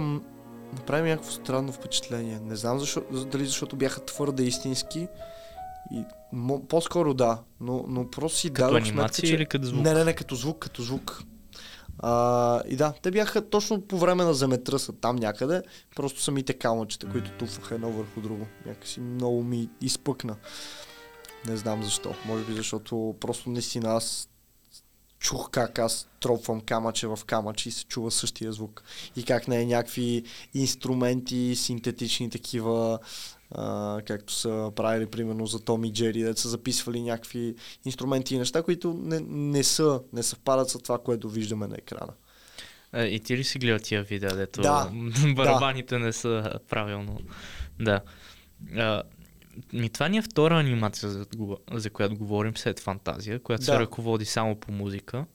[0.73, 2.39] направи някакво странно впечатление.
[2.39, 5.07] Не знам защо, за- дали защото бяха твърде истински.
[5.91, 6.03] И,
[6.33, 9.33] мо, по-скоро да, но, но просто си като дадох сметка, че...
[9.33, 9.83] или като звук?
[9.83, 11.23] Не, не, не, като звук, като звук.
[11.99, 15.61] А, и да, те бяха точно по време на земетръса там някъде,
[15.95, 18.47] просто самите камъчета, които туфаха едно върху друго.
[18.65, 20.35] Някакси много ми изпъкна.
[21.47, 22.13] Не знам защо.
[22.25, 24.29] Може би защото просто наистина аз
[25.19, 28.83] чух как аз тропвам камъче в камъче и се чува същия звук.
[29.15, 32.99] И как не е някакви инструменти, синтетични такива,
[33.51, 37.55] а, както са правили примерно за Том и Джери, да са записвали някакви
[37.85, 42.13] инструменти и неща, които не, не са, не съвпадат с това, което виждаме на екрана.
[42.91, 44.91] А, и ти ли си гледал тия видеа, дето Да.
[45.35, 47.19] барабаните не са правилно?
[47.79, 48.01] Да.
[48.77, 49.03] А,
[49.73, 51.25] ми това ни е втора анимация, за,
[51.73, 53.79] за която говорим след фантазия, която се Да.
[53.79, 55.25] ръководи само по музика.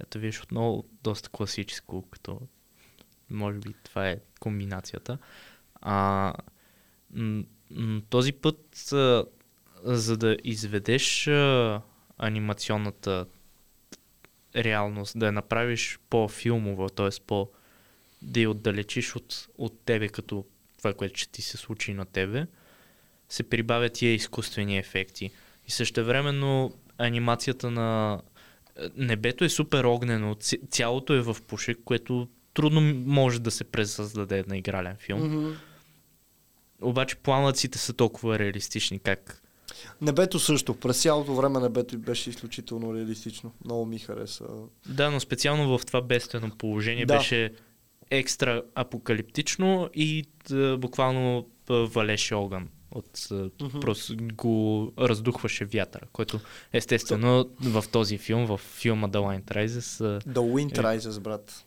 [0.00, 2.40] Ето виж отново доста класическо, като
[3.30, 5.18] може би това е комбинацията.
[5.80, 6.34] А,
[8.10, 8.58] този път,
[9.84, 11.28] за да изведеш
[12.18, 13.26] анимационната
[14.56, 17.08] реалност, да я направиш по-филмова, т.е.
[17.26, 17.50] по
[18.22, 20.44] да я отдалечиш от, от тебе, като
[20.78, 22.46] това, което ще ти се случи на тебе,
[23.28, 25.30] се прибавят тия изкуствени ефекти.
[25.66, 28.20] И същевременно анимацията на
[28.96, 30.36] небето е супер огнено,
[30.70, 35.20] цялото е в пушек, което трудно може да се пресъздаде на игрален филм.
[35.20, 35.54] Мгм.
[36.82, 39.42] Обаче пламъците са толкова реалистични, как
[40.00, 40.74] Небето също.
[40.74, 43.52] През цялото време небето беше изключително реалистично.
[43.64, 44.44] Много ми хареса.
[44.88, 47.16] Да, но специално в това бедствено положение Да.
[47.16, 47.52] беше
[48.10, 52.68] екстра апокалиптично и а, буквално а, валеше огън.
[52.90, 53.28] От,
[53.60, 53.80] Мгм.
[53.80, 56.40] Просто го раздухваше вятъра, който
[56.72, 60.82] естествено в този филм, в филма The Line Rises, The Wind Е.
[60.82, 61.64] Rises, брат.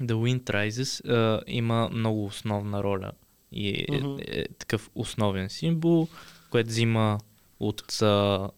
[0.00, 3.12] The Wind Rises а, има много основна роля
[3.52, 4.16] и е, Мгм.
[4.20, 6.08] е, такъв основен символ,
[6.50, 7.18] който взима
[7.60, 8.50] от а,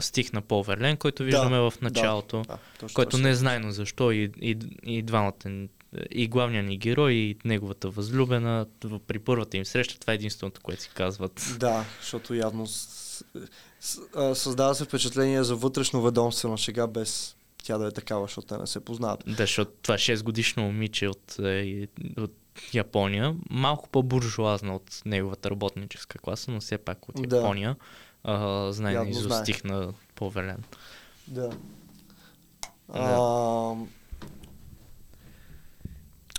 [0.00, 2.42] стих на Пол Верлен, който виждаме в началото.
[2.42, 5.68] Да, точно който това не е знайно защо и, и, и двамата,
[6.10, 8.66] и главният ни герой, и неговата възлюбена,
[9.06, 11.56] при първата им среща, това е единственото, което си казват.
[11.58, 13.24] Да, защото явно с,
[13.80, 18.46] с, а, създава се впечатление за вътрешно ведомствена шега, без тя да е такава, защото
[18.46, 19.24] те не се познават.
[19.26, 22.34] Да, защото това 6 годишно момиче от, е, от
[22.74, 27.36] Япония, малко по-буржуазна от неговата работническа класа, но все пак от Да.
[27.36, 27.76] Япония,
[28.24, 29.42] а, знае Явно на знае.
[29.42, 30.62] стих на Повелен.
[31.26, 31.48] Да.
[31.48, 31.56] Да.
[32.88, 33.74] А,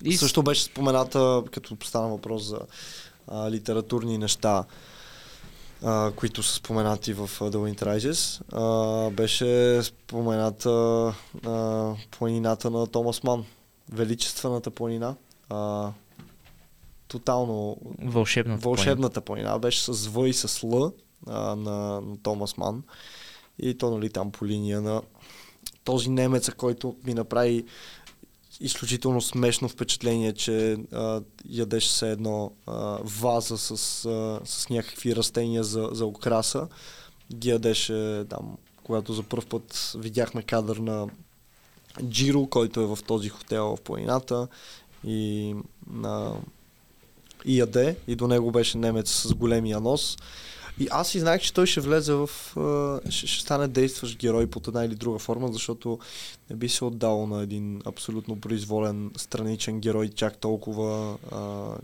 [0.03, 2.59] И Също беше спомената, като стана въпрос за
[3.27, 4.63] а, литературни неща,
[5.83, 10.69] а, които са споменати в The Wind Rises, а, беше спомената
[11.45, 13.45] а, планината на Томас Ман.
[13.91, 15.15] Величествената планина.
[15.49, 15.91] А,
[17.09, 18.75] тотално вълшебната планина.
[18.75, 20.91] вълшебната планина беше с В и с Л
[21.27, 22.83] а, на, на Томас Ман.
[23.59, 25.01] И то, нали, там по линия на
[25.83, 27.65] този немеца, който ми направи
[28.59, 33.71] изключително смешно впечатление, че а, ядеш се едно а, ваза с,
[34.05, 36.67] а, с някакви растения за, за украса.
[37.33, 41.07] Ги ядеше там, когато за първ път видяхме кадър на
[42.03, 44.47] Джиро, който е в този хотел в планината
[45.03, 45.55] и
[45.87, 46.35] на
[47.45, 50.17] и яде, и до него беше немец с големия нос.
[50.79, 52.29] И аз си знаех, че той ще влезе в...
[53.09, 55.99] ще, стане действащ герой под една или друга форма, защото
[56.49, 61.17] не би се отдал на един абсолютно произволен страничен герой чак толкова,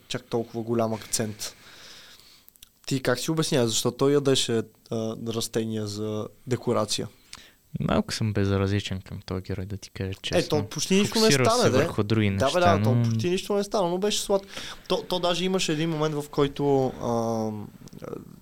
[0.07, 1.55] чак толкова голям акцент.
[2.85, 4.61] Ти как си обяснява, защо той ядеше
[4.91, 7.07] а, растения за декорация?
[7.79, 10.57] Малко съм безразличен към този герой, да ти кажа честно.
[10.57, 11.69] Е, то почти нищо не се де.
[11.69, 13.03] върху други Да, неща, бе, да, но...
[13.03, 14.47] то почти нищо не стана, но беше сладко.
[14.87, 17.51] То, то даже имаше един момент, в който а,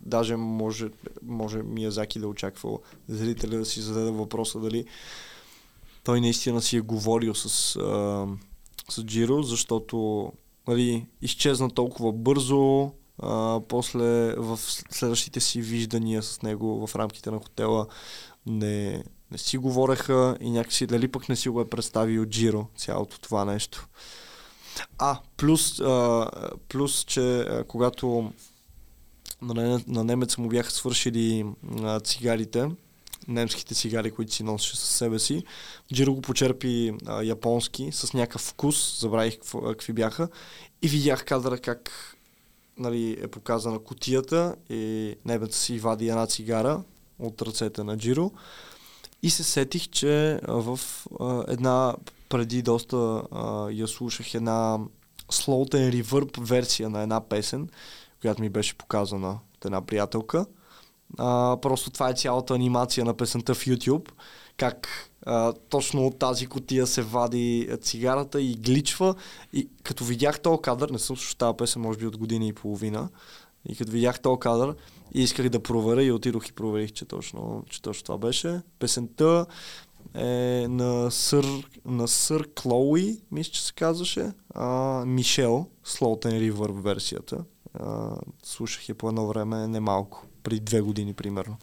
[0.01, 0.89] даже може,
[1.23, 2.77] може Миязаки да очаква
[3.07, 4.85] зрителя да си зададе въпроса дали
[6.03, 8.27] той наистина си е говорил с, а,
[8.89, 10.31] с Джиро, защото
[10.67, 17.39] нали, изчезна толкова бързо, а, после в следващите си виждания с него в рамките на
[17.39, 17.87] хотела
[18.45, 19.03] не,
[19.33, 23.45] не си говореха и някакси дали пък не си го е представил Джиро цялото това
[23.45, 23.87] нещо.
[24.97, 26.29] А, плюс, а,
[26.69, 28.31] плюс че а, когато
[29.41, 31.45] на, на немеца му бяха свършили
[31.83, 32.69] а, цигарите,
[33.27, 35.43] немските цигари, които си носеше със себе си,
[35.93, 40.27] Джиро го почерпи а, японски с някакъв вкус, забравих какви бяха,
[40.81, 41.91] и видях кадъра как
[42.77, 46.83] нали, е показана кутията и немец си вади една цигара
[47.19, 48.31] от ръцете на Джиро
[49.23, 50.79] и се сетих, че в
[51.19, 51.95] а, една,
[52.29, 54.79] преди доста а, я слушах една
[55.31, 57.69] and Reverb версия на една песен,
[58.21, 60.45] която ми беше показана от една приятелка.
[61.17, 64.09] А, просто това е цялата анимация на песента в YouTube,
[64.57, 64.87] как
[65.25, 69.15] а, точно от тази котия се вади цигарата и гличва.
[69.53, 72.53] И като видях този кадър, не съм слушал тази песен, може би от година и
[72.53, 73.09] половина,
[73.69, 74.75] и като видях този кадър,
[75.13, 78.61] и исках да проверя и отидох и проверих, че точно, че точно това беше.
[78.79, 79.45] Песента
[80.15, 81.45] е на сър,
[81.85, 84.31] на сър Клоуи, мисля, че се казваше.
[84.55, 84.67] А,
[85.05, 87.45] Мишел, Slow Reverb версията.
[87.73, 91.57] А, слушах я по едно време немалко, при две години примерно.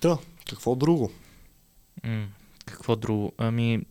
[0.00, 0.18] Та,
[0.50, 1.10] какво друго?
[2.04, 2.26] М,
[2.66, 3.32] какво друго?
[3.38, 3.86] Ами,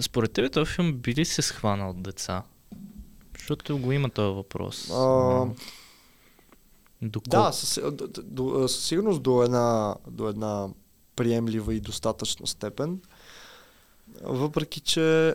[0.00, 2.42] според тебе този филм би ли се схванал от деца?
[3.38, 4.90] Защото го има този въпрос.
[4.90, 5.46] А,
[7.04, 7.46] А, Доколко?
[7.46, 7.80] Да, със,
[8.24, 10.68] до, със сигурност до една, до една
[11.16, 13.00] приемлива и достатъчна степен.
[14.22, 15.34] Въпреки, че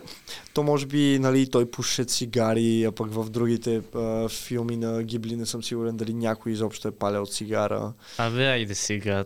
[0.53, 5.35] то може би, нали, той пуше цигари, а пък в другите а, филми на Гибли
[5.35, 7.93] не съм сигурен дали някой изобщо е палял цигара.
[8.17, 9.25] Абе, айде сега.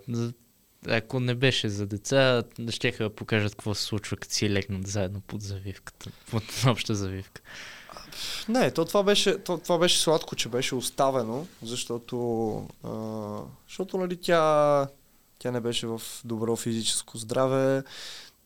[0.88, 5.22] Ако не беше за деца, ще да покажат какво се случва, като си легнат заедно
[5.22, 6.12] под завивката.
[6.32, 7.42] Под обща завивка.
[8.50, 12.18] Не, то това беше, то, това беше сладко, че беше оставено, защото,
[12.84, 12.90] а,
[13.68, 14.88] защото нали, тя,
[15.40, 17.84] тя не беше в добро физическо здраве.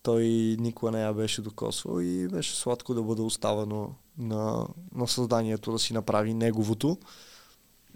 [0.03, 0.23] той
[0.59, 5.79] никога не я беше докосвал и беше сладко да бъде оставено на, на създанието да
[5.79, 6.97] си направи неговото.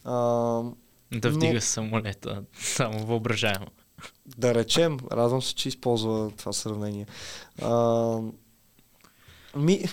[0.04, 0.12] А,
[1.12, 3.66] Да Но- вдига самолета, само въображаемо.
[4.28, 7.06] да речем, радвам се, че използва това сравнение.
[7.62, 8.18] А,
[9.56, 9.84] ми,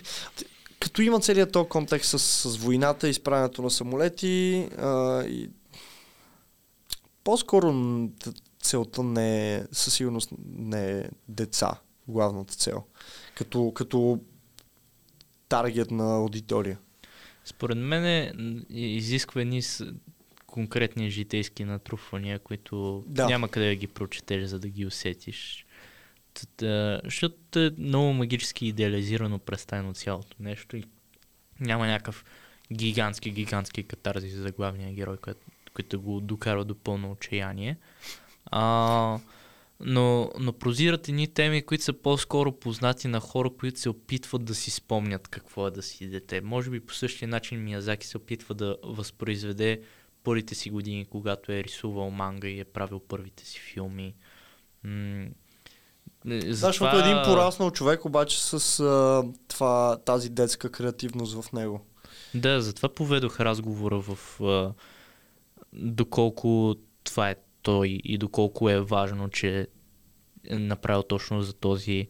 [0.80, 5.50] като има целият този контекст с, с войната, изправянето на самолети, а, и,
[7.24, 7.74] по-скоро
[8.62, 12.84] целта не е, със сигурност не е деца, главната цел.
[13.34, 14.20] Като, като
[15.48, 16.78] таргет на аудитория.
[17.44, 18.32] Според мен е,
[18.70, 19.92] изисква едни с
[20.46, 23.26] конкретни житейски натрупвания, които Да.
[23.26, 25.66] няма къде да ги прочетеш, за да ги усетиш.
[27.04, 30.84] Защото е много магически идеализирано представено цялото нещо и
[31.60, 32.24] няма някакъв
[32.72, 35.40] гигантски, гигантски катарзис за главния герой, който,
[35.74, 37.76] който го докарва до пълно отчаяние.
[38.46, 39.18] А,
[39.80, 44.54] но, но прозират едни теми, които са по-скоро познати на хора, които се опитват да
[44.54, 46.40] си спомнят какво е да си дете.
[46.40, 49.82] Може би по същия начин Миязаки се опитва да възпроизведе
[50.24, 54.14] първите си години, когато е рисувал манга и е правил първите си филми.
[54.84, 55.26] М-
[56.26, 61.86] защото един пораснал човек обаче с а, това, тази детска креативност в него.
[62.34, 64.72] Да, затова поведох разговора в а,
[65.72, 69.66] доколко това е той и доколко е важно, че
[70.44, 72.08] е направил точно за този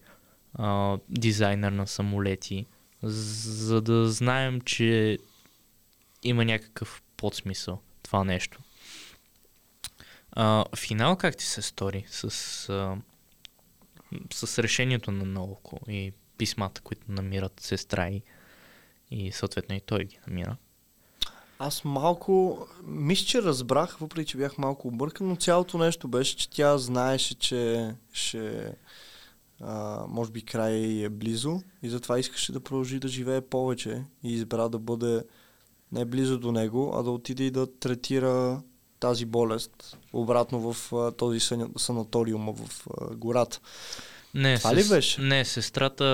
[0.55, 2.67] а, дизайнер на самолети,
[3.03, 5.19] за да знаем, че
[6.23, 8.59] има някакъв подсмисъл това нещо.
[10.33, 12.97] А, финал как ти се стори с, а,
[14.33, 18.23] с решението на Наоко и писмата, които намират сестра и,
[19.11, 20.57] и съответно и той ги намира?
[21.59, 26.51] Аз малко, мисля, че разбрах, въпреки че бях малко объркан, но цялото нещо беше, че
[26.51, 28.73] тя знаеше, че ще,
[29.61, 34.33] а, може би край е близо и затова искаше да продължи да живее повече и
[34.33, 35.23] избра да бъде
[35.93, 38.63] не близо до него, а да отиде и да третира
[39.01, 39.71] тази болест
[40.13, 43.61] обратно в а, този сана- санаториум в а, гората.
[44.35, 45.21] Не, Това ли беше?
[45.21, 46.05] Не, сестрата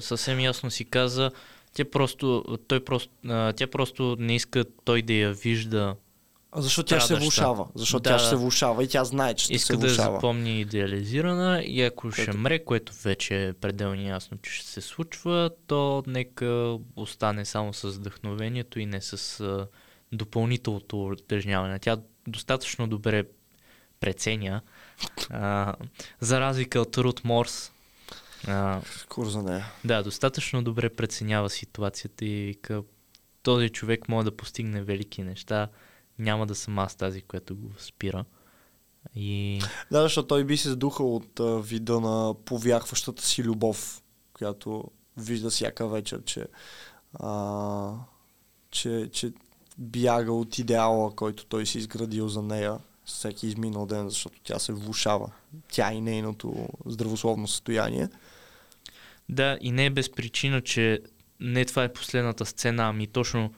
[0.00, 1.30] съвсем ясно си каза,
[1.72, 5.94] тя просто, той просто, а, тя просто не иска той да я вижда.
[6.52, 7.66] А защото тя ще се влушава.
[7.74, 8.40] Защото Да, тя ще се да.
[8.40, 10.16] влушава и тя знае, че ще Иска се да я влушава.
[10.16, 14.80] запомни идеализирана и ако ще Което- мре, което вече е пределно ясно, че ще се
[14.80, 16.46] случва, то нека
[16.96, 19.42] остане само с вдъхновението и не с
[20.12, 21.78] допълнителното утежняване.
[21.78, 21.96] Тя
[22.30, 23.24] достатъчно добре
[24.00, 24.60] преценя,
[25.30, 25.74] а,
[26.20, 27.72] за разлика от Рут Морс.
[28.46, 29.64] А, Кур за нея.
[29.84, 32.82] Да, достатъчно добре преценява ситуацията и вика,
[33.42, 35.68] този човек може да постигне велики неща,
[36.18, 38.24] няма да съм аз тази, която го спира.
[39.14, 39.60] И
[39.90, 44.02] Да, защото той би се сдухал от а, вида на повярващата си любов,
[44.32, 44.84] която
[45.16, 46.46] вижда всяка вечер, че,
[47.14, 47.92] а,
[48.70, 49.32] че, че
[49.78, 54.72] бяга от идеала, който той си изградил за нея всеки изминал ден, защото тя се
[54.72, 55.30] влушава.
[55.72, 58.08] Тя и нейното здравословно състояние.
[59.28, 61.00] да, и не е без причина, че
[61.40, 63.54] не това е последната сцена, ами точно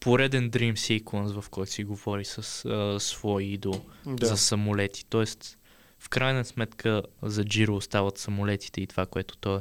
[0.00, 4.26] пореден Dream Sequence, в който си говори с а, свой идол Да.
[4.26, 5.04] за самолети.
[5.04, 5.58] Тоест,
[5.98, 9.60] в крайна сметка за Джиро остават самолетите и това, което той е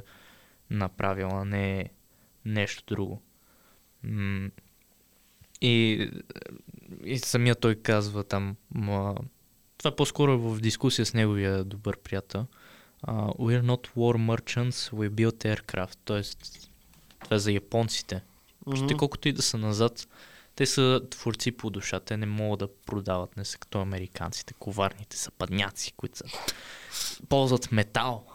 [0.69, 1.89] направил, а не
[2.45, 3.21] нещо друго.
[4.03, 4.49] М-
[5.61, 6.09] И,
[7.03, 9.15] и самия той казва там, ма,
[9.77, 12.45] това по-скоро е в дискусия с неговия добър приятел.
[13.07, 15.97] Uh, we're not war merchants, we build aircraft.
[16.05, 16.69] Тоест,
[17.23, 18.23] това е за японците.
[18.67, 18.87] Мгм.
[18.87, 20.07] Те колкото и да са назад,
[20.55, 21.99] те са творци по душа.
[21.99, 26.25] Те не могат да продават, не са като американците, коварните са падняци, които са...
[27.29, 28.25] ползват метал,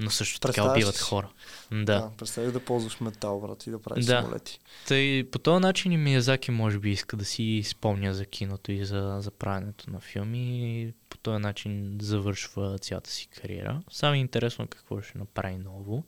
[0.00, 1.02] но също така убиват си?
[1.02, 1.28] хора.
[1.70, 1.76] Да.
[1.84, 4.22] Да, представи да ползваш метал, брат, и да правиш Да.
[4.22, 4.60] самолети.
[4.86, 8.84] Тъй, по този начин и Миязаки може би иска да си спомня за киното и
[8.84, 10.40] за, за правенето на филми
[10.80, 13.82] и по този начин завършва цялата си кариера.
[13.90, 16.04] Само е интересно какво ще направи ново.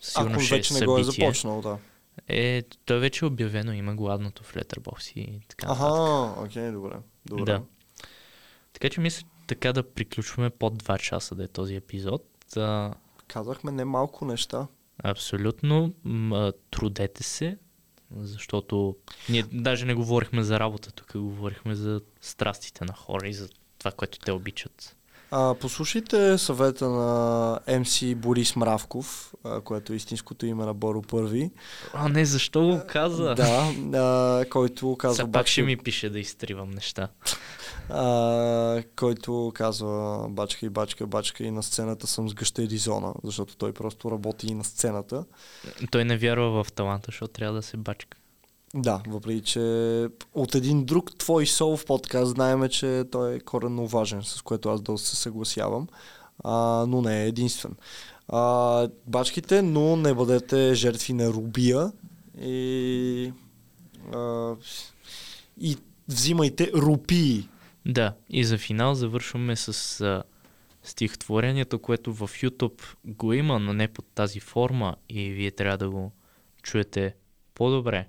[0.00, 1.26] Със Ако сигурно ще вече не го е събитие.
[1.26, 1.78] започнал, да.
[2.28, 5.86] Е, той вече е обявено, има гладното в Letterboxd и така Аха,
[6.38, 6.94] окей, добре.
[7.26, 7.44] добре.
[7.44, 7.62] Да.
[8.72, 12.24] Така че мисля така да приключваме под 2 часа да е този епизод.
[13.32, 14.66] Казахме не малко неща.
[15.04, 15.92] абсолютно.
[16.04, 17.58] М, трудете се,
[18.16, 18.96] защото
[19.28, 23.48] ние даже не говорихме за работа, тук говорихме за страстите на хора и за
[23.78, 24.96] това, което те обичат.
[25.30, 31.50] А, послушайте съвета на МС Борис Мравков, а, което е истинското име на Боро Първи.
[31.94, 33.34] А, не, защо го каза?
[33.34, 37.08] Да, а, който казва Сега пак ще ми пише да изтривам неща.
[37.88, 43.56] А, който казва бачка и бачка, бачка и на сцената съм с гъща Еризона, защото
[43.56, 45.24] той просто работи и на сцената.
[45.90, 48.18] Той не вярва в таланта, защото трябва да се бачка.
[48.74, 49.60] Да, въпреки че
[50.34, 54.68] от един друг твой сол в подкаст знаеме, че той е коренно важен, с което
[54.68, 55.88] аз доста се съгласявам,
[56.44, 57.76] а, но не е единствен.
[58.28, 61.92] А, бачките, но не бъдете жертви на рубия
[62.40, 63.32] и,
[64.14, 64.54] а,
[65.60, 65.76] и
[66.08, 67.48] взимайте рупии.
[67.86, 70.22] Да, и за финал завършваме с а,
[70.82, 75.90] стихотворението, което в YouTube го има, но не под тази форма и вие трябва да
[75.90, 76.12] го
[76.62, 77.14] чуете
[77.54, 78.08] по-добре.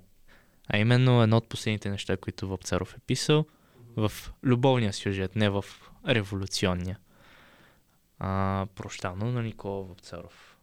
[0.68, 3.46] А именно едно от последните неща, които Вапцаров е писал
[3.96, 4.12] в
[4.44, 5.64] любовния сюжет, не в
[6.08, 6.98] революционния.
[8.18, 10.56] А, прощално на Никола Вапцаров.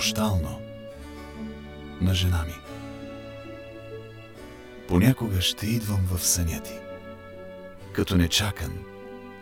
[0.00, 0.60] Прощално
[2.00, 2.54] на жена ми.
[4.88, 6.72] Понякога ще идвам в съня ти,
[7.92, 8.84] като нечакан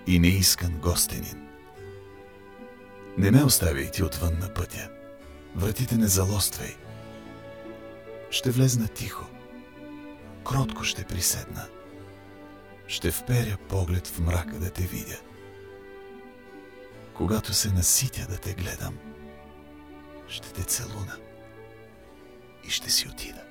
[0.06, 1.48] и неискан гостенин.
[3.18, 4.89] Не ме оставяй ти отвън на пътя,
[5.56, 6.76] вратите не залоствай.
[8.30, 9.26] Ще влезна тихо,
[10.44, 11.66] кротко ще приседна.
[12.86, 15.18] Ще вперя поглед в мрака да те видя.
[17.14, 18.98] Когато се наситя да те гледам,
[20.28, 21.16] ще те целуна
[22.64, 23.47] и ще си отида.